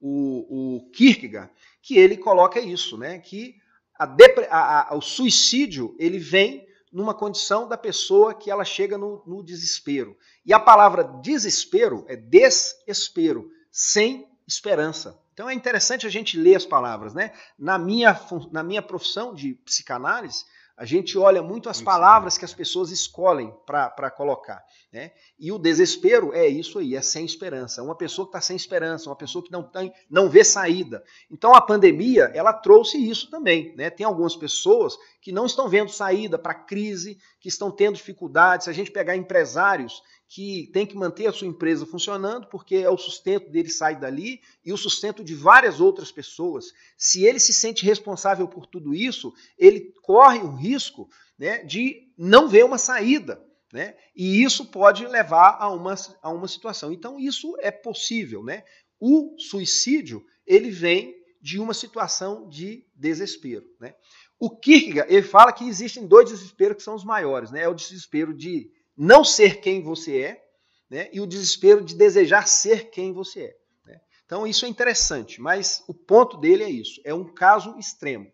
o, 0.00 0.78
o 0.78 0.90
Kierkegaard, 0.90 1.52
que 1.82 1.98
ele 1.98 2.16
coloca 2.16 2.60
isso, 2.60 2.96
né, 2.96 3.18
que 3.18 3.56
a 3.98 4.06
a, 4.50 4.94
o 4.94 5.00
suicídio 5.00 5.96
ele 5.98 6.18
vem 6.18 6.66
numa 6.92 7.14
condição 7.14 7.68
da 7.68 7.76
pessoa 7.76 8.34
que 8.34 8.50
ela 8.50 8.64
chega 8.64 8.96
no, 8.96 9.22
no 9.26 9.42
desespero. 9.42 10.16
E 10.44 10.52
a 10.52 10.60
palavra 10.60 11.04
desespero 11.04 12.04
é 12.08 12.16
desespero, 12.16 13.50
sem 13.70 14.26
esperança. 14.46 15.18
Então 15.34 15.48
é 15.48 15.54
interessante 15.54 16.06
a 16.06 16.10
gente 16.10 16.38
ler 16.38 16.56
as 16.56 16.66
palavras, 16.66 17.14
né? 17.14 17.32
Na 17.58 17.78
minha, 17.78 18.18
na 18.50 18.62
minha 18.62 18.82
profissão 18.82 19.34
de 19.34 19.54
psicanálise, 19.64 20.44
a 20.78 20.84
gente 20.84 21.18
olha 21.18 21.42
muito 21.42 21.68
as 21.68 21.82
palavras 21.82 22.38
que 22.38 22.44
as 22.44 22.54
pessoas 22.54 22.92
escolhem 22.92 23.52
para 23.66 24.10
colocar. 24.12 24.64
Né? 24.92 25.10
E 25.36 25.50
o 25.50 25.58
desespero 25.58 26.32
é 26.32 26.46
isso 26.46 26.78
aí, 26.78 26.94
é 26.94 27.02
sem 27.02 27.24
esperança. 27.24 27.82
Uma 27.82 27.96
pessoa 27.96 28.24
que 28.24 28.28
está 28.30 28.40
sem 28.40 28.54
esperança, 28.54 29.10
uma 29.10 29.16
pessoa 29.16 29.44
que 29.44 29.50
não, 29.50 29.64
tem, 29.64 29.92
não 30.08 30.30
vê 30.30 30.44
saída. 30.44 31.02
Então 31.28 31.52
a 31.52 31.60
pandemia 31.60 32.30
ela 32.32 32.52
trouxe 32.52 32.96
isso 32.96 33.28
também. 33.28 33.74
Né? 33.76 33.90
Tem 33.90 34.06
algumas 34.06 34.36
pessoas 34.36 34.96
que 35.20 35.32
não 35.32 35.46
estão 35.46 35.68
vendo 35.68 35.90
saída 35.90 36.38
para 36.38 36.52
a 36.52 36.62
crise, 36.62 37.18
que 37.40 37.48
estão 37.48 37.72
tendo 37.72 37.96
dificuldades. 37.96 38.64
Se 38.64 38.70
a 38.70 38.72
gente 38.72 38.92
pegar 38.92 39.16
empresários 39.16 40.00
que 40.28 40.68
tem 40.74 40.86
que 40.86 40.94
manter 40.94 41.26
a 41.26 41.32
sua 41.32 41.48
empresa 41.48 41.86
funcionando, 41.86 42.48
porque 42.48 42.76
é 42.76 42.90
o 42.90 42.98
sustento 42.98 43.50
dele 43.50 43.70
sai 43.70 43.98
dali 43.98 44.42
e 44.62 44.72
o 44.72 44.76
sustento 44.76 45.24
de 45.24 45.34
várias 45.34 45.80
outras 45.80 46.12
pessoas. 46.12 46.66
Se 46.98 47.24
ele 47.24 47.40
se 47.40 47.54
sente 47.54 47.84
responsável 47.86 48.46
por 48.46 48.66
tudo 48.66 48.94
isso, 48.94 49.32
ele 49.56 49.92
corre 50.02 50.40
o 50.40 50.54
risco 50.54 51.08
né, 51.38 51.64
de 51.64 52.12
não 52.16 52.46
ver 52.46 52.64
uma 52.64 52.76
saída. 52.76 53.42
né? 53.72 53.96
E 54.14 54.42
isso 54.42 54.66
pode 54.66 55.06
levar 55.06 55.56
a 55.58 55.70
uma, 55.70 55.94
a 56.22 56.30
uma 56.30 56.46
situação. 56.46 56.92
Então, 56.92 57.18
isso 57.18 57.56
é 57.60 57.70
possível, 57.70 58.44
né? 58.44 58.64
O 59.00 59.34
suicídio, 59.38 60.24
ele 60.46 60.70
vem 60.70 61.16
de 61.40 61.58
uma 61.58 61.72
situação 61.72 62.48
de 62.48 62.84
desespero, 62.94 63.64
né? 63.80 63.94
O 64.38 64.50
Kierkegaard, 64.50 65.12
ele 65.12 65.22
fala 65.22 65.52
que 65.52 65.66
existem 65.66 66.06
dois 66.06 66.28
desesperos 66.28 66.76
que 66.76 66.82
são 66.82 66.94
os 66.94 67.04
maiores, 67.04 67.50
né? 67.50 67.62
É 67.62 67.68
o 67.68 67.74
desespero 67.74 68.34
de 68.34 68.70
não 68.98 69.24
ser 69.24 69.60
quem 69.60 69.80
você 69.80 70.20
é, 70.22 70.44
né? 70.90 71.08
E 71.12 71.20
o 71.20 71.26
desespero 71.26 71.84
de 71.84 71.94
desejar 71.94 72.48
ser 72.48 72.90
quem 72.90 73.12
você 73.12 73.40
é. 73.40 73.56
Né? 73.86 74.00
Então, 74.26 74.46
isso 74.46 74.64
é 74.64 74.68
interessante, 74.68 75.40
mas 75.40 75.84
o 75.86 75.94
ponto 75.94 76.36
dele 76.36 76.64
é 76.64 76.70
isso, 76.70 77.00
é 77.04 77.14
um 77.14 77.24
caso 77.24 77.78
extremo. 77.78 78.30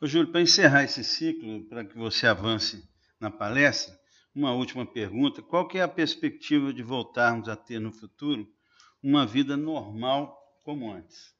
Ô, 0.00 0.06
Júlio, 0.06 0.30
para 0.30 0.40
encerrar 0.40 0.84
esse 0.84 1.02
ciclo, 1.02 1.64
para 1.64 1.84
que 1.84 1.98
você 1.98 2.26
avance 2.26 2.88
na 3.18 3.30
palestra, 3.30 3.98
uma 4.34 4.52
última 4.52 4.86
pergunta: 4.86 5.42
qual 5.42 5.66
que 5.66 5.78
é 5.78 5.82
a 5.82 5.88
perspectiva 5.88 6.72
de 6.72 6.82
voltarmos 6.82 7.48
a 7.48 7.56
ter 7.56 7.80
no 7.80 7.92
futuro 7.92 8.48
uma 9.02 9.26
vida 9.26 9.56
normal 9.56 10.38
como 10.64 10.92
antes? 10.92 11.34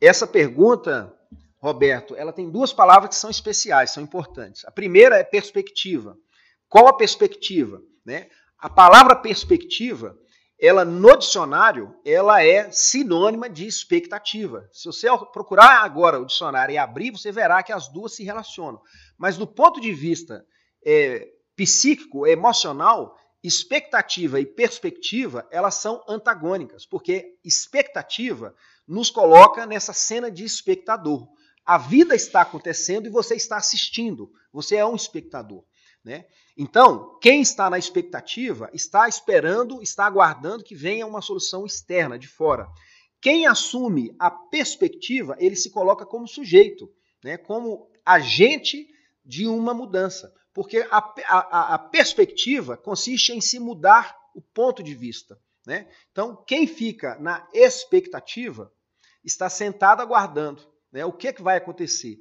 Essa 0.00 0.26
pergunta, 0.26 1.14
Roberto, 1.58 2.14
ela 2.14 2.32
tem 2.32 2.50
duas 2.50 2.72
palavras 2.72 3.10
que 3.10 3.16
são 3.16 3.30
especiais, 3.30 3.90
são 3.90 4.02
importantes. 4.02 4.64
A 4.64 4.70
primeira 4.70 5.16
é 5.16 5.24
perspectiva. 5.24 6.16
Qual 6.68 6.88
a 6.88 6.96
perspectiva? 6.96 7.80
Né? 8.04 8.28
A 8.58 8.68
palavra 8.68 9.14
perspectiva, 9.14 10.16
ela 10.60 10.84
no 10.84 11.16
dicionário, 11.16 11.94
ela 12.04 12.42
é 12.42 12.70
sinônima 12.70 13.48
de 13.48 13.66
expectativa. 13.66 14.68
Se 14.72 14.86
você 14.86 15.08
procurar 15.32 15.82
agora 15.82 16.18
o 16.18 16.26
dicionário 16.26 16.72
e 16.72 16.78
abrir, 16.78 17.10
você 17.10 17.30
verá 17.30 17.62
que 17.62 17.72
as 17.72 17.88
duas 17.88 18.14
se 18.14 18.24
relacionam. 18.24 18.80
Mas 19.18 19.36
do 19.36 19.46
ponto 19.46 19.80
de 19.80 19.92
vista 19.92 20.44
é, 20.84 21.28
psíquico, 21.54 22.26
emocional, 22.26 23.16
expectativa 23.42 24.40
e 24.40 24.46
perspectiva, 24.46 25.46
elas 25.50 25.74
são 25.76 26.02
antagônicas, 26.08 26.84
porque 26.84 27.36
expectativa 27.44 28.54
nos 28.86 29.10
coloca 29.10 29.66
nessa 29.66 29.92
cena 29.92 30.30
de 30.30 30.44
espectador. 30.44 31.28
A 31.64 31.78
vida 31.78 32.14
está 32.14 32.42
acontecendo 32.42 33.06
e 33.06 33.10
você 33.10 33.34
está 33.34 33.56
assistindo. 33.56 34.30
Você 34.52 34.76
é 34.76 34.86
um 34.86 34.94
espectador. 34.94 35.64
Né? 36.06 36.24
Então, 36.56 37.18
quem 37.20 37.42
está 37.42 37.68
na 37.68 37.76
expectativa 37.76 38.70
está 38.72 39.08
esperando, 39.08 39.82
está 39.82 40.06
aguardando 40.06 40.62
que 40.62 40.76
venha 40.76 41.04
uma 41.04 41.20
solução 41.20 41.66
externa, 41.66 42.16
de 42.16 42.28
fora. 42.28 42.68
Quem 43.20 43.44
assume 43.44 44.14
a 44.16 44.30
perspectiva, 44.30 45.36
ele 45.40 45.56
se 45.56 45.68
coloca 45.68 46.06
como 46.06 46.28
sujeito, 46.28 46.88
né? 47.24 47.36
como 47.36 47.90
agente 48.04 48.86
de 49.24 49.48
uma 49.48 49.74
mudança. 49.74 50.32
Porque 50.54 50.86
a, 50.92 51.12
a, 51.26 51.74
a 51.74 51.78
perspectiva 51.78 52.76
consiste 52.76 53.32
em 53.32 53.40
se 53.40 53.58
mudar 53.58 54.16
o 54.32 54.40
ponto 54.40 54.84
de 54.84 54.94
vista. 54.94 55.36
Né? 55.66 55.88
Então, 56.12 56.40
quem 56.46 56.68
fica 56.68 57.18
na 57.18 57.48
expectativa 57.52 58.72
está 59.24 59.50
sentado 59.50 60.02
aguardando 60.02 60.62
né? 60.92 61.04
o 61.04 61.12
que, 61.12 61.26
é 61.26 61.32
que 61.32 61.42
vai 61.42 61.56
acontecer. 61.56 62.16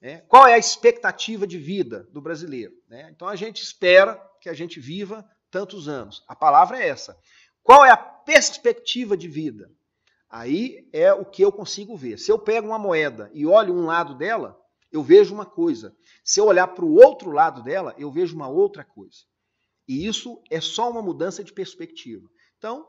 Né? 0.00 0.18
Qual 0.28 0.46
é 0.46 0.54
a 0.54 0.58
expectativa 0.58 1.46
de 1.46 1.58
vida 1.58 2.08
do 2.12 2.20
brasileiro? 2.20 2.74
Né? 2.88 3.08
Então, 3.10 3.28
a 3.28 3.36
gente 3.36 3.62
espera 3.62 4.16
que 4.40 4.48
a 4.48 4.54
gente 4.54 4.78
viva 4.78 5.28
tantos 5.50 5.88
anos. 5.88 6.24
A 6.28 6.36
palavra 6.36 6.78
é 6.82 6.88
essa. 6.88 7.18
Qual 7.62 7.84
é 7.84 7.90
a 7.90 7.96
perspectiva 7.96 9.16
de 9.16 9.28
vida? 9.28 9.70
Aí 10.28 10.88
é 10.92 11.12
o 11.12 11.24
que 11.24 11.42
eu 11.42 11.50
consigo 11.50 11.96
ver. 11.96 12.18
Se 12.18 12.30
eu 12.30 12.38
pego 12.38 12.68
uma 12.68 12.78
moeda 12.78 13.30
e 13.32 13.46
olho 13.46 13.74
um 13.74 13.86
lado 13.86 14.14
dela, 14.14 14.60
eu 14.92 15.02
vejo 15.02 15.34
uma 15.34 15.46
coisa. 15.46 15.96
Se 16.24 16.40
eu 16.40 16.46
olhar 16.46 16.68
para 16.68 16.84
o 16.84 16.94
outro 16.94 17.30
lado 17.30 17.62
dela, 17.62 17.94
eu 17.98 18.10
vejo 18.10 18.34
uma 18.34 18.48
outra 18.48 18.84
coisa. 18.84 19.24
E 19.88 20.06
isso 20.06 20.42
é 20.50 20.60
só 20.60 20.90
uma 20.90 21.02
mudança 21.02 21.44
de 21.44 21.52
perspectiva. 21.52 22.28
Então, 22.58 22.86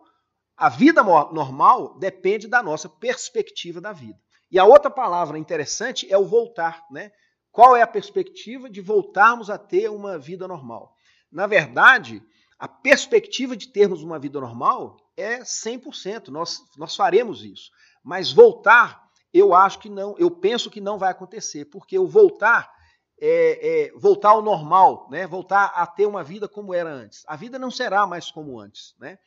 a 0.56 0.70
vida 0.70 1.04
normal 1.04 1.98
depende 2.00 2.48
da 2.48 2.64
nossa 2.64 2.90
perspectiva 2.90 3.80
da 3.80 3.94
vida. 3.94 4.20
E 4.50 4.58
a 4.58 4.66
outra 4.66 4.90
palavra 4.90 5.38
interessante 5.38 6.12
é 6.12 6.18
o 6.18 6.26
voltar, 6.26 6.86
né? 6.90 7.12
Qual 7.52 7.76
é 7.76 7.82
a 7.82 7.88
perspectiva 7.88 8.70
de 8.70 8.82
voltarmos 8.82 9.50
a 9.50 9.58
ter 9.58 9.90
uma 9.90 10.18
vida 10.18 10.48
normal? 10.48 10.96
Na 11.32 11.48
verdade, 11.48 12.24
a 12.58 12.68
perspectiva 12.68 13.58
de 13.58 13.70
termos 13.70 14.04
uma 14.04 14.20
vida 14.20 14.40
normal 14.40 14.98
é 15.16 15.40
100%, 15.40 16.28
nós, 16.28 16.62
nós 16.78 16.96
faremos 16.96 17.44
isso. 17.44 17.72
Mas 18.04 18.32
voltar 18.32 19.08
eu 19.34 19.54
acho 19.54 19.80
que 19.80 19.90
não, 19.90 20.16
eu 20.18 20.32
penso 20.32 20.70
que 20.70 20.82
não 20.82 20.98
vai 20.98 21.12
acontecer, 21.12 21.66
porque 21.66 21.98
o 22.00 22.08
voltar 22.08 22.72
é, 23.20 23.88
é, 23.88 23.92
voltar 23.96 24.30
ao 24.30 24.42
normal, 24.42 25.08
né? 25.10 25.26
voltar 25.26 25.66
a 25.76 25.86
ter 25.86 26.06
uma 26.06 26.24
vida 26.24 26.48
como 26.48 26.74
era 26.74 26.90
antes. 26.90 27.24
A 27.28 27.36
vida 27.36 27.58
não 27.58 27.72
será 27.72 28.06
mais 28.06 28.32
como 28.32 28.60
antes. 28.60 28.96
Né? 29.00 29.18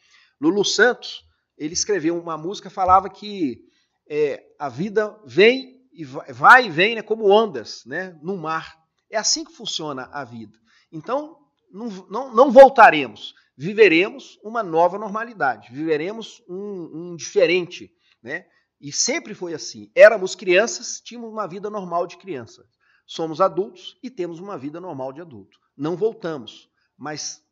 Lulu 0.40 0.64
Santos, 0.64 1.24
ele 1.58 1.74
escreveu 1.74 2.18
uma 2.18 2.38
música, 2.38 2.70
falava 2.70 3.10
que 3.10 3.64
é, 4.10 4.44
a 4.58 4.68
vida 4.68 5.16
vem 5.24 5.80
e 5.92 6.04
vai, 6.04 6.32
vai 6.32 6.66
e 6.66 6.70
vem 6.70 6.96
né, 6.96 7.02
como 7.02 7.30
ondas 7.30 7.84
né, 7.86 8.18
no 8.20 8.36
mar. 8.36 8.76
É 9.08 9.16
assim 9.16 9.44
que 9.44 9.52
funciona 9.52 10.10
a 10.12 10.24
vida. 10.24 10.58
Então, 10.90 11.38
não, 11.70 11.88
não, 12.10 12.34
não 12.34 12.50
voltaremos, 12.50 13.34
viveremos 13.56 14.36
uma 14.42 14.64
nova 14.64 14.98
normalidade, 14.98 15.72
viveremos 15.72 16.42
um, 16.48 17.12
um 17.12 17.16
diferente, 17.16 17.92
né? 18.20 18.46
E 18.80 18.90
sempre 18.90 19.34
foi 19.34 19.52
assim. 19.52 19.92
Éramos 19.94 20.34
crianças, 20.34 21.00
tínhamos 21.00 21.30
uma 21.30 21.46
vida 21.46 21.68
normal 21.68 22.06
de 22.06 22.16
criança. 22.16 22.64
Somos 23.06 23.40
adultos 23.40 23.98
e 24.02 24.10
temos 24.10 24.40
uma 24.40 24.56
vida 24.56 24.80
normal 24.80 25.12
de 25.12 25.20
adulto. 25.20 25.58
Não 25.76 25.96
voltamos, 25.96 26.68
mas 26.96 27.44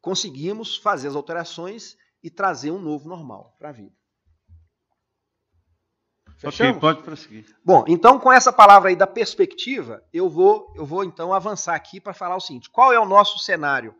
conseguimos 0.00 0.76
fazer 0.76 1.08
as 1.08 1.14
alterações 1.14 1.96
e 2.22 2.28
trazer 2.28 2.72
um 2.72 2.80
novo 2.80 3.08
normal 3.08 3.54
para 3.58 3.68
a 3.68 3.72
vida. 3.72 4.01
Fechamos? 6.42 6.76
Ok, 6.76 6.80
pode 6.80 7.02
prosseguir. 7.02 7.44
Bom, 7.64 7.84
então 7.86 8.18
com 8.18 8.32
essa 8.32 8.52
palavra 8.52 8.88
aí 8.88 8.96
da 8.96 9.06
perspectiva, 9.06 10.02
eu 10.12 10.28
vou, 10.28 10.72
eu 10.74 10.84
vou 10.84 11.04
então 11.04 11.32
avançar 11.32 11.76
aqui 11.76 12.00
para 12.00 12.12
falar 12.12 12.34
o 12.34 12.40
seguinte: 12.40 12.68
qual 12.68 12.92
é 12.92 12.98
o 12.98 13.06
nosso 13.06 13.38
cenário? 13.38 13.94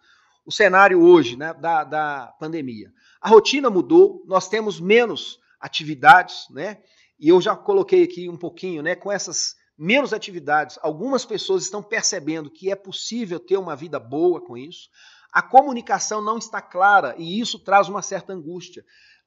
O 0.44 0.50
cenário 0.50 1.00
hoje 1.00 1.36
né, 1.36 1.54
da, 1.54 1.84
da 1.84 2.34
pandemia. 2.40 2.92
A 3.20 3.28
rotina 3.28 3.70
mudou, 3.70 4.24
nós 4.26 4.48
temos 4.48 4.80
menos 4.80 5.38
atividades, 5.60 6.48
né? 6.50 6.78
E 7.16 7.28
eu 7.28 7.40
já 7.40 7.54
coloquei 7.54 8.02
aqui 8.02 8.28
um 8.28 8.36
pouquinho, 8.36 8.82
né? 8.82 8.96
Com 8.96 9.12
essas 9.12 9.54
menos 9.78 10.12
atividades, 10.12 10.76
algumas 10.82 11.24
pessoas 11.24 11.62
estão 11.62 11.80
percebendo 11.80 12.50
que 12.50 12.72
é 12.72 12.74
possível 12.74 13.38
ter 13.38 13.56
uma 13.56 13.76
vida 13.76 14.00
boa 14.00 14.40
com 14.40 14.56
isso. 14.56 14.88
A 15.32 15.40
comunicação 15.40 16.20
não 16.20 16.38
está 16.38 16.60
clara 16.60 17.14
e 17.16 17.40
isso 17.40 17.60
traz 17.60 17.88
uma 17.88 18.02
certa 18.02 18.32
angústia. 18.32 18.84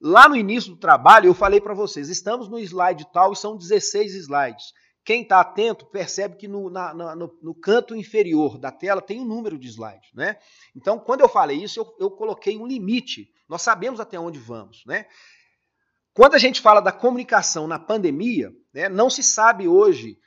Lá 0.08 0.30
no 0.30 0.36
início 0.36 0.70
do 0.70 0.78
trabalho, 0.78 1.26
eu 1.26 1.34
falei 1.34 1.60
para 1.60 1.74
vocês: 1.74 2.10
estamos 2.10 2.48
no 2.48 2.60
slide 2.60 3.08
tal 3.12 3.34
e 3.34 3.36
são 3.36 3.58
16 3.58 4.14
slides. 4.14 4.72
Quem 5.04 5.24
está 5.24 5.40
atento 5.40 5.84
percebe 5.88 6.36
que 6.36 6.48
no, 6.48 6.70
na, 6.70 6.94
no, 6.94 7.36
no, 7.42 7.56
canto 7.56 7.96
inferior 7.96 8.60
da 8.60 8.72
tela 8.72 9.02
tem 9.02 9.20
um 9.20 9.26
número 9.26 9.58
de 9.58 9.68
slides. 9.68 10.14
Né? 10.14 10.38
Então, 10.76 11.00
quando 11.00 11.22
eu 11.22 11.28
falei 11.28 11.58
isso, 11.58 11.80
eu, 11.80 11.96
eu 12.00 12.12
coloquei 12.12 12.56
um 12.56 12.68
limite. 12.68 13.32
Nós 13.50 13.64
sabemos 13.64 14.00
até 14.00 14.20
onde 14.20 14.38
vamos. 14.38 14.84
Né? 14.86 15.08
Quando 16.14 16.36
a 16.36 16.40
gente 16.40 16.62
fala 16.62 16.82
da 16.82 16.92
comunicação 16.92 17.68
na 17.68 17.80
pandemia, 17.80 18.54
né, 18.72 18.88
não 18.88 19.10
se 19.10 19.24
sabe 19.24 19.68
hoje 19.68 20.20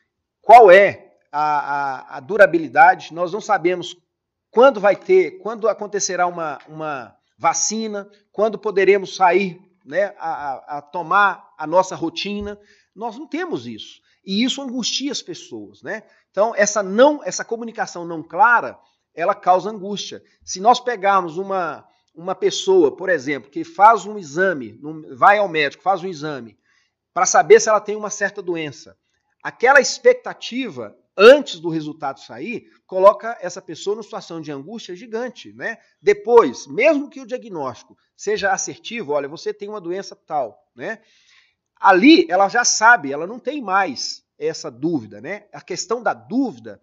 qual 0.42 0.72
é 0.72 1.12
a, 1.30 1.42
a, 1.42 2.16
a, 2.16 2.20
durabilidade, 2.20 3.14
nós 3.14 3.32
não 3.32 3.40
sabemos 3.40 3.96
quando 4.50 4.80
vai 4.80 4.96
ter, 4.96 5.38
quando 5.38 5.68
acontecerá 5.68 6.26
uma, 6.26 6.58
uma 6.66 7.16
vacina, 7.38 8.10
quando 8.32 8.58
poderemos 8.58 9.14
sair 9.14 9.67
né, 9.89 10.14
a, 10.18 10.78
a, 10.78 10.82
tomar 10.82 11.55
a 11.57 11.66
nossa 11.66 11.97
rotina. 11.97 12.61
Nós 12.95 13.16
não 13.16 13.26
temos 13.26 13.66
isso. 13.66 14.01
E 14.24 14.45
isso 14.45 14.61
angustia 14.61 15.11
as 15.11 15.22
pessoas. 15.22 15.82
Né? 15.82 16.03
Então, 16.30 16.53
essa, 16.55 16.82
não, 16.82 17.24
essa 17.24 17.43
comunicação 17.43 18.05
não 18.05 18.22
clara, 18.22 18.78
ela 19.14 19.34
causa 19.34 19.70
angústia. 19.70 20.22
Se 20.45 20.61
nós 20.61 20.78
pegarmos 20.78 21.39
uma, 21.39 21.89
uma 22.14 22.34
pessoa, 22.34 22.95
por 22.95 23.09
exemplo, 23.09 23.51
que 23.51 23.64
faz 23.64 24.05
um 24.05 24.18
exame, 24.18 24.78
vai 25.14 25.39
ao 25.39 25.49
médico, 25.49 25.82
faz 25.82 26.05
um 26.05 26.09
exame, 26.09 26.59
para 27.14 27.24
saber 27.24 27.59
se 27.59 27.70
ela 27.70 27.80
tem 27.80 27.97
uma 27.97 28.11
certa 28.11 28.43
doença, 28.43 28.95
aquela 29.43 29.80
expectativa 29.80 30.95
antes 31.18 31.58
do 31.58 31.68
resultado 31.68 32.20
sair, 32.20 32.70
coloca 32.86 33.36
essa 33.40 33.60
pessoa 33.60 33.96
numa 33.96 34.04
situação 34.04 34.40
de 34.40 34.52
angústia 34.52 34.94
gigante, 34.94 35.52
né? 35.52 35.78
Depois, 36.00 36.66
mesmo 36.68 37.10
que 37.10 37.20
o 37.20 37.26
diagnóstico 37.26 37.98
seja 38.16 38.52
assertivo, 38.52 39.12
olha, 39.12 39.28
você 39.28 39.52
tem 39.52 39.68
uma 39.68 39.80
doença 39.80 40.14
tal, 40.14 40.64
né? 40.76 41.00
Ali 41.80 42.26
ela 42.30 42.48
já 42.48 42.64
sabe, 42.64 43.12
ela 43.12 43.26
não 43.26 43.38
tem 43.38 43.60
mais 43.60 44.24
essa 44.38 44.70
dúvida, 44.70 45.20
né? 45.20 45.46
A 45.52 45.60
questão 45.60 46.02
da 46.02 46.14
dúvida 46.14 46.80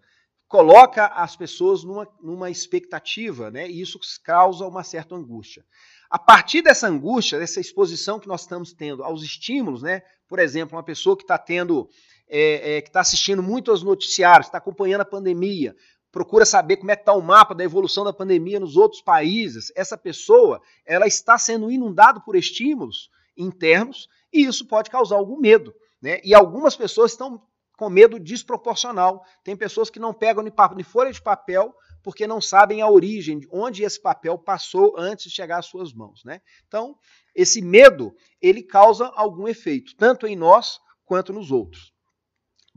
coloca 0.48 1.06
as 1.06 1.34
pessoas 1.34 1.82
numa, 1.82 2.06
numa 2.22 2.50
expectativa, 2.50 3.50
né? 3.50 3.68
E 3.68 3.80
isso 3.80 3.98
causa 4.22 4.66
uma 4.66 4.84
certa 4.84 5.14
angústia. 5.14 5.64
A 6.08 6.18
partir 6.18 6.62
dessa 6.62 6.86
angústia, 6.86 7.38
dessa 7.38 7.60
exposição 7.60 8.20
que 8.20 8.28
nós 8.28 8.42
estamos 8.42 8.72
tendo 8.72 9.02
aos 9.02 9.22
estímulos, 9.22 9.82
né? 9.82 10.02
Por 10.28 10.38
exemplo, 10.38 10.76
uma 10.76 10.82
pessoa 10.82 11.16
que 11.16 11.24
está 11.24 11.36
tendo, 11.38 11.88
é, 12.28 12.76
é, 12.76 12.80
que 12.80 12.88
está 12.88 13.00
assistindo 13.00 13.42
muito 13.42 13.70
aos 13.70 13.82
noticiários, 13.82 14.46
está 14.46 14.58
acompanhando 14.58 15.02
a 15.02 15.06
pandemia, 15.06 15.76
procura 16.10 16.46
saber 16.46 16.78
como 16.78 16.90
é 16.90 16.96
que 16.96 17.02
está 17.02 17.12
o 17.12 17.22
mapa 17.22 17.54
da 17.54 17.64
evolução 17.64 18.04
da 18.04 18.12
pandemia 18.12 18.58
nos 18.58 18.76
outros 18.76 19.02
países, 19.02 19.72
essa 19.76 19.98
pessoa 19.98 20.60
ela 20.84 21.06
está 21.06 21.36
sendo 21.36 21.70
inundada 21.70 22.20
por 22.20 22.36
estímulos 22.36 23.10
internos 23.36 24.08
e 24.32 24.44
isso 24.44 24.66
pode 24.66 24.90
causar 24.90 25.16
algum 25.16 25.38
medo. 25.38 25.74
Né? 26.00 26.20
E 26.24 26.34
algumas 26.34 26.76
pessoas 26.76 27.12
estão 27.12 27.42
com 27.76 27.90
medo 27.90 28.18
desproporcional. 28.18 29.24
Tem 29.44 29.56
pessoas 29.56 29.90
que 29.90 29.98
não 29.98 30.14
pegam 30.14 30.42
nem 30.42 30.84
folha 30.84 31.12
de 31.12 31.22
papel 31.22 31.74
porque 32.02 32.26
não 32.26 32.40
sabem 32.40 32.80
a 32.80 32.88
origem, 32.88 33.40
onde 33.50 33.82
esse 33.82 34.00
papel 34.00 34.38
passou 34.38 34.94
antes 34.96 35.24
de 35.24 35.32
chegar 35.32 35.58
às 35.58 35.66
suas 35.66 35.92
mãos. 35.92 36.22
Né? 36.24 36.40
Então, 36.66 36.96
esse 37.34 37.60
medo 37.60 38.14
ele 38.40 38.62
causa 38.62 39.06
algum 39.14 39.48
efeito, 39.48 39.94
tanto 39.96 40.26
em 40.26 40.36
nós 40.36 40.78
quanto 41.04 41.32
nos 41.32 41.50
outros. 41.50 41.92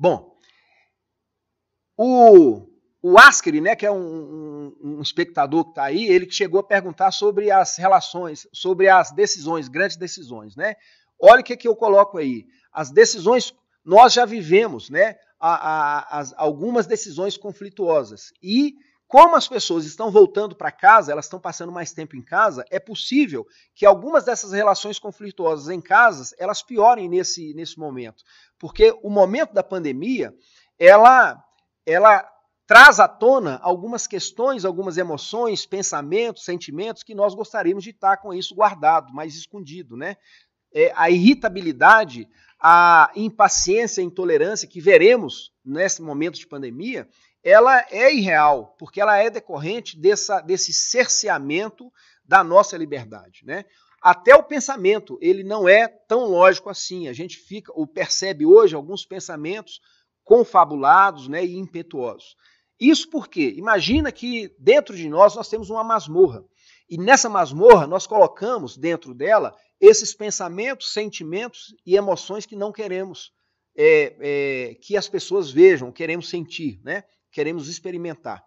Bom, 0.02 0.34
o, 1.98 2.70
o 3.02 3.20
Askeri, 3.20 3.60
né, 3.60 3.76
que 3.76 3.86
é 3.86 3.92
um, 3.92 3.98
um, 3.98 4.78
um 4.82 5.02
espectador 5.02 5.66
que 5.66 5.72
está 5.72 5.84
aí, 5.84 6.06
ele 6.06 6.32
chegou 6.32 6.62
a 6.62 6.64
perguntar 6.64 7.12
sobre 7.12 7.52
as 7.52 7.76
relações, 7.76 8.48
sobre 8.54 8.88
as 8.88 9.12
decisões, 9.12 9.68
grandes 9.68 9.98
decisões. 9.98 10.56
Né? 10.56 10.76
Olha 11.22 11.42
o 11.42 11.44
que, 11.44 11.58
que 11.58 11.68
eu 11.68 11.76
coloco 11.76 12.18
aí. 12.18 12.46
As 12.72 12.92
decisões, 12.92 13.54
nós 13.84 14.14
já 14.14 14.24
vivemos 14.24 14.90
né, 14.90 15.18
a, 15.38 15.50
a, 15.50 16.20
as, 16.20 16.34
algumas 16.38 16.88
decisões 16.88 17.36
conflituosas. 17.36 18.32
E 18.42 18.76
como 19.10 19.36
as 19.36 19.48
pessoas 19.48 19.86
estão 19.86 20.12
voltando 20.12 20.56
para 20.56 20.72
casa, 20.72 21.12
elas 21.12 21.26
estão 21.26 21.40
passando 21.40 21.72
mais 21.72 21.92
tempo 21.92 22.16
em 22.16 22.22
casa, 22.22 22.64
é 22.70 22.80
possível 22.80 23.44
que 23.74 23.84
algumas 23.84 24.24
dessas 24.24 24.52
relações 24.52 25.00
conflituosas 25.00 25.68
em 25.68 25.82
casas, 25.82 26.32
elas 26.38 26.62
piorem 26.62 27.10
nesse, 27.10 27.56
nesse 27.56 27.80
momento. 27.80 28.24
Porque 28.60 28.96
o 29.02 29.10
momento 29.10 29.52
da 29.52 29.64
pandemia, 29.64 30.32
ela, 30.78 31.44
ela 31.88 32.24
traz 32.68 33.00
à 33.00 33.08
tona 33.08 33.60
algumas 33.64 34.06
questões, 34.06 34.64
algumas 34.64 34.96
emoções, 34.96 35.66
pensamentos, 35.66 36.46
sentimentos 36.46 37.02
que 37.02 37.16
nós 37.16 37.34
gostaríamos 37.34 37.84
de 37.84 37.90
estar 37.90 38.18
com 38.18 38.32
isso 38.32 38.54
guardado, 38.54 39.12
mais 39.12 39.36
escondido, 39.36 39.98
né? 39.98 40.18
É, 40.72 40.94
a 40.96 41.10
irritabilidade, 41.10 42.30
a 42.62 43.12
impaciência, 43.16 44.02
a 44.02 44.06
intolerância 44.06 44.68
que 44.68 44.80
veremos 44.80 45.52
nesse 45.66 46.00
momento 46.00 46.38
de 46.38 46.46
pandemia, 46.46 47.10
ela 47.44 47.86
é 47.90 48.14
irreal, 48.14 48.76
porque 48.78 49.00
ela 49.00 49.18
é 49.18 49.30
decorrente 49.30 50.00
dessa, 50.00 50.42
desse 50.42 50.74
cerceamento 50.74 51.92
da 52.24 52.44
nossa 52.44 52.78
liberdade, 52.78 53.42
né? 53.44 53.66
Até 54.02 54.34
o 54.36 54.44
pensamento, 54.44 55.18
ele 55.22 55.44
não 55.44 55.68
é 55.68 55.88
tão 55.88 56.26
lógico 56.26 56.70
assim. 56.70 57.08
A 57.10 57.14
gente 57.14 57.38
fica, 57.38 57.72
ou 57.76 57.86
percebe 57.86 58.46
hoje 58.46 58.76
alguns 58.76 59.06
pensamentos 59.06 59.82
confabulados, 60.24 61.28
né, 61.28 61.44
e 61.44 61.58
impetuosos. 61.58 62.36
Isso 62.80 63.10
porque, 63.10 63.50
imagina 63.58 64.12
que 64.12 64.56
dentro 64.58 64.96
de 64.96 65.10
nós 65.10 65.36
nós 65.36 65.50
temos 65.50 65.70
uma 65.70 65.84
masmorra. 65.84 66.46
E 66.90 66.98
nessa 66.98 67.28
masmorra 67.28 67.86
nós 67.86 68.08
colocamos 68.08 68.78
dentro 68.78 69.14
dela 69.14 69.54
esses 69.82 70.14
pensamentos, 70.14 70.94
sentimentos 70.94 71.76
e 71.86 71.96
emoções 71.96 72.46
que 72.46 72.56
não 72.56 72.72
queremos 72.72 73.32
é, 73.76 74.16
é, 74.20 74.76
que 74.76 74.96
as 74.96 75.10
pessoas 75.10 75.52
vejam, 75.52 75.92
queremos 75.92 76.30
sentir, 76.30 76.80
né? 76.84 77.04
Queremos 77.32 77.68
experimentar. 77.68 78.44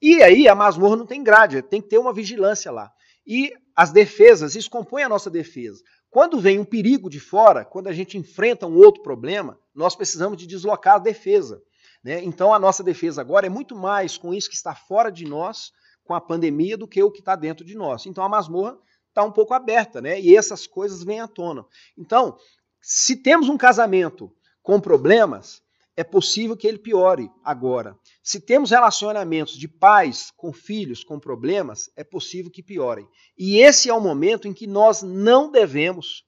E 0.00 0.22
aí 0.22 0.48
a 0.48 0.54
masmorra 0.54 0.96
não 0.96 1.06
tem 1.06 1.22
grade, 1.22 1.62
tem 1.62 1.80
que 1.80 1.88
ter 1.88 1.98
uma 1.98 2.12
vigilância 2.12 2.70
lá. 2.70 2.90
E 3.26 3.52
as 3.74 3.90
defesas, 3.90 4.54
isso 4.54 4.70
compõe 4.70 5.02
a 5.02 5.08
nossa 5.08 5.30
defesa. 5.30 5.82
Quando 6.10 6.40
vem 6.40 6.58
um 6.58 6.64
perigo 6.64 7.10
de 7.10 7.20
fora, 7.20 7.64
quando 7.64 7.88
a 7.88 7.92
gente 7.92 8.16
enfrenta 8.16 8.66
um 8.66 8.76
outro 8.76 9.02
problema, 9.02 9.58
nós 9.74 9.94
precisamos 9.96 10.38
de 10.38 10.46
deslocar 10.46 10.94
a 10.94 10.98
defesa. 10.98 11.62
Né? 12.02 12.22
Então 12.22 12.54
a 12.54 12.58
nossa 12.58 12.82
defesa 12.82 13.20
agora 13.20 13.46
é 13.46 13.50
muito 13.50 13.74
mais 13.74 14.16
com 14.16 14.32
isso 14.32 14.48
que 14.48 14.54
está 14.54 14.74
fora 14.74 15.10
de 15.10 15.24
nós, 15.24 15.72
com 16.04 16.14
a 16.14 16.20
pandemia, 16.20 16.76
do 16.76 16.86
que 16.86 17.02
o 17.02 17.10
que 17.10 17.18
está 17.18 17.34
dentro 17.34 17.64
de 17.64 17.74
nós. 17.74 18.06
Então 18.06 18.22
a 18.22 18.28
masmorra 18.28 18.78
está 19.08 19.24
um 19.24 19.32
pouco 19.32 19.54
aberta, 19.54 20.00
né? 20.00 20.20
E 20.20 20.36
essas 20.36 20.66
coisas 20.66 21.02
vêm 21.02 21.20
à 21.20 21.26
tona. 21.26 21.64
Então, 21.98 22.36
se 22.80 23.16
temos 23.16 23.48
um 23.48 23.56
casamento 23.56 24.32
com 24.62 24.80
problemas, 24.80 25.62
é 25.96 26.04
possível 26.04 26.56
que 26.56 26.66
ele 26.66 26.78
piore 26.78 27.30
agora. 27.42 27.96
Se 28.22 28.40
temos 28.40 28.70
relacionamentos 28.70 29.56
de 29.56 29.66
pais 29.66 30.30
com 30.36 30.52
filhos 30.52 31.02
com 31.02 31.18
problemas, 31.18 31.90
é 31.96 32.04
possível 32.04 32.50
que 32.50 32.62
piorem. 32.62 33.08
E 33.36 33.60
esse 33.60 33.88
é 33.88 33.94
o 33.94 34.00
momento 34.00 34.46
em 34.46 34.52
que 34.52 34.66
nós 34.66 35.02
não 35.02 35.50
devemos 35.50 36.24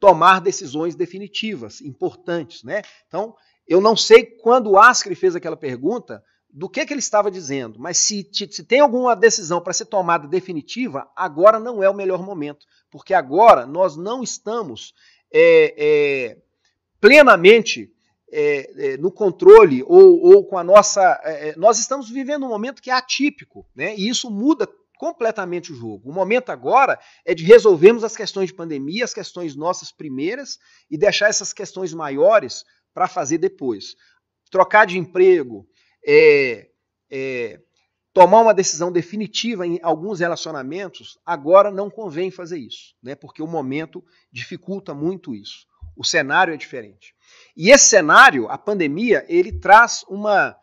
tomar 0.00 0.40
decisões 0.40 0.94
definitivas, 0.94 1.80
importantes, 1.80 2.64
né? 2.64 2.82
Então, 3.06 3.36
eu 3.68 3.80
não 3.80 3.96
sei 3.96 4.24
quando 4.24 4.70
o 4.70 4.78
Ascri 4.78 5.14
fez 5.14 5.36
aquela 5.36 5.56
pergunta, 5.56 6.22
do 6.52 6.68
que, 6.68 6.84
que 6.84 6.92
ele 6.92 7.00
estava 7.00 7.30
dizendo, 7.30 7.78
mas 7.80 7.96
se, 7.96 8.28
se 8.30 8.62
tem 8.62 8.80
alguma 8.80 9.16
decisão 9.16 9.60
para 9.60 9.72
ser 9.72 9.86
tomada 9.86 10.28
definitiva, 10.28 11.10
agora 11.16 11.58
não 11.58 11.82
é 11.82 11.88
o 11.88 11.94
melhor 11.94 12.22
momento, 12.22 12.66
porque 12.90 13.14
agora 13.14 13.64
nós 13.64 13.96
não 13.96 14.22
estamos 14.22 14.92
é, 15.32 15.74
é, 15.78 16.38
plenamente 17.00 17.90
é, 18.32 18.92
é, 18.92 18.96
no 18.96 19.12
controle 19.12 19.82
ou, 19.82 20.20
ou, 20.20 20.44
com 20.44 20.56
a 20.56 20.64
nossa. 20.64 21.20
É, 21.22 21.50
é, 21.50 21.56
nós 21.56 21.78
estamos 21.78 22.08
vivendo 22.08 22.46
um 22.46 22.48
momento 22.48 22.80
que 22.80 22.90
é 22.90 22.94
atípico, 22.94 23.66
né? 23.76 23.94
E 23.94 24.08
isso 24.08 24.30
muda 24.30 24.66
completamente 24.96 25.72
o 25.72 25.74
jogo. 25.74 26.08
O 26.08 26.14
momento 26.14 26.50
agora 26.50 26.98
é 27.24 27.34
de 27.34 27.44
resolvermos 27.44 28.04
as 28.04 28.16
questões 28.16 28.46
de 28.46 28.54
pandemia, 28.54 29.04
as 29.04 29.12
questões 29.12 29.54
nossas 29.54 29.92
primeiras, 29.92 30.58
e 30.90 30.96
deixar 30.96 31.28
essas 31.28 31.52
questões 31.52 31.92
maiores 31.92 32.64
para 32.94 33.08
fazer 33.08 33.38
depois. 33.38 33.96
Trocar 34.50 34.86
de 34.86 34.98
emprego, 34.98 35.66
é, 36.06 36.68
é, 37.10 37.60
tomar 38.12 38.40
uma 38.40 38.54
decisão 38.54 38.92
definitiva 38.92 39.66
em 39.66 39.80
alguns 39.82 40.20
relacionamentos, 40.20 41.18
agora 41.24 41.70
não 41.70 41.90
convém 41.90 42.30
fazer 42.30 42.58
isso, 42.58 42.94
né? 43.02 43.14
porque 43.14 43.42
o 43.42 43.46
momento 43.46 44.04
dificulta 44.30 44.94
muito 44.94 45.34
isso. 45.34 45.66
O 45.96 46.04
cenário 46.04 46.54
é 46.54 46.56
diferente. 46.56 47.14
E 47.56 47.70
esse 47.70 47.86
cenário, 47.86 48.48
a 48.48 48.56
pandemia, 48.56 49.24
ele 49.28 49.52
traz 49.52 50.04
uma 50.08 50.56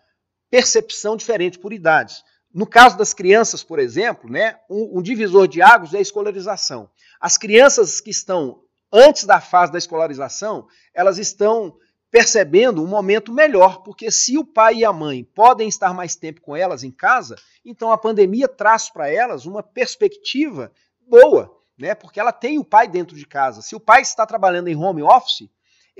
percepção 0.50 1.16
diferente 1.16 1.60
por 1.60 1.72
idades. 1.72 2.24
No 2.54 2.66
caso 2.66 2.98
das 2.98 3.14
crianças, 3.14 3.64
por 3.64 3.78
exemplo, 3.78 4.30
né, 4.30 4.60
um, 4.70 5.00
um 5.00 5.02
divisor 5.02 5.48
de 5.48 5.62
águas 5.62 5.94
é 5.94 6.00
a 6.00 6.02
escolarização. 6.02 6.90
As 7.20 7.38
crianças 7.38 8.02
que 8.02 8.10
estão 8.10 8.62
antes 8.92 9.24
da 9.26 9.40
fase 9.40 9.72
da 9.72 9.78
escolarização, 9.78 10.68
elas 10.94 11.20
estão 11.20 11.78
percebendo 12.12 12.84
um 12.84 12.88
momento 12.88 13.32
melhor, 13.32 13.84
porque 13.84 14.10
se 14.12 14.36
o 14.36 14.44
pai 14.44 14.78
e 14.78 14.86
a 14.86 14.92
mãe 14.92 15.24
podem 15.24 15.68
estar 15.68 15.94
mais 15.94 16.16
tempo 16.16 16.42
com 16.42 16.56
elas 16.56 16.84
em 16.84 16.90
casa, 16.90 17.36
então 17.64 17.92
a 17.92 17.98
pandemia 17.98 18.48
traz 18.48 18.90
para 18.90 19.08
elas 19.08 19.46
uma 19.46 19.62
perspectiva 19.62 20.72
boa, 21.08 21.56
né? 21.78 21.94
Porque 21.94 22.20
ela 22.20 22.32
tem 22.32 22.58
o 22.58 22.64
pai 22.64 22.88
dentro 22.88 23.16
de 23.16 23.28
casa. 23.28 23.62
Se 23.62 23.76
o 23.76 23.80
pai 23.80 24.02
está 24.02 24.26
trabalhando 24.26 24.70
em 24.70 24.76
home 24.76 25.04
office, 25.04 25.50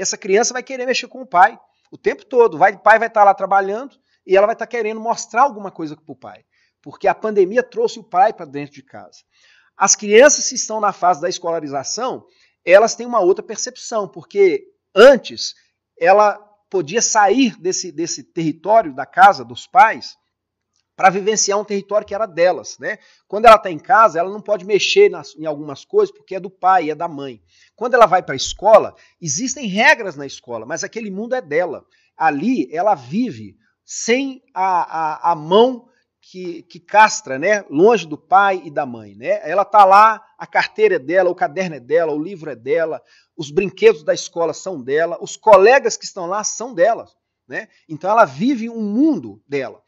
essa 0.02 0.18
criança 0.18 0.54
vai 0.54 0.64
querer 0.64 0.86
mexer 0.86 1.08
com 1.08 1.22
o 1.22 1.28
pai 1.28 1.60
o 1.92 1.98
tempo 1.98 2.26
todo. 2.26 2.58
Vai, 2.58 2.74
o 2.74 2.80
pai 2.80 2.98
vai 2.98 3.08
estar 3.08 3.24
lá 3.24 3.34
trabalhando 3.34 3.98
e 4.26 4.36
ela 4.36 4.48
vai 4.48 4.56
estar 4.56 4.68
querendo 4.68 5.00
mostrar 5.00 5.44
alguma 5.44 5.72
coisa 5.72 5.96
para 5.96 6.12
o 6.12 6.16
pai. 6.16 6.46
Porque 6.82 7.08
a 7.08 7.16
pandemia 7.16 7.62
trouxe 7.62 8.00
o 8.00 8.04
pai 8.04 8.32
para 8.32 8.46
dentro 8.46 8.74
de 8.74 8.84
casa. 8.84 9.20
As 9.76 9.96
crianças 9.96 10.48
que 10.48 10.56
estão 10.56 10.80
na 10.80 10.94
fase 10.94 11.22
da 11.22 11.30
escolarização, 11.30 12.26
elas 12.66 12.96
têm 12.96 13.06
uma 13.06 13.20
outra 13.20 13.44
percepção, 13.44 14.08
porque 14.08 14.66
antes 14.96 15.54
ela 16.00 16.38
podia 16.70 17.02
sair 17.02 17.60
desse, 17.60 17.92
desse 17.92 18.24
território 18.24 18.94
da 18.94 19.06
casa 19.06 19.44
dos 19.44 19.66
pais 19.66 20.18
para 21.00 21.10
vivenciar 21.10 21.58
um 21.58 21.64
território 21.64 22.06
que 22.06 22.14
era 22.14 22.26
delas. 22.26 22.78
Né? 22.78 23.00
Quando 23.26 23.46
ela 23.46 23.56
está 23.56 23.72
em 23.72 23.80
casa, 23.80 24.20
ela 24.20 24.30
não 24.30 24.42
pode 24.42 24.66
mexer 24.66 25.10
nas, 25.10 25.34
em 25.38 25.46
algumas 25.46 25.86
coisas 25.86 26.14
porque 26.14 26.36
é 26.36 26.42
do 26.42 26.50
pai, 26.50 26.90
é 26.90 26.96
da 26.96 27.08
mãe. 27.08 27.42
Quando 27.74 27.94
ela 27.94 28.06
vai 28.06 28.22
para 28.22 28.34
a 28.34 28.36
escola, 28.36 28.94
existem 29.22 29.66
regras 29.66 30.18
na 30.18 30.26
escola, 30.26 30.66
mas 30.66 30.84
aquele 30.84 31.10
mundo 31.10 31.36
é 31.36 31.42
dela. 31.42 31.86
Ali 32.18 32.68
ela 32.76 32.96
vive 32.96 33.56
sem 33.86 34.44
a, 34.54 35.30
a, 35.30 35.32
a 35.32 35.36
mão 35.36 35.88
que, 36.22 36.64
que, 36.64 36.82
castra, 36.82 37.40
né? 37.40 37.64
Longe 37.70 38.06
do 38.06 38.18
pai 38.18 38.62
e 38.66 38.70
da 38.70 38.86
mãe, 38.86 39.16
né? 39.16 39.40
Ela 39.50 39.64
tá 39.64 39.86
lá, 39.86 40.22
a 40.38 40.46
carteira 40.46 40.96
é 40.96 41.00
dela, 41.00 41.30
o 41.30 41.36
caderno 41.36 41.78
é 41.78 41.80
dela, 41.80 42.12
o 42.12 42.22
livro 42.22 42.52
é 42.52 42.58
dela, 42.58 43.02
os 43.38 43.52
brinquedos 43.52 44.04
da 44.04 44.14
escola 44.14 44.54
são 44.54 44.84
dela, 44.84 45.18
os 45.22 45.38
colegas 45.38 45.96
que 45.96 46.04
estão 46.04 46.26
lá 46.26 46.44
são 46.44 46.74
dela, 46.74 47.08
né? 47.48 47.70
Então 47.88 48.12
ela 48.12 48.26
vive 48.26 48.70
um 48.70 48.82
mundo 48.82 49.42
dela. 49.48 49.82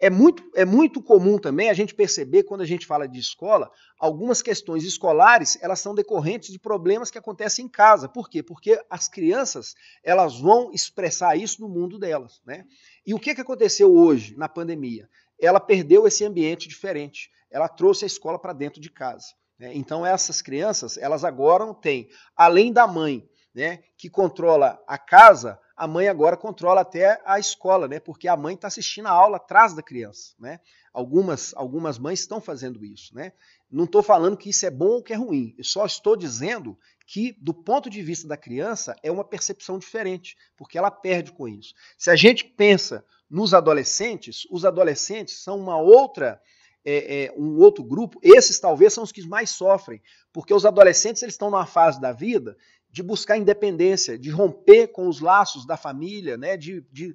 É 0.00 0.08
muito, 0.08 0.48
é 0.54 0.64
muito 0.64 1.02
comum 1.02 1.38
também 1.38 1.70
a 1.70 1.74
gente 1.74 1.92
perceber, 1.92 2.44
quando 2.44 2.60
a 2.60 2.66
gente 2.66 2.86
fala 2.86 3.08
de 3.08 3.18
escola, 3.18 3.70
algumas 3.98 4.40
questões 4.40 4.84
escolares 4.84 5.58
elas 5.60 5.80
são 5.80 5.92
decorrentes 5.92 6.52
de 6.52 6.58
problemas 6.58 7.10
que 7.10 7.18
acontecem 7.18 7.64
em 7.64 7.68
casa. 7.68 8.08
Por 8.08 8.30
quê? 8.30 8.40
Porque 8.40 8.80
as 8.88 9.08
crianças 9.08 9.74
elas 10.04 10.38
vão 10.38 10.70
expressar 10.72 11.36
isso 11.36 11.60
no 11.60 11.68
mundo 11.68 11.98
delas. 11.98 12.40
Né? 12.46 12.64
E 13.04 13.12
o 13.12 13.18
que, 13.18 13.34
que 13.34 13.40
aconteceu 13.40 13.92
hoje, 13.92 14.36
na 14.36 14.48
pandemia? 14.48 15.08
Ela 15.40 15.58
perdeu 15.58 16.06
esse 16.06 16.24
ambiente 16.24 16.68
diferente. 16.68 17.30
Ela 17.50 17.68
trouxe 17.68 18.04
a 18.04 18.06
escola 18.06 18.38
para 18.38 18.52
dentro 18.52 18.80
de 18.80 18.90
casa. 18.90 19.34
Né? 19.58 19.72
Então, 19.74 20.06
essas 20.06 20.40
crianças, 20.40 20.96
elas 20.96 21.24
agora 21.24 21.74
têm, 21.74 22.08
além 22.36 22.72
da 22.72 22.86
mãe, 22.86 23.28
né, 23.52 23.82
que 23.96 24.08
controla 24.08 24.80
a 24.86 24.96
casa, 24.96 25.58
a 25.78 25.86
mãe 25.86 26.08
agora 26.08 26.36
controla 26.36 26.80
até 26.80 27.22
a 27.24 27.38
escola, 27.38 27.86
né? 27.86 28.00
Porque 28.00 28.26
a 28.26 28.36
mãe 28.36 28.56
está 28.56 28.66
assistindo 28.66 29.06
a 29.06 29.12
aula 29.12 29.36
atrás 29.36 29.74
da 29.74 29.82
criança, 29.82 30.34
né? 30.36 30.58
Algumas, 30.92 31.54
algumas 31.54 31.98
mães 31.98 32.18
estão 32.18 32.40
fazendo 32.40 32.84
isso, 32.84 33.14
né? 33.14 33.32
Não 33.70 33.84
estou 33.84 34.02
falando 34.02 34.36
que 34.36 34.50
isso 34.50 34.66
é 34.66 34.70
bom 34.70 34.88
ou 34.88 35.02
que 35.02 35.12
é 35.12 35.16
ruim. 35.16 35.54
Eu 35.56 35.62
só 35.62 35.86
estou 35.86 36.16
dizendo 36.16 36.76
que, 37.06 37.36
do 37.40 37.54
ponto 37.54 37.88
de 37.88 38.02
vista 38.02 38.26
da 38.26 38.36
criança, 38.36 38.96
é 39.04 39.12
uma 39.12 39.22
percepção 39.22 39.78
diferente, 39.78 40.36
porque 40.56 40.76
ela 40.76 40.90
perde 40.90 41.30
com 41.30 41.46
isso. 41.46 41.72
Se 41.96 42.10
a 42.10 42.16
gente 42.16 42.44
pensa 42.44 43.04
nos 43.30 43.54
adolescentes, 43.54 44.48
os 44.50 44.64
adolescentes 44.64 45.38
são 45.38 45.60
uma 45.60 45.80
outra 45.80 46.42
é, 46.84 47.24
é, 47.24 47.34
um 47.36 47.58
outro 47.58 47.84
grupo, 47.84 48.18
esses 48.22 48.58
talvez 48.58 48.94
são 48.94 49.04
os 49.04 49.12
que 49.12 49.26
mais 49.26 49.50
sofrem, 49.50 50.00
porque 50.32 50.54
os 50.54 50.64
adolescentes 50.64 51.22
eles 51.22 51.34
estão 51.34 51.50
numa 51.50 51.66
fase 51.66 52.00
da 52.00 52.12
vida 52.12 52.56
de 52.98 53.02
buscar 53.04 53.38
independência, 53.38 54.18
de 54.18 54.28
romper 54.28 54.88
com 54.88 55.06
os 55.06 55.20
laços 55.20 55.64
da 55.64 55.76
família, 55.76 56.36
né, 56.36 56.56
de, 56.56 56.84
de 56.90 57.14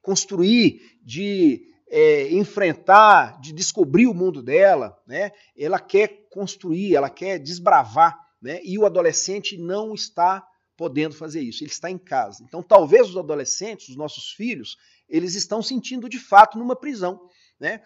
construir, 0.00 0.80
de 1.02 1.66
é, 1.86 2.32
enfrentar, 2.32 3.38
de 3.38 3.52
descobrir 3.52 4.06
o 4.06 4.14
mundo 4.14 4.42
dela. 4.42 4.98
Né, 5.06 5.32
ela 5.54 5.78
quer 5.78 6.28
construir, 6.30 6.96
ela 6.96 7.10
quer 7.10 7.38
desbravar, 7.38 8.18
né, 8.40 8.62
e 8.64 8.78
o 8.78 8.86
adolescente 8.86 9.58
não 9.58 9.92
está 9.92 10.42
podendo 10.78 11.14
fazer 11.14 11.42
isso, 11.42 11.62
ele 11.62 11.70
está 11.70 11.90
em 11.90 11.98
casa. 11.98 12.42
Então, 12.42 12.62
talvez 12.62 13.10
os 13.10 13.16
adolescentes, 13.18 13.90
os 13.90 13.96
nossos 13.96 14.32
filhos, 14.32 14.78
eles 15.10 15.34
estão 15.34 15.62
sentindo 15.62 16.08
de 16.08 16.18
fato 16.18 16.56
numa 16.56 16.74
prisão. 16.74 17.20
Né? 17.60 17.82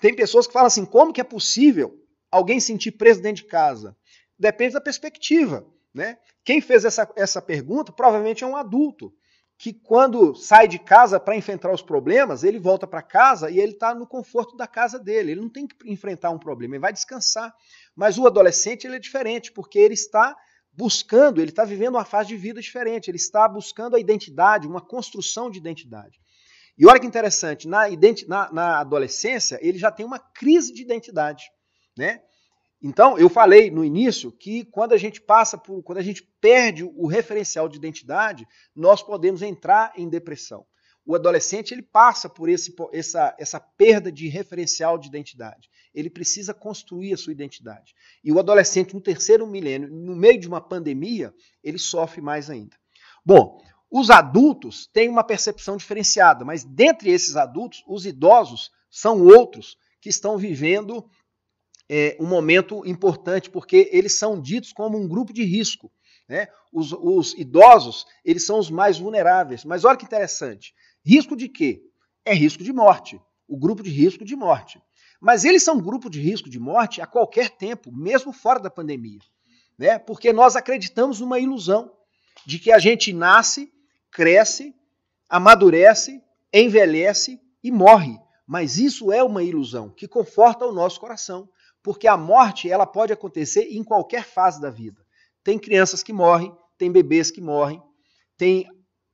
Tem 0.00 0.14
pessoas 0.14 0.46
que 0.46 0.52
falam 0.52 0.66
assim: 0.66 0.84
como 0.84 1.14
que 1.14 1.20
é 1.20 1.24
possível 1.24 1.98
alguém 2.30 2.60
sentir 2.60 2.92
preso 2.92 3.22
dentro 3.22 3.42
de 3.42 3.48
casa? 3.48 3.96
Depende 4.38 4.74
da 4.74 4.82
perspectiva. 4.82 5.66
Né? 5.94 6.18
Quem 6.44 6.60
fez 6.60 6.84
essa, 6.84 7.08
essa 7.16 7.40
pergunta 7.40 7.92
provavelmente 7.92 8.42
é 8.42 8.46
um 8.46 8.56
adulto 8.56 9.14
que, 9.56 9.72
quando 9.72 10.34
sai 10.34 10.66
de 10.66 10.78
casa 10.78 11.20
para 11.20 11.36
enfrentar 11.36 11.72
os 11.72 11.80
problemas, 11.80 12.42
ele 12.42 12.58
volta 12.58 12.86
para 12.86 13.00
casa 13.00 13.48
e 13.50 13.60
ele 13.60 13.72
está 13.72 13.94
no 13.94 14.06
conforto 14.06 14.56
da 14.56 14.66
casa 14.66 14.98
dele. 14.98 15.32
Ele 15.32 15.40
não 15.40 15.48
tem 15.48 15.66
que 15.66 15.76
enfrentar 15.90 16.30
um 16.30 16.38
problema, 16.38 16.74
ele 16.74 16.80
vai 16.80 16.92
descansar. 16.92 17.54
Mas 17.94 18.18
o 18.18 18.26
adolescente 18.26 18.86
ele 18.86 18.96
é 18.96 18.98
diferente, 18.98 19.52
porque 19.52 19.78
ele 19.78 19.94
está 19.94 20.36
buscando, 20.72 21.40
ele 21.40 21.50
está 21.50 21.64
vivendo 21.64 21.94
uma 21.94 22.04
fase 22.04 22.30
de 22.30 22.36
vida 22.36 22.60
diferente, 22.60 23.08
ele 23.08 23.16
está 23.16 23.48
buscando 23.48 23.94
a 23.94 24.00
identidade, 24.00 24.66
uma 24.66 24.80
construção 24.80 25.48
de 25.48 25.58
identidade. 25.58 26.18
E 26.76 26.86
olha 26.86 26.98
que 26.98 27.06
interessante, 27.06 27.68
na, 27.68 27.84
na, 28.26 28.52
na 28.52 28.80
adolescência, 28.80 29.60
ele 29.62 29.78
já 29.78 29.92
tem 29.92 30.04
uma 30.04 30.18
crise 30.18 30.74
de 30.74 30.82
identidade. 30.82 31.44
Né? 31.96 32.20
Então, 32.86 33.16
eu 33.16 33.30
falei 33.30 33.70
no 33.70 33.82
início 33.82 34.30
que 34.30 34.62
quando 34.66 34.92
a 34.92 34.98
gente 34.98 35.18
passa 35.18 35.56
por, 35.56 35.82
quando 35.82 35.96
a 35.96 36.02
gente 36.02 36.22
perde 36.38 36.84
o 36.84 37.06
referencial 37.06 37.66
de 37.66 37.78
identidade, 37.78 38.46
nós 38.76 39.02
podemos 39.02 39.40
entrar 39.40 39.94
em 39.96 40.06
depressão. 40.06 40.66
O 41.02 41.14
adolescente 41.14 41.72
ele 41.72 41.80
passa 41.80 42.28
por 42.28 42.46
esse, 42.46 42.74
essa, 42.92 43.34
essa 43.38 43.58
perda 43.58 44.12
de 44.12 44.28
referencial 44.28 44.98
de 44.98 45.08
identidade. 45.08 45.70
Ele 45.94 46.10
precisa 46.10 46.52
construir 46.52 47.14
a 47.14 47.16
sua 47.16 47.32
identidade. 47.32 47.94
E 48.22 48.30
o 48.30 48.38
adolescente 48.38 48.92
no 48.92 49.00
terceiro 49.00 49.46
milênio, 49.46 49.88
no 49.90 50.14
meio 50.14 50.38
de 50.38 50.46
uma 50.46 50.60
pandemia, 50.60 51.32
ele 51.62 51.78
sofre 51.78 52.20
mais 52.20 52.50
ainda. 52.50 52.76
Bom, 53.24 53.62
os 53.90 54.10
adultos 54.10 54.86
têm 54.92 55.08
uma 55.08 55.24
percepção 55.24 55.78
diferenciada, 55.78 56.44
mas 56.44 56.64
dentre 56.64 57.10
esses 57.10 57.34
adultos, 57.34 57.82
os 57.88 58.04
idosos 58.04 58.70
são 58.90 59.22
outros 59.22 59.78
que 60.02 60.10
estão 60.10 60.36
vivendo 60.36 61.08
é, 61.88 62.16
um 62.20 62.26
momento 62.26 62.86
importante, 62.86 63.50
porque 63.50 63.88
eles 63.92 64.18
são 64.18 64.40
ditos 64.40 64.72
como 64.72 64.98
um 64.98 65.06
grupo 65.06 65.32
de 65.32 65.44
risco. 65.44 65.90
Né? 66.28 66.48
Os, 66.72 66.92
os 66.92 67.34
idosos, 67.34 68.06
eles 68.24 68.46
são 68.46 68.58
os 68.58 68.70
mais 68.70 68.98
vulneráveis. 68.98 69.64
Mas 69.64 69.84
olha 69.84 69.96
que 69.96 70.04
interessante. 70.04 70.74
Risco 71.04 71.36
de 71.36 71.48
quê? 71.48 71.82
É 72.24 72.34
risco 72.34 72.62
de 72.62 72.72
morte. 72.72 73.20
O 73.46 73.56
grupo 73.56 73.82
de 73.82 73.90
risco 73.90 74.24
de 74.24 74.34
morte. 74.34 74.80
Mas 75.20 75.44
eles 75.44 75.62
são 75.62 75.80
grupo 75.80 76.08
de 76.08 76.20
risco 76.20 76.48
de 76.48 76.58
morte 76.58 77.00
a 77.00 77.06
qualquer 77.06 77.50
tempo, 77.50 77.92
mesmo 77.92 78.32
fora 78.32 78.60
da 78.60 78.70
pandemia. 78.70 79.20
Né? 79.78 79.98
Porque 79.98 80.32
nós 80.32 80.56
acreditamos 80.56 81.20
numa 81.20 81.38
ilusão 81.38 81.92
de 82.46 82.58
que 82.58 82.72
a 82.72 82.78
gente 82.78 83.12
nasce 83.12 83.72
cresce, 84.14 84.72
amadurece, 85.28 86.22
envelhece 86.52 87.40
e 87.62 87.70
morre. 87.72 88.16
Mas 88.46 88.78
isso 88.78 89.12
é 89.12 89.22
uma 89.22 89.42
ilusão 89.42 89.90
que 89.90 90.06
conforta 90.06 90.64
o 90.64 90.72
nosso 90.72 91.00
coração, 91.00 91.48
porque 91.84 92.08
a 92.08 92.16
morte 92.16 92.70
ela 92.70 92.86
pode 92.86 93.12
acontecer 93.12 93.68
em 93.70 93.84
qualquer 93.84 94.24
fase 94.24 94.58
da 94.58 94.70
vida. 94.70 95.04
Tem 95.44 95.58
crianças 95.58 96.02
que 96.02 96.14
morrem, 96.14 96.56
tem 96.78 96.90
bebês 96.90 97.30
que 97.30 97.42
morrem, 97.42 97.80
tem 98.38 98.66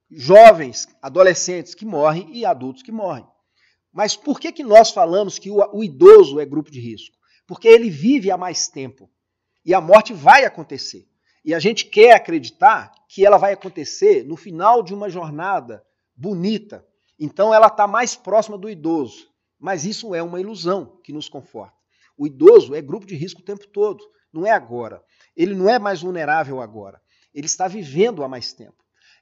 jovens, 0.09 0.87
adolescentes 1.01 1.75
que 1.75 1.85
morrem 1.85 2.33
e 2.33 2.45
adultos 2.45 2.81
que 2.81 2.91
morrem. 2.91 3.27
Mas 3.91 4.15
por 4.15 4.39
que, 4.39 4.53
que 4.53 4.63
nós 4.63 4.89
falamos 4.89 5.37
que 5.37 5.51
o, 5.51 5.83
idoso 5.83 6.39
é 6.39 6.45
grupo 6.45 6.71
de 6.71 6.79
risco? 6.79 7.17
Porque 7.45 7.67
ele 7.67 7.89
vive 7.89 8.31
há 8.31 8.37
mais 8.37 8.69
tempo 8.69 9.11
e 9.65 9.73
a 9.73 9.81
morte 9.81 10.13
vai 10.13 10.45
acontecer. 10.45 11.05
E 11.43 11.53
a 11.53 11.59
gente 11.59 11.85
quer 11.85 12.13
acreditar 12.13 12.93
que 13.09 13.25
ela 13.25 13.37
vai 13.37 13.51
acontecer 13.51 14.23
no 14.23 14.37
final 14.37 14.81
de 14.81 14.93
uma 14.93 15.09
jornada 15.09 15.85
bonita. 16.15 16.87
Então 17.19 17.53
ela 17.53 17.67
está 17.67 17.85
mais 17.85 18.15
próxima 18.15 18.57
do 18.57 18.69
idoso. 18.69 19.29
Mas 19.59 19.83
isso 19.83 20.15
é 20.15 20.23
uma 20.23 20.39
ilusão 20.39 20.97
que 21.03 21.11
nos 21.11 21.27
conforta. 21.27 21.80
O 22.21 22.27
idoso 22.27 22.75
é 22.75 22.81
grupo 22.83 23.07
de 23.07 23.15
risco 23.15 23.41
o 23.41 23.43
tempo 23.43 23.65
todo, 23.65 24.03
não 24.31 24.45
é 24.45 24.51
agora. 24.51 25.03
Ele 25.35 25.55
não 25.55 25.67
é 25.67 25.79
mais 25.79 26.03
vulnerável 26.03 26.61
agora. 26.61 27.01
Ele 27.33 27.47
está 27.47 27.67
vivendo 27.67 28.23
há 28.23 28.27
mais 28.27 28.53
tempo. 28.53 28.75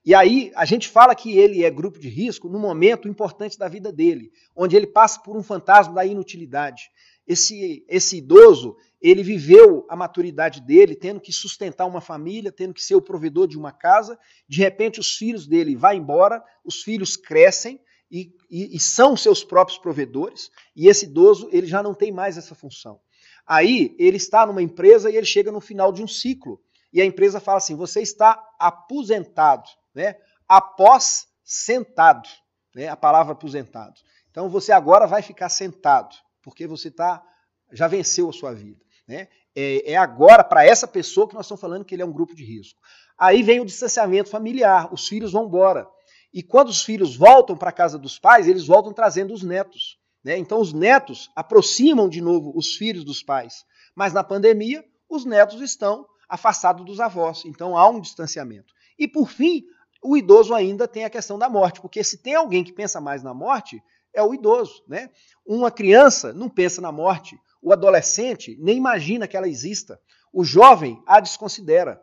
E 0.03 0.13
aí 0.13 0.51
a 0.53 0.65
gente 0.65 0.89
fala 0.89 1.15
que 1.15 1.37
ele 1.37 1.63
é 1.63 1.71
grupo 1.71 1.97
de 1.97 2.09
risco 2.09 2.49
no 2.49 2.59
momento 2.59 3.07
importante 3.07 3.57
da 3.57 3.69
vida 3.69 3.89
dele, 3.89 4.33
onde 4.53 4.75
ele 4.75 4.85
passa 4.85 5.21
por 5.21 5.37
um 5.37 5.41
fantasma 5.41 5.93
da 5.93 6.05
inutilidade. 6.05 6.91
Esse, 7.25 7.85
esse 7.87 8.17
idoso, 8.17 8.75
ele 9.01 9.23
viveu 9.23 9.85
a 9.87 9.95
maturidade 9.95 10.59
dele, 10.59 10.93
tendo 10.93 11.21
que 11.21 11.31
sustentar 11.31 11.85
uma 11.85 12.01
família, 12.01 12.51
tendo 12.51 12.73
que 12.73 12.83
ser 12.83 12.95
o 12.95 13.01
provedor 13.01 13.47
de 13.47 13.57
uma 13.57 13.71
casa. 13.71 14.19
De 14.45 14.59
repente, 14.59 14.99
os 14.99 15.15
filhos 15.15 15.47
dele 15.47 15.73
vão 15.73 15.93
embora, 15.93 16.43
os 16.65 16.83
filhos 16.83 17.15
crescem 17.15 17.79
e, 18.11 18.33
e, 18.49 18.75
e 18.75 18.79
são 18.79 19.15
seus 19.15 19.43
próprios 19.43 19.77
provedores, 19.77 20.49
e 20.75 20.87
esse 20.87 21.05
idoso 21.05 21.49
ele 21.51 21.67
já 21.67 21.83
não 21.83 21.93
tem 21.93 22.11
mais 22.11 22.37
essa 22.37 22.55
função. 22.55 22.99
Aí 23.45 23.95
ele 23.97 24.17
está 24.17 24.45
numa 24.45 24.61
empresa 24.61 25.09
e 25.09 25.15
ele 25.15 25.25
chega 25.25 25.51
no 25.51 25.61
final 25.61 25.91
de 25.91 26.03
um 26.03 26.07
ciclo. 26.07 26.61
E 26.91 27.01
a 27.01 27.05
empresa 27.05 27.39
fala 27.39 27.57
assim: 27.57 27.75
você 27.75 28.01
está 28.01 28.41
aposentado, 28.59 29.67
né? 29.93 30.15
Após 30.47 31.27
sentado, 31.43 32.27
né? 32.75 32.87
A 32.87 32.95
palavra 32.95 33.33
aposentado. 33.33 33.99
Então 34.29 34.49
você 34.49 34.71
agora 34.71 35.07
vai 35.07 35.21
ficar 35.21 35.49
sentado, 35.49 36.15
porque 36.41 36.67
você 36.67 36.91
tá, 36.91 37.23
já 37.71 37.87
venceu 37.87 38.29
a 38.29 38.33
sua 38.33 38.53
vida. 38.53 38.79
Né? 39.07 39.27
É, 39.55 39.93
é 39.93 39.95
agora 39.95 40.43
para 40.43 40.63
essa 40.63 40.87
pessoa 40.87 41.27
que 41.27 41.33
nós 41.33 41.45
estamos 41.45 41.61
falando 41.61 41.83
que 41.83 41.95
ele 41.95 42.03
é 42.03 42.05
um 42.05 42.13
grupo 42.13 42.35
de 42.35 42.43
risco. 42.43 42.79
Aí 43.17 43.43
vem 43.43 43.59
o 43.59 43.65
distanciamento 43.65 44.29
familiar, 44.29 44.93
os 44.93 45.07
filhos 45.07 45.31
vão 45.31 45.45
embora. 45.45 45.87
E 46.33 46.43
quando 46.43 46.69
os 46.69 46.83
filhos 46.83 47.15
voltam 47.15 47.57
para 47.57 47.69
a 47.69 47.73
casa 47.73 47.97
dos 47.97 48.19
pais, 48.19 48.47
eles 48.47 48.67
voltam 48.67 48.93
trazendo 48.93 49.33
os 49.33 49.43
netos. 49.43 49.97
Né? 50.23 50.37
Então 50.37 50.59
os 50.59 50.73
netos 50.73 51.29
aproximam 51.35 52.07
de 52.07 52.21
novo 52.21 52.51
os 52.55 52.75
filhos 52.75 53.03
dos 53.03 53.23
pais. 53.23 53.65
Mas 53.95 54.13
na 54.13 54.23
pandemia, 54.23 54.83
os 55.09 55.25
netos 55.25 55.61
estão 55.61 56.05
afastados 56.27 56.85
dos 56.85 56.99
avós. 56.99 57.43
Então 57.45 57.77
há 57.77 57.89
um 57.89 57.99
distanciamento. 57.99 58.73
E 58.97 59.07
por 59.07 59.29
fim, 59.29 59.63
o 60.03 60.15
idoso 60.15 60.53
ainda 60.53 60.87
tem 60.87 61.03
a 61.03 61.09
questão 61.09 61.37
da 61.37 61.49
morte, 61.49 61.81
porque 61.81 62.03
se 62.03 62.17
tem 62.17 62.35
alguém 62.35 62.63
que 62.63 62.71
pensa 62.71 63.01
mais 63.01 63.23
na 63.23 63.33
morte, 63.33 63.81
é 64.13 64.21
o 64.21 64.33
idoso. 64.33 64.83
Né? 64.87 65.09
Uma 65.45 65.71
criança 65.71 66.31
não 66.33 66.49
pensa 66.49 66.79
na 66.81 66.91
morte, 66.91 67.39
o 67.61 67.73
adolescente 67.73 68.57
nem 68.59 68.77
imagina 68.77 69.27
que 69.27 69.35
ela 69.35 69.47
exista. 69.47 69.99
O 70.31 70.43
jovem 70.43 71.01
a 71.05 71.19
desconsidera. 71.19 72.01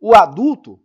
O 0.00 0.14
adulto, 0.14 0.80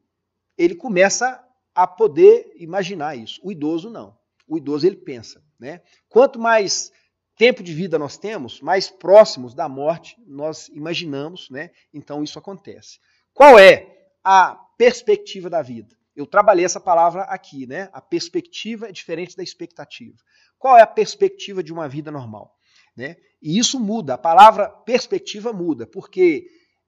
ele 0.58 0.76
começa 0.76 1.44
a 1.74 1.88
poder 1.88 2.52
imaginar 2.56 3.16
isso. 3.16 3.40
O 3.44 3.52
idoso 3.52 3.90
não. 3.90 4.18
O 4.48 4.58
idoso 4.58 4.86
ele 4.86 4.96
pensa, 4.96 5.44
né? 5.60 5.82
Quanto 6.10 6.40
mais 6.40 6.92
tempo 7.36 7.64
de 7.64 7.74
vida 7.74 7.98
nós 7.98 8.18
temos, 8.18 8.62
mais 8.62 8.90
próximos 8.90 9.54
da 9.54 9.68
morte 9.68 10.16
nós 10.28 10.68
imaginamos, 10.70 11.50
né? 11.50 11.72
Então 11.94 12.24
isso 12.24 12.38
acontece. 12.38 13.00
Qual 13.34 13.58
é 13.58 14.10
a 14.24 14.56
perspectiva 14.78 15.50
da 15.50 15.62
vida? 15.62 15.98
Eu 16.16 16.28
trabalhei 16.28 16.64
essa 16.64 16.80
palavra 16.80 17.24
aqui, 17.24 17.66
né? 17.66 17.90
A 17.92 18.02
perspectiva 18.02 18.88
é 18.88 18.92
diferente 18.92 19.36
da 19.36 19.42
expectativa. 19.42 20.18
Qual 20.60 20.78
é 20.78 20.82
a 20.82 20.88
perspectiva 20.88 21.64
de 21.64 21.74
uma 21.74 21.90
vida 21.90 22.12
normal? 22.12 22.56
Né? 22.96 23.18
E 23.42 23.58
isso 23.58 23.80
muda, 23.80 24.14
a 24.14 24.18
palavra 24.18 24.70
perspectiva 24.70 25.52
muda, 25.52 25.88
porque 25.88 26.48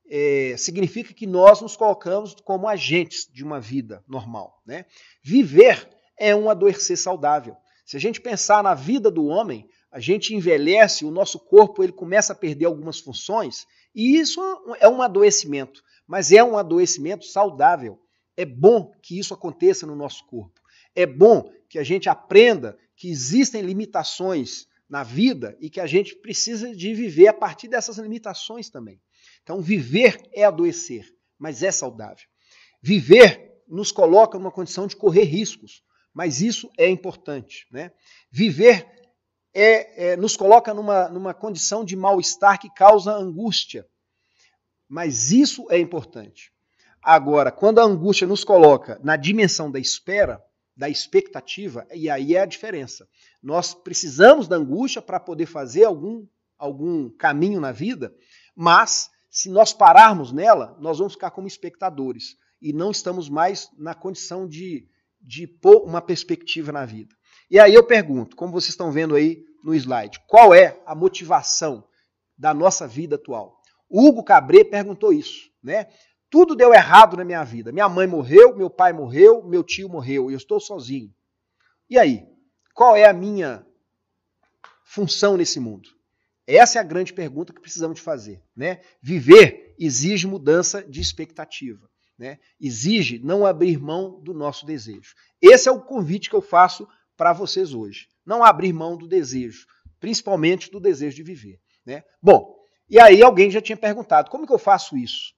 é, 0.09 0.55
significa 0.57 1.13
que 1.13 1.25
nós 1.25 1.61
nos 1.61 1.75
colocamos 1.75 2.35
como 2.43 2.67
agentes 2.67 3.27
de 3.31 3.43
uma 3.43 3.59
vida 3.59 4.03
normal. 4.07 4.61
Né? 4.65 4.85
Viver 5.23 5.89
é 6.17 6.35
um 6.35 6.49
adoecer 6.49 6.97
saudável. 6.97 7.55
Se 7.85 7.97
a 7.97 7.99
gente 7.99 8.21
pensar 8.21 8.63
na 8.63 8.73
vida 8.73 9.11
do 9.11 9.25
homem, 9.25 9.67
a 9.91 9.99
gente 9.99 10.33
envelhece, 10.33 11.05
o 11.05 11.11
nosso 11.11 11.39
corpo 11.39 11.83
ele 11.83 11.93
começa 11.93 12.33
a 12.33 12.35
perder 12.35 12.65
algumas 12.65 12.99
funções, 12.99 13.65
e 13.93 14.17
isso 14.17 14.41
é 14.79 14.89
um 14.89 15.01
adoecimento, 15.01 15.81
mas 16.07 16.31
é 16.31 16.43
um 16.43 16.57
adoecimento 16.57 17.25
saudável. 17.25 17.99
É 18.35 18.43
bom 18.43 18.91
que 19.01 19.17
isso 19.17 19.33
aconteça 19.33 19.85
no 19.87 19.95
nosso 19.95 20.25
corpo. 20.25 20.59
É 20.93 21.05
bom 21.05 21.49
que 21.69 21.79
a 21.79 21.83
gente 21.83 22.09
aprenda 22.09 22.77
que 22.95 23.09
existem 23.09 23.61
limitações 23.61 24.67
na 24.89 25.03
vida 25.03 25.57
e 25.59 25.69
que 25.69 25.79
a 25.79 25.87
gente 25.87 26.15
precisa 26.15 26.75
de 26.75 26.93
viver 26.93 27.27
a 27.27 27.33
partir 27.33 27.67
dessas 27.67 27.97
limitações 27.97 28.69
também. 28.69 28.99
Então, 29.45 29.61
viver 29.61 30.27
é 30.33 30.43
adoecer, 30.43 31.05
mas 31.37 31.61
é 31.61 31.71
saudável. 31.71 32.25
Viver 32.81 33.61
nos 33.67 33.91
coloca 33.91 34.39
numa 34.39 34.51
condição 34.51 34.87
de 34.87 34.95
correr 34.95 35.23
riscos, 35.25 35.83
mas 36.11 36.41
isso 36.41 36.67
é 36.75 36.89
importante. 36.89 37.67
Né? 37.71 37.91
Viver 38.31 38.87
é, 39.53 40.13
é, 40.13 40.17
nos 40.17 40.35
coloca 40.35 40.73
numa, 40.73 41.07
numa 41.09 41.31
condição 41.31 41.85
de 41.85 41.95
mal-estar 41.95 42.59
que 42.59 42.73
causa 42.73 43.13
angústia, 43.13 43.87
mas 44.89 45.31
isso 45.31 45.67
é 45.69 45.77
importante. 45.77 46.51
Agora, 46.99 47.51
quando 47.51 47.77
a 47.77 47.83
angústia 47.83 48.25
nos 48.25 48.43
coloca 48.43 48.99
na 49.03 49.15
dimensão 49.15 49.69
da 49.69 49.79
espera, 49.79 50.43
da 50.75 50.89
expectativa, 50.89 51.85
e 51.93 52.09
aí 52.09 52.35
é 52.35 52.41
a 52.41 52.47
diferença. 52.47 53.07
Nós 53.43 53.75
precisamos 53.75 54.47
da 54.47 54.55
angústia 54.55 55.03
para 55.03 55.19
poder 55.19 55.45
fazer 55.45 55.83
algum, 55.83 56.25
algum 56.57 57.11
caminho 57.11 57.61
na 57.61 57.71
vida, 57.71 58.11
mas 58.55 59.11
se 59.35 59.49
nós 59.49 59.73
pararmos 59.73 60.31
nela, 60.31 60.77
nós 60.79 60.97
vamos 60.97 61.11
ficar 61.11 61.29
como 61.29 61.45
espectadores 61.45 62.37
e 62.61 62.71
não 62.71 62.89
estamos 62.89 63.27
mais 63.27 63.69
na 63.77 63.93
condição 63.93 64.47
de, 64.47 64.87
de 65.19 65.45
pôr 65.45 65.83
uma 65.83 66.01
perspectiva 66.01 66.71
na 66.71 66.85
vida. 66.85 67.13
E 67.51 67.59
aí 67.59 67.73
eu 67.73 67.85
pergunto, 67.85 68.33
como 68.33 68.53
vocês 68.53 68.69
estão 68.69 68.93
vendo 68.93 69.13
aí 69.13 69.43
no 69.61 69.75
slide, 69.75 70.21
qual 70.25 70.53
é 70.53 70.81
a 70.85 70.95
motivação 70.95 71.85
da 72.37 72.53
nossa 72.53 72.87
vida 72.87 73.17
atual? 73.17 73.59
Hugo 73.89 74.23
Cabré 74.23 74.63
perguntou 74.63 75.11
isso, 75.11 75.51
né? 75.61 75.89
Tudo 76.29 76.55
deu 76.55 76.73
errado 76.73 77.17
na 77.17 77.25
minha 77.25 77.43
vida. 77.43 77.73
Minha 77.73 77.89
mãe 77.89 78.07
morreu, 78.07 78.55
meu 78.55 78.69
pai 78.69 78.93
morreu, 78.93 79.43
meu 79.43 79.65
tio 79.65 79.89
morreu 79.89 80.31
e 80.31 80.33
eu 80.33 80.37
estou 80.37 80.61
sozinho. 80.61 81.13
E 81.89 81.99
aí? 81.99 82.25
Qual 82.73 82.95
é 82.95 83.05
a 83.05 83.13
minha 83.13 83.67
função 84.85 85.35
nesse 85.35 85.59
mundo? 85.59 85.89
Essa 86.47 86.77
é 86.77 86.81
a 86.81 86.85
grande 86.85 87.13
pergunta 87.13 87.53
que 87.53 87.61
precisamos 87.61 87.99
fazer. 87.99 88.41
Né? 88.55 88.81
Viver 89.01 89.75
exige 89.79 90.27
mudança 90.27 90.83
de 90.83 91.01
expectativa. 91.01 91.89
Né? 92.17 92.39
Exige 92.59 93.19
não 93.19 93.45
abrir 93.45 93.79
mão 93.79 94.21
do 94.21 94.33
nosso 94.33 94.65
desejo. 94.65 95.13
Esse 95.41 95.67
é 95.67 95.71
o 95.71 95.81
convite 95.81 96.29
que 96.29 96.35
eu 96.35 96.41
faço 96.41 96.87
para 97.17 97.33
vocês 97.33 97.73
hoje. 97.73 98.07
Não 98.25 98.43
abrir 98.43 98.73
mão 98.73 98.97
do 98.97 99.07
desejo, 99.07 99.65
principalmente 99.99 100.71
do 100.71 100.79
desejo 100.79 101.15
de 101.15 101.23
viver. 101.23 101.59
Né? 101.85 102.03
Bom, 102.21 102.55
e 102.89 102.99
aí 102.99 103.21
alguém 103.21 103.49
já 103.49 103.61
tinha 103.61 103.77
perguntado, 103.77 104.29
como 104.29 104.45
que 104.45 104.53
eu 104.53 104.59
faço 104.59 104.95
isso? 104.95 105.35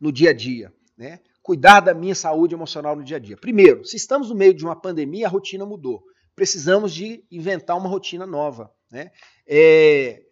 no 0.00 0.12
dia 0.12 0.30
a 0.30 0.32
dia, 0.32 0.72
né? 0.96 1.20
Cuidar 1.42 1.80
da 1.80 1.94
minha 1.94 2.14
saúde 2.14 2.54
emocional 2.54 2.94
no 2.94 3.02
dia 3.02 3.16
a 3.16 3.20
dia. 3.20 3.36
Primeiro, 3.36 3.84
se 3.84 3.96
estamos 3.96 4.28
no 4.28 4.34
meio 4.34 4.52
de 4.52 4.64
uma 4.64 4.78
pandemia, 4.78 5.26
a 5.26 5.30
rotina 5.30 5.64
mudou. 5.64 6.02
Precisamos 6.34 6.92
de 6.92 7.24
inventar 7.30 7.76
uma 7.76 7.88
rotina 7.88 8.26
nova, 8.26 8.70
né? 8.90 9.10
É, 9.46 10.22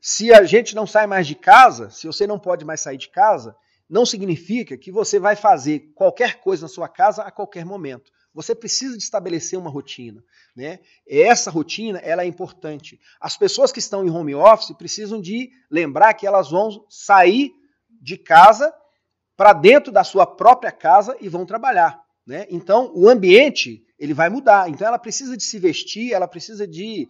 se 0.00 0.32
a 0.32 0.44
gente 0.44 0.74
não 0.74 0.86
sai 0.86 1.06
mais 1.06 1.26
de 1.26 1.34
casa, 1.34 1.90
se 1.90 2.06
você 2.06 2.26
não 2.26 2.38
pode 2.38 2.64
mais 2.64 2.80
sair 2.80 2.96
de 2.96 3.08
casa, 3.08 3.56
não 3.88 4.04
significa 4.04 4.76
que 4.76 4.92
você 4.92 5.18
vai 5.18 5.34
fazer 5.34 5.92
qualquer 5.94 6.40
coisa 6.40 6.62
na 6.62 6.68
sua 6.68 6.88
casa 6.88 7.22
a 7.22 7.30
qualquer 7.30 7.64
momento. 7.64 8.12
Você 8.34 8.54
precisa 8.54 8.96
de 8.96 9.02
estabelecer 9.02 9.58
uma 9.58 9.70
rotina, 9.70 10.22
né? 10.54 10.78
Essa 11.08 11.50
rotina 11.50 11.98
ela 11.98 12.22
é 12.22 12.26
importante. 12.26 13.00
As 13.20 13.36
pessoas 13.36 13.72
que 13.72 13.78
estão 13.78 14.04
em 14.04 14.10
home 14.10 14.34
office 14.34 14.76
precisam 14.76 15.20
de 15.20 15.50
lembrar 15.70 16.14
que 16.14 16.26
elas 16.26 16.50
vão 16.50 16.84
sair 16.88 17.52
de 18.00 18.16
casa 18.16 18.72
para 19.36 19.52
dentro 19.52 19.90
da 19.90 20.04
sua 20.04 20.26
própria 20.26 20.70
casa 20.70 21.16
e 21.20 21.28
vão 21.28 21.46
trabalhar. 21.46 22.00
Né? 22.26 22.46
Então, 22.50 22.92
o 22.94 23.08
ambiente 23.08 23.84
ele 23.98 24.14
vai 24.14 24.28
mudar. 24.28 24.68
Então, 24.68 24.86
ela 24.86 24.98
precisa 24.98 25.36
de 25.36 25.42
se 25.42 25.58
vestir, 25.58 26.12
ela 26.12 26.28
precisa 26.28 26.66
de 26.66 27.08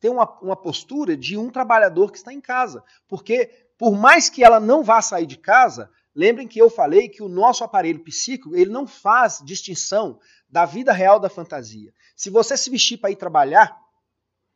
ter 0.00 0.08
uma, 0.08 0.28
uma 0.40 0.56
postura 0.56 1.16
de 1.16 1.36
um 1.36 1.50
trabalhador 1.50 2.10
que 2.10 2.18
está 2.18 2.32
em 2.32 2.40
casa. 2.40 2.82
Porque, 3.06 3.50
por 3.78 3.96
mais 3.96 4.28
que 4.28 4.42
ela 4.42 4.58
não 4.58 4.82
vá 4.82 5.00
sair 5.00 5.26
de 5.26 5.38
casa, 5.38 5.88
lembrem 6.14 6.48
que 6.48 6.60
eu 6.60 6.68
falei 6.68 7.08
que 7.08 7.22
o 7.22 7.28
nosso 7.28 7.62
aparelho 7.62 8.02
psíquico 8.02 8.56
ele 8.56 8.70
não 8.70 8.86
faz 8.86 9.40
distinção 9.44 10.18
da 10.48 10.64
vida 10.64 10.92
real 10.92 11.20
da 11.20 11.28
fantasia. 11.28 11.92
Se 12.16 12.28
você 12.30 12.56
se 12.56 12.70
vestir 12.70 12.98
para 12.98 13.10
ir 13.10 13.16
trabalhar, 13.16 13.78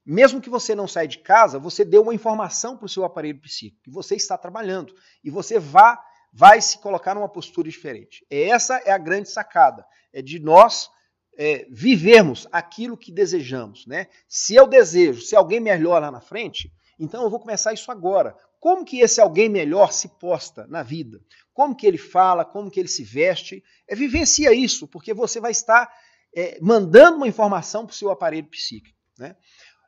mesmo 0.04 0.40
que 0.40 0.50
você 0.50 0.74
não 0.74 0.88
saia 0.88 1.06
de 1.06 1.18
casa, 1.18 1.58
você 1.58 1.84
deu 1.84 2.02
uma 2.02 2.14
informação 2.14 2.76
para 2.76 2.86
o 2.86 2.88
seu 2.88 3.04
aparelho 3.04 3.40
psíquico, 3.40 3.82
que 3.84 3.90
você 3.90 4.16
está 4.16 4.36
trabalhando. 4.36 4.92
E 5.22 5.30
você 5.30 5.58
vá 5.58 6.02
vai 6.32 6.60
se 6.60 6.78
colocar 6.78 7.14
numa 7.14 7.28
postura 7.28 7.68
diferente. 7.68 8.24
Essa 8.30 8.76
é 8.84 8.92
a 8.92 8.98
grande 8.98 9.28
sacada, 9.28 9.84
é 10.12 10.22
de 10.22 10.38
nós 10.38 10.88
é, 11.36 11.66
vivermos 11.70 12.46
aquilo 12.50 12.96
que 12.96 13.12
desejamos. 13.12 13.86
Né? 13.86 14.06
Se 14.28 14.54
eu 14.54 14.66
desejo 14.66 15.20
ser 15.20 15.36
alguém 15.36 15.60
melhor 15.60 16.00
lá 16.00 16.10
na 16.10 16.20
frente, 16.20 16.72
então 16.98 17.22
eu 17.22 17.30
vou 17.30 17.40
começar 17.40 17.72
isso 17.72 17.90
agora. 17.90 18.36
Como 18.58 18.84
que 18.84 19.00
esse 19.00 19.20
alguém 19.20 19.48
melhor 19.48 19.92
se 19.92 20.08
posta 20.08 20.66
na 20.66 20.82
vida? 20.82 21.20
Como 21.54 21.74
que 21.74 21.86
ele 21.86 21.96
fala, 21.96 22.44
como 22.44 22.70
que 22.70 22.78
ele 22.78 22.88
se 22.88 23.02
veste? 23.02 23.64
É 23.88 23.94
vivencia 23.94 24.52
isso, 24.52 24.86
porque 24.86 25.14
você 25.14 25.40
vai 25.40 25.50
estar 25.50 25.90
é, 26.34 26.58
mandando 26.60 27.16
uma 27.16 27.28
informação 27.28 27.86
para 27.86 27.92
o 27.92 27.96
seu 27.96 28.10
aparelho 28.10 28.46
psíquico. 28.48 28.96
Né? 29.18 29.34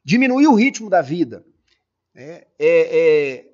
Diminuir 0.04 0.46
o 0.46 0.54
ritmo 0.54 0.88
da 0.88 1.02
vida. 1.02 1.44
Né? 2.14 2.44
É, 2.58 3.38
é, 3.38 3.52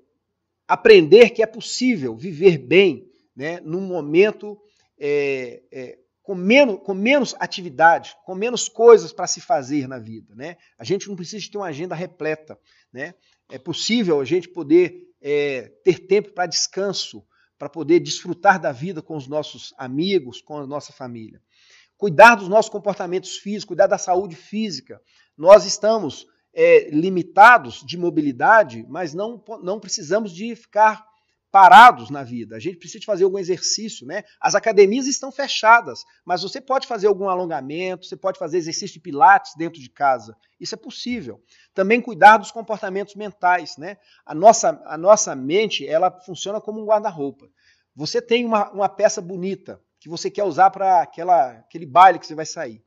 aprender 0.69 1.31
que 1.31 1.43
é 1.43 1.47
possível 1.47 2.15
viver 2.15 2.59
bem 2.59 3.11
né, 3.35 3.61
num 3.61 3.81
momento 3.81 4.61
é, 4.99 5.63
é, 5.71 5.99
com, 6.29 6.35
menos, 6.35 6.81
com 6.85 6.93
menos 6.93 7.35
atividade, 7.41 8.15
com 8.27 8.35
menos 8.35 8.69
coisas 8.69 9.15
para 9.15 9.27
se 9.27 9.41
fazer 9.41 9.89
na 9.89 9.99
vida. 9.99 10.35
Né? 10.35 10.59
A 10.79 10.85
gente 10.85 11.09
não 11.09 11.17
precisa 11.17 11.51
ter 11.51 11.57
uma 11.57 11.69
agenda 11.69 11.95
repleta. 11.95 12.59
Né? 12.93 13.15
É 13.51 13.59
possível 13.59 14.21
a 14.21 14.27
gente 14.27 14.47
poder 14.47 15.09
é, 15.23 15.73
ter 15.83 16.01
tempo 16.01 16.33
para 16.33 16.45
descanso, 16.45 17.25
para 17.57 17.71
poder 17.71 17.99
desfrutar 18.01 18.61
da 18.61 18.73
vida 18.73 19.01
com 19.01 19.17
os 19.17 19.27
nossos 19.27 19.73
amigos, 19.79 20.43
com 20.43 20.59
a 20.59 20.67
nossa 20.67 20.93
família. 20.93 21.41
Cuidar 21.97 22.35
dos 22.35 22.47
nossos 22.47 22.71
comportamentos 22.71 23.39
físicos, 23.39 23.65
cuidar 23.65 23.87
da 23.87 23.97
saúde 23.97 24.37
física. 24.37 25.01
Nós 25.35 25.65
estamos 25.65 26.27
é, 26.53 26.91
limitados 26.91 27.83
de 27.87 27.97
mobilidade, 27.97 28.85
mas 28.87 29.15
não, 29.15 29.43
não 29.63 29.81
precisamos 29.81 30.31
de 30.31 30.55
ficar 30.55 31.07
parados 31.51 32.11
na 32.11 32.23
vida. 32.23 32.57
A 32.57 32.59
gente 32.59 32.77
precisa 32.77 33.05
fazer 33.05 33.25
algum 33.25 33.39
exercício, 33.39 34.07
né? 34.07 34.23
As 34.41 34.55
academias 34.55 35.07
estão 35.07 35.33
fechadas, 35.33 36.05
mas 36.25 36.43
você 36.43 36.61
pode 36.61 36.87
fazer 36.87 37.07
algum 37.07 37.29
alongamento, 37.29 38.07
você 38.07 38.17
pode 38.17 38.39
fazer 38.39 38.59
exercício 38.59 38.95
de 38.95 39.01
pilates 39.01 39.55
dentro 39.57 39.81
de 39.81 39.89
casa. 39.89 40.37
Isso 40.61 40.75
é 40.75 40.79
possível. 40.79 41.43
Também 41.73 42.01
cuidar 42.01 42.39
dos 42.39 42.51
comportamentos 42.51 43.15
mentais, 43.15 43.77
né? 43.77 43.97
A 44.27 44.35
nossa, 44.35 44.81
a 44.87 44.99
nossa 44.99 45.35
mente, 45.35 45.87
ela 45.87 46.11
funciona 46.21 46.61
como 46.61 46.83
um 46.83 46.87
guarda-roupa. 46.87 47.49
Você 47.95 48.21
tem 48.21 48.45
uma, 48.45 48.71
uma 48.71 48.89
peça 48.89 49.21
bonita 49.21 49.81
que 49.99 50.09
você 50.09 50.31
quer 50.31 50.45
usar 50.45 50.71
para 50.71 51.03
aquele 51.03 51.87
baile 51.87 52.19
que 52.19 52.27
você 52.27 52.35
vai 52.35 52.47
sair. 52.47 52.83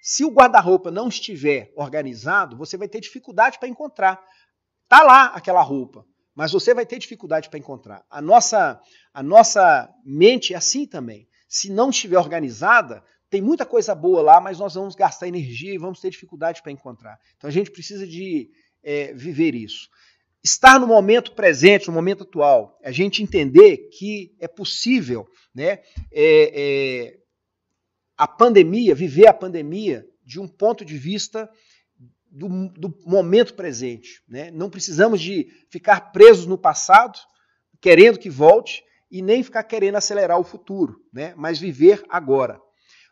Se 0.00 0.24
o 0.24 0.30
guarda-roupa 0.30 0.90
não 0.90 1.08
estiver 1.08 1.72
organizado, 1.74 2.56
você 2.56 2.76
vai 2.76 2.88
ter 2.88 3.00
dificuldade 3.00 3.58
para 3.58 3.68
encontrar. 3.68 4.22
Tá 4.88 5.02
lá 5.02 5.26
aquela 5.26 5.62
roupa, 5.62 6.06
mas 6.34 6.52
você 6.52 6.74
vai 6.74 6.84
ter 6.84 6.98
dificuldade 6.98 7.48
para 7.48 7.58
encontrar. 7.58 8.04
A 8.10 8.20
nossa, 8.20 8.80
a 9.12 9.22
nossa 9.22 9.88
mente 10.04 10.52
é 10.52 10.56
assim 10.56 10.86
também. 10.86 11.28
Se 11.48 11.70
não 11.70 11.90
estiver 11.90 12.18
organizada, 12.18 13.04
tem 13.30 13.40
muita 13.40 13.64
coisa 13.64 13.94
boa 13.94 14.22
lá, 14.22 14.40
mas 14.40 14.58
nós 14.58 14.74
vamos 14.74 14.94
gastar 14.94 15.28
energia 15.28 15.72
e 15.74 15.78
vamos 15.78 16.00
ter 16.00 16.10
dificuldade 16.10 16.62
para 16.62 16.72
encontrar. 16.72 17.18
Então 17.36 17.48
a 17.48 17.52
gente 17.52 17.70
precisa 17.70 18.06
de 18.06 18.50
é, 18.82 19.12
viver 19.12 19.54
isso. 19.54 19.88
Estar 20.42 20.78
no 20.78 20.86
momento 20.86 21.32
presente, 21.32 21.88
no 21.88 21.94
momento 21.94 22.24
atual, 22.24 22.78
a 22.84 22.90
gente 22.90 23.22
entender 23.22 23.88
que 23.96 24.36
é 24.38 24.46
possível 24.46 25.26
né, 25.54 25.80
é, 26.12 26.52
é, 27.12 27.18
a 28.16 28.28
pandemia, 28.28 28.94
viver 28.94 29.26
a 29.26 29.32
pandemia 29.32 30.06
de 30.24 30.38
um 30.40 30.46
ponto 30.46 30.84
de 30.84 30.98
vista 30.98 31.50
do, 32.34 32.68
do 32.70 32.98
momento 33.06 33.54
presente. 33.54 34.22
Né? 34.28 34.50
Não 34.50 34.68
precisamos 34.68 35.20
de 35.20 35.46
ficar 35.70 36.12
presos 36.12 36.46
no 36.46 36.58
passado, 36.58 37.18
querendo 37.80 38.18
que 38.18 38.28
volte, 38.28 38.82
e 39.10 39.22
nem 39.22 39.44
ficar 39.44 39.62
querendo 39.62 39.94
acelerar 39.94 40.38
o 40.40 40.44
futuro, 40.44 41.00
né? 41.12 41.32
mas 41.36 41.58
viver 41.58 42.04
agora. 42.08 42.60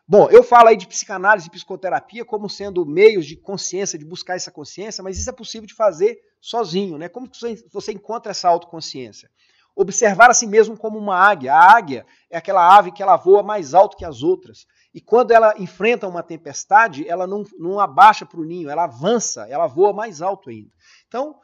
Bom, 0.05 0.29
eu 0.29 0.43
falo 0.43 0.67
aí 0.67 0.75
de 0.75 0.85
psicanálise 0.85 1.47
e 1.47 1.51
psicoterapia 1.51 2.25
como 2.25 2.49
sendo 2.49 2.85
meios 2.85 3.25
de 3.25 3.37
consciência, 3.37 3.97
de 3.97 4.03
buscar 4.03 4.35
essa 4.35 4.51
consciência, 4.51 5.01
mas 5.01 5.17
isso 5.17 5.29
é 5.29 5.33
possível 5.33 5.65
de 5.65 5.73
fazer 5.73 6.19
sozinho, 6.41 6.97
né? 6.97 7.07
Como 7.07 7.29
você 7.71 7.93
encontra 7.93 8.31
essa 8.31 8.49
autoconsciência? 8.49 9.29
Observar 9.73 10.29
a 10.29 10.33
si 10.33 10.45
mesmo 10.45 10.77
como 10.77 10.99
uma 10.99 11.15
águia. 11.15 11.53
A 11.53 11.77
águia 11.77 12.05
é 12.29 12.37
aquela 12.37 12.77
ave 12.77 12.91
que 12.91 13.01
ela 13.01 13.15
voa 13.15 13.41
mais 13.41 13.73
alto 13.73 13.95
que 13.95 14.03
as 14.03 14.21
outras. 14.21 14.67
E 14.93 15.01
quando 15.01 15.31
ela 15.31 15.55
enfrenta 15.57 16.07
uma 16.07 16.21
tempestade, 16.21 17.07
ela 17.07 17.25
não, 17.25 17.43
não 17.57 17.79
abaixa 17.79 18.25
para 18.25 18.39
o 18.39 18.45
ninho, 18.45 18.69
ela 18.69 18.83
avança, 18.83 19.47
ela 19.49 19.65
voa 19.65 19.91
mais 19.91 20.21
alto 20.21 20.49
ainda. 20.49 20.69
Então, 21.07 21.35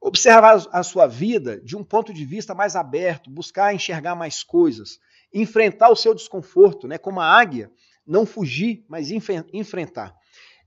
observar 0.00 0.62
a 0.70 0.82
sua 0.82 1.06
vida 1.06 1.58
de 1.62 1.74
um 1.76 1.82
ponto 1.82 2.12
de 2.12 2.24
vista 2.24 2.54
mais 2.54 2.76
aberto, 2.76 3.30
buscar 3.30 3.74
enxergar 3.74 4.14
mais 4.14 4.42
coisas, 4.42 4.98
enfrentar 5.32 5.88
o 5.88 5.96
seu 5.96 6.14
desconforto, 6.14 6.86
né? 6.86 6.98
Como 6.98 7.18
a 7.18 7.26
águia, 7.26 7.70
não 8.06 8.26
fugir, 8.26 8.84
mas 8.88 9.10
enfrentar. 9.10 10.14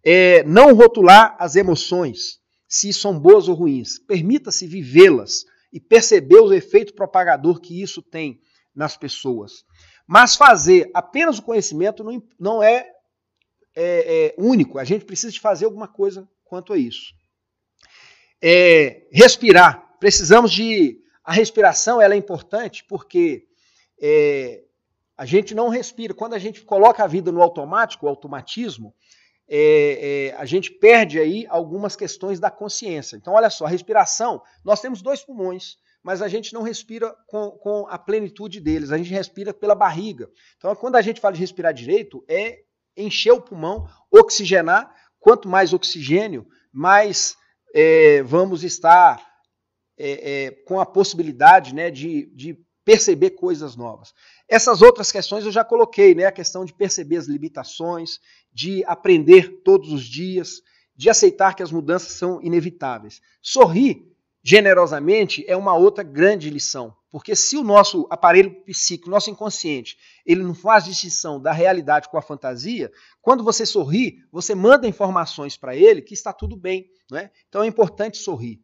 É, 0.04 0.44
não 0.44 0.74
rotular 0.74 1.36
as 1.40 1.56
emoções, 1.56 2.40
se 2.68 2.92
são 2.92 3.20
boas 3.20 3.48
ou 3.48 3.56
ruins. 3.56 4.00
Permita-se 4.00 4.68
vivê-las 4.68 5.46
e 5.72 5.80
perceber 5.80 6.40
o 6.40 6.54
efeito 6.54 6.94
propagador 6.94 7.60
que 7.60 7.82
isso 7.82 8.02
tem 8.02 8.42
nas 8.76 8.98
pessoas. 8.98 9.64
Mas 10.12 10.34
fazer 10.36 10.90
apenas 10.92 11.38
o 11.38 11.44
conhecimento 11.44 12.04
não, 12.04 12.24
não 12.40 12.64
é, 12.64 12.92
é, 13.76 14.34
é, 14.36 14.36
único. 14.40 14.80
A 14.80 14.84
gente 14.84 15.06
precisa 15.06 15.32
de 15.32 15.40
fazer 15.40 15.66
alguma 15.66 15.88
coisa 15.88 16.28
quanto 16.44 16.74
a 16.74 16.78
isso. 16.80 17.14
É, 18.42 19.08
respirar. 19.12 19.98
Precisamos 20.00 20.52
de. 20.52 21.00
A 21.24 21.32
respiração 21.32 22.02
ela 22.02 22.16
é 22.16 22.18
importante 22.18 22.84
porque 22.90 23.46
é, 24.02 24.64
a 25.16 25.28
gente 25.28 25.54
não 25.54 25.70
respira. 25.70 26.12
Quando 26.12 26.34
a 26.34 26.40
gente 26.40 26.64
coloca 26.64 27.04
a 27.04 27.08
vida 27.08 27.32
no 27.32 27.44
automático, 27.44 28.08
o 28.08 28.10
automatismo, 28.10 28.96
é, 29.48 30.32
é, 30.32 30.36
a 30.40 30.46
gente 30.46 30.72
perde 30.72 31.20
aí 31.20 31.46
algumas 31.50 31.96
questões 31.96 32.40
da 32.40 32.50
consciência. 32.50 33.16
Então, 33.16 33.34
olha 33.34 33.52
só, 33.52 33.68
a 33.68 33.70
respiração, 33.70 34.42
nós 34.66 34.82
temos 34.82 35.04
dois 35.04 35.22
pulmões, 35.24 35.78
mas 36.04 36.22
a 36.22 36.28
gente 36.28 36.54
não 36.54 36.62
respira 36.62 37.14
com, 37.28 37.52
com 37.52 37.88
a 37.88 37.98
plenitude 37.98 38.60
deles, 38.60 38.92
a 38.92 38.98
gente 38.98 39.10
respira 39.10 39.54
pela 39.54 39.76
barriga. 39.76 40.30
Então, 40.58 40.76
quando 40.76 40.96
a 40.96 41.02
gente 41.02 41.20
fala 41.20 41.34
de 41.34 41.40
respirar 41.40 41.74
direito, 41.74 42.24
é 42.28 42.60
encher 42.96 43.32
o 43.32 43.42
pulmão, 43.42 43.88
oxigenar. 44.12 44.94
Quanto 45.20 45.50
mais 45.50 45.74
oxigênio, 45.74 46.48
mais 46.72 47.36
é, 47.74 48.24
vamos 48.24 48.64
estar 48.64 49.22
é, 49.98 50.46
é, 50.46 50.52
com 50.66 50.80
a 50.80 50.86
possibilidade 50.86 51.76
né, 51.76 51.92
de, 51.92 52.28
de 52.34 52.58
perceber 52.86 53.32
coisas 53.32 53.76
novas. 53.76 54.14
Essas 54.48 54.82
outras 54.82 55.12
questões 55.12 55.46
eu 55.46 55.52
já 55.52 55.64
coloquei, 55.64 56.16
né? 56.16 56.26
A 56.26 56.32
questão 56.32 56.66
de 56.66 56.74
perceber 56.74 57.18
as 57.18 57.28
limitações, 57.28 58.20
de 58.52 58.84
aprender 58.86 59.62
todos 59.64 59.92
os 59.92 60.04
dias, 60.04 60.62
de 60.96 61.10
aceitar 61.10 61.54
que 61.54 61.62
as 61.62 61.72
mudanças 61.72 62.14
são 62.14 62.42
inevitáveis. 62.42 63.22
Sorrir 63.42 64.10
generosamente 64.44 65.44
é 65.48 65.56
uma 65.56 65.76
outra 65.76 66.04
grande 66.04 66.50
lição, 66.50 66.96
porque 67.12 67.36
se 67.36 67.58
o 67.58 67.64
nosso 67.64 68.08
aparelho 68.10 68.64
psíquico, 68.64 69.10
nosso 69.10 69.30
inconsciente, 69.30 69.98
ele 70.26 70.44
não 70.44 70.54
faz 70.54 70.86
distinção 70.86 71.42
da 71.42 71.52
realidade 71.52 72.10
com 72.10 72.18
a 72.18 72.22
fantasia, 72.22 72.92
quando 73.22 73.44
você 73.44 73.66
sorri, 73.66 74.18
você 74.32 74.56
manda 74.56 74.88
informações 74.88 75.58
para 75.58 75.76
ele 75.76 76.02
que 76.02 76.14
está 76.14 76.32
tudo 76.32 76.56
bem, 76.56 76.90
né? 77.12 77.32
Então 77.48 77.64
é 77.64 77.68
importante 77.68 78.18
sorrir. 78.18 78.62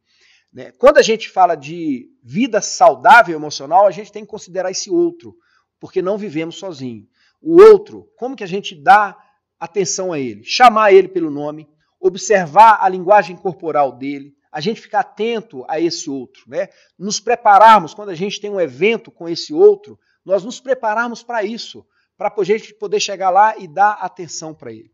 Né? 0.54 0.72
Quando 0.78 0.98
a 0.98 1.02
gente 1.02 1.30
fala 1.30 1.56
de 1.56 2.10
vida 2.24 2.62
saudável 2.62 3.36
emocional, 3.36 3.86
a 3.86 3.92
gente 3.92 4.12
tem 4.12 4.24
que 4.24 4.32
considerar 4.32 4.72
esse 4.72 4.90
outro, 4.90 5.36
porque 5.80 6.02
não 6.02 6.18
vivemos 6.18 6.58
sozinhos. 6.58 7.08
O 7.42 7.62
outro, 7.62 8.10
como 8.16 8.36
que 8.36 8.44
a 8.44 8.48
gente 8.48 8.74
dá 8.74 9.18
atenção 9.60 10.14
a 10.14 10.20
ele? 10.20 10.44
Chamar 10.46 10.94
ele 10.94 11.10
pelo 11.10 11.30
nome, 11.30 11.68
observar 12.00 12.78
a 12.82 12.88
linguagem 12.88 13.36
corporal 13.36 13.92
dele, 13.92 14.34
a 14.56 14.62
gente 14.62 14.80
ficar 14.80 15.02
atento 15.02 15.66
a 15.68 15.82
esse 15.82 16.10
outro, 16.10 16.44
né? 16.48 16.70
Nos 16.98 17.20
prepararmos 17.20 17.94
quando 17.94 18.08
a 18.08 18.16
gente 18.16 18.40
tem 18.40 18.50
um 18.50 18.62
evento 18.62 19.12
com 19.12 19.28
esse 19.28 19.54
outro, 19.54 20.00
nós 20.24 20.46
nos 20.46 20.62
prepararmos 20.62 21.22
para 21.22 21.44
isso, 21.44 21.86
para 22.18 22.34
a 22.34 22.44
gente 22.46 22.74
poder 22.76 23.02
chegar 23.02 23.30
lá 23.32 23.58
e 23.58 23.68
dar 23.68 23.92
atenção 24.00 24.54
para 24.54 24.72
ele. 24.72 24.90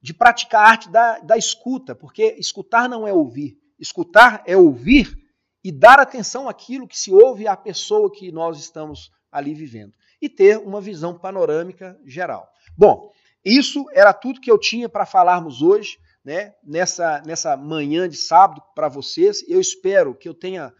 De 0.00 0.14
praticar 0.14 0.64
a 0.64 0.68
arte 0.70 0.88
da, 0.88 1.18
da 1.18 1.36
escuta, 1.36 1.92
porque 1.92 2.36
escutar 2.38 2.88
não 2.88 3.04
é 3.04 3.12
ouvir, 3.12 3.58
Escutar 3.80 4.44
é 4.46 4.56
ouvir 4.56 5.18
e 5.64 5.72
dar 5.72 5.98
atenção 5.98 6.48
àquilo 6.48 6.86
que 6.86 6.96
se 6.96 7.10
ouve 7.10 7.48
à 7.48 7.56
pessoa 7.56 8.12
que 8.12 8.30
nós 8.30 8.60
estamos 8.60 9.10
ali 9.32 9.54
vivendo. 9.54 9.92
E 10.22 10.28
ter 10.28 10.58
uma 10.58 10.80
visão 10.80 11.18
panorâmica 11.18 11.98
geral. 12.04 12.48
Bom, 12.76 13.10
isso 13.44 13.86
era 13.92 14.12
tudo 14.12 14.40
que 14.40 14.50
eu 14.50 14.58
tinha 14.58 14.88
para 14.88 15.06
falarmos 15.06 15.62
hoje, 15.62 15.98
né, 16.24 16.54
nessa, 16.62 17.22
nessa 17.26 17.56
manhã 17.56 18.08
de 18.08 18.16
sábado 18.16 18.62
para 18.74 18.88
vocês. 18.88 19.42
Eu 19.48 19.60
espero 19.60 20.14
que 20.14 20.28
eu 20.28 20.34
tenha 20.34 20.72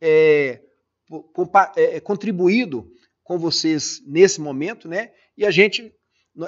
é, 0.00 0.60
é, 1.76 2.00
contribuído 2.00 2.90
com 3.22 3.38
vocês 3.38 4.02
nesse 4.06 4.40
momento, 4.40 4.88
né? 4.88 5.12
E 5.36 5.46
a 5.46 5.50
gente 5.50 5.94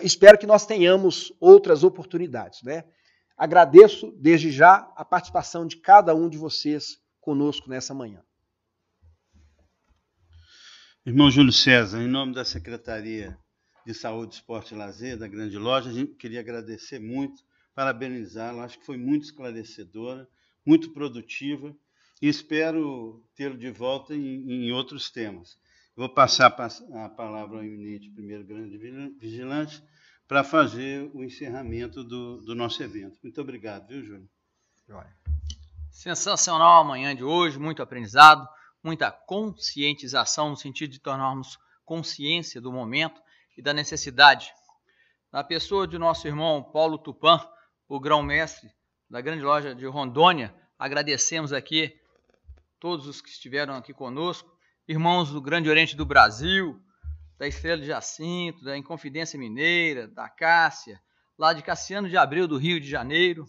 espero 0.02 0.38
que 0.38 0.46
nós 0.46 0.66
tenhamos 0.66 1.32
outras 1.40 1.84
oportunidades, 1.84 2.62
né? 2.62 2.84
Agradeço 3.36 4.12
desde 4.20 4.50
já 4.50 4.92
a 4.96 5.04
participação 5.04 5.66
de 5.66 5.76
cada 5.76 6.14
um 6.14 6.28
de 6.28 6.38
vocês 6.38 6.98
conosco 7.20 7.68
nessa 7.68 7.94
manhã. 7.94 8.22
Irmão 11.06 11.30
Júlio 11.30 11.52
César, 11.52 12.00
em 12.00 12.08
nome 12.08 12.32
da 12.32 12.44
Secretaria 12.44 13.36
de 13.84 13.92
Saúde, 13.92 14.36
Esporte 14.36 14.74
e 14.74 14.76
Lazer 14.76 15.18
da 15.18 15.28
Grande 15.28 15.58
Loja, 15.58 15.90
a 15.90 15.92
gente 15.92 16.14
queria 16.14 16.40
agradecer 16.40 16.98
muito, 16.98 17.42
parabenizá-lo. 17.74 18.60
Acho 18.60 18.78
que 18.78 18.86
foi 18.86 18.96
muito 18.96 19.24
esclarecedora, 19.24 20.28
muito 20.64 20.90
produtiva 20.90 21.74
e 22.22 22.28
espero 22.28 23.22
tê-lo 23.34 23.56
de 23.56 23.70
volta 23.70 24.14
em, 24.14 24.50
em, 24.50 24.72
outros 24.72 25.10
temas. 25.10 25.58
Vou 25.96 26.08
passar 26.08 26.46
a 26.46 27.08
palavra 27.08 27.58
ao 27.58 27.64
eminente 27.64 28.10
primeiro 28.10 28.44
grande 28.44 28.76
vigilante 29.18 29.82
para 30.26 30.42
fazer 30.42 31.10
o 31.12 31.22
encerramento 31.22 32.02
do, 32.02 32.40
do, 32.40 32.54
nosso 32.54 32.82
evento. 32.82 33.18
Muito 33.22 33.40
obrigado, 33.40 33.88
viu, 33.88 34.02
Júlio? 34.02 34.28
Sensacional 35.90 36.80
a 36.80 36.84
manhã 36.84 37.14
de 37.14 37.22
hoje, 37.22 37.58
muito 37.58 37.82
aprendizado, 37.82 38.48
muita 38.82 39.10
conscientização 39.10 40.50
no 40.50 40.56
sentido 40.56 40.90
de 40.90 40.98
tornarmos 40.98 41.58
consciência 41.84 42.60
do 42.60 42.72
momento 42.72 43.20
e 43.56 43.62
da 43.62 43.72
necessidade. 43.72 44.52
Na 45.30 45.44
pessoa 45.44 45.86
de 45.86 45.98
nosso 45.98 46.26
irmão 46.26 46.62
Paulo 46.62 46.98
Tupan, 46.98 47.40
o 47.88 48.00
grão-mestre 48.00 48.70
da 49.08 49.20
grande 49.20 49.42
loja 49.42 49.74
de 49.74 49.86
Rondônia, 49.86 50.54
agradecemos 50.78 51.52
aqui 51.52 51.98
todos 52.80 53.06
os 53.06 53.20
que 53.20 53.28
estiveram 53.28 53.74
aqui 53.74 53.92
conosco, 53.92 54.50
irmãos 54.86 55.30
do 55.30 55.40
Grande 55.40 55.70
Oriente 55.70 55.96
do 55.96 56.04
Brasil, 56.04 56.80
da 57.38 57.46
Estrela 57.46 57.80
de 57.80 57.86
Jacinto, 57.86 58.64
da 58.64 58.76
Inconfidência 58.76 59.38
Mineira, 59.38 60.08
da 60.08 60.28
Cássia, 60.28 61.00
lá 61.38 61.52
de 61.52 61.62
Cassiano 61.62 62.08
de 62.08 62.16
Abreu, 62.16 62.46
do 62.46 62.56
Rio 62.56 62.80
de 62.80 62.88
Janeiro. 62.88 63.46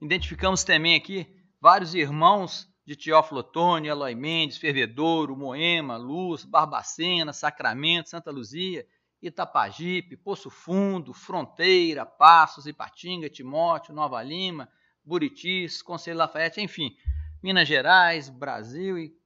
Identificamos 0.00 0.64
também 0.64 0.94
aqui 0.94 1.26
vários 1.60 1.94
irmãos 1.94 2.68
de 2.86 2.96
Teófilo 2.96 3.40
Otoni, 3.40 3.88
Eloy 3.88 4.14
Mendes, 4.14 4.58
Fervedouro, 4.58 5.36
Moema, 5.36 5.96
Luz, 5.96 6.44
Barbacena, 6.44 7.32
Sacramento, 7.32 8.10
Santa 8.10 8.30
Luzia, 8.30 8.86
Itapajipe, 9.26 10.16
Poço 10.16 10.50
Fundo, 10.50 11.14
Fronteira, 11.14 12.04
Passos, 12.04 12.66
Ipatinga, 12.66 13.30
Timóteo, 13.30 13.94
Nova 13.94 14.22
Lima, 14.22 14.68
Buritis, 15.04 15.80
Conselho 15.80 16.18
Lafayette, 16.18 16.60
enfim, 16.60 16.96
Minas 17.42 17.66
Gerais, 17.66 18.28
Brasil 18.28 18.98
e 18.98 19.16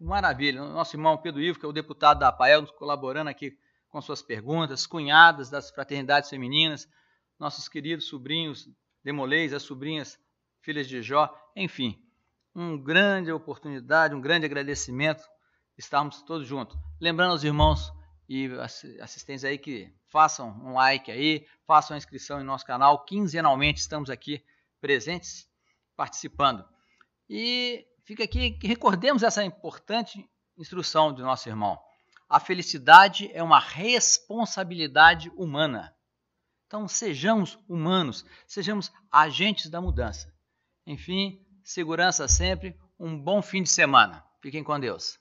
Maravilha. 0.00 0.62
Nosso 0.62 0.94
irmão 0.96 1.16
Pedro 1.18 1.40
Ivo, 1.40 1.58
que 1.58 1.66
é 1.66 1.68
o 1.68 1.72
deputado 1.72 2.20
da 2.20 2.28
APAEL, 2.28 2.66
colaborando 2.74 3.30
aqui 3.30 3.58
com 3.88 4.00
suas 4.00 4.22
perguntas, 4.22 4.86
cunhadas 4.86 5.50
das 5.50 5.70
fraternidades 5.70 6.30
femininas, 6.30 6.88
nossos 7.38 7.68
queridos 7.68 8.06
sobrinhos 8.06 8.68
Demolês, 9.02 9.52
as 9.52 9.62
sobrinhas 9.62 10.18
filhas 10.60 10.88
de 10.88 11.02
Jó, 11.02 11.32
enfim, 11.56 11.98
uma 12.54 12.76
grande 12.76 13.32
oportunidade, 13.32 14.14
um 14.14 14.20
grande 14.20 14.44
agradecimento 14.44 15.24
estarmos 15.76 16.22
todos 16.22 16.46
juntos. 16.46 16.76
Lembrando 17.00 17.32
aos 17.32 17.44
irmãos 17.44 17.92
e 18.28 18.50
assistentes 19.00 19.44
aí 19.44 19.56
que 19.56 19.90
façam 20.06 20.50
um 20.62 20.74
like 20.74 21.10
aí, 21.10 21.46
façam 21.66 21.94
a 21.94 21.98
inscrição 21.98 22.40
em 22.40 22.44
nosso 22.44 22.66
canal. 22.66 23.04
Quinzenalmente 23.04 23.80
estamos 23.80 24.10
aqui 24.10 24.44
presentes, 24.80 25.48
participando. 25.96 26.64
E 27.28 27.86
fica 28.04 28.24
aqui 28.24 28.52
que 28.52 28.66
recordemos 28.66 29.22
essa 29.22 29.42
importante 29.42 30.28
instrução 30.56 31.12
de 31.12 31.22
nosso 31.22 31.48
irmão. 31.48 31.80
A 32.28 32.38
felicidade 32.38 33.30
é 33.32 33.42
uma 33.42 33.58
responsabilidade 33.58 35.30
humana. 35.30 35.94
Então, 36.66 36.86
sejamos 36.86 37.58
humanos, 37.66 38.26
sejamos 38.46 38.92
agentes 39.10 39.70
da 39.70 39.80
mudança. 39.80 40.30
Enfim, 40.86 41.42
segurança 41.64 42.28
sempre, 42.28 42.78
um 42.98 43.18
bom 43.18 43.40
fim 43.40 43.62
de 43.62 43.70
semana. 43.70 44.22
Fiquem 44.42 44.62
com 44.62 44.78
Deus. 44.78 45.18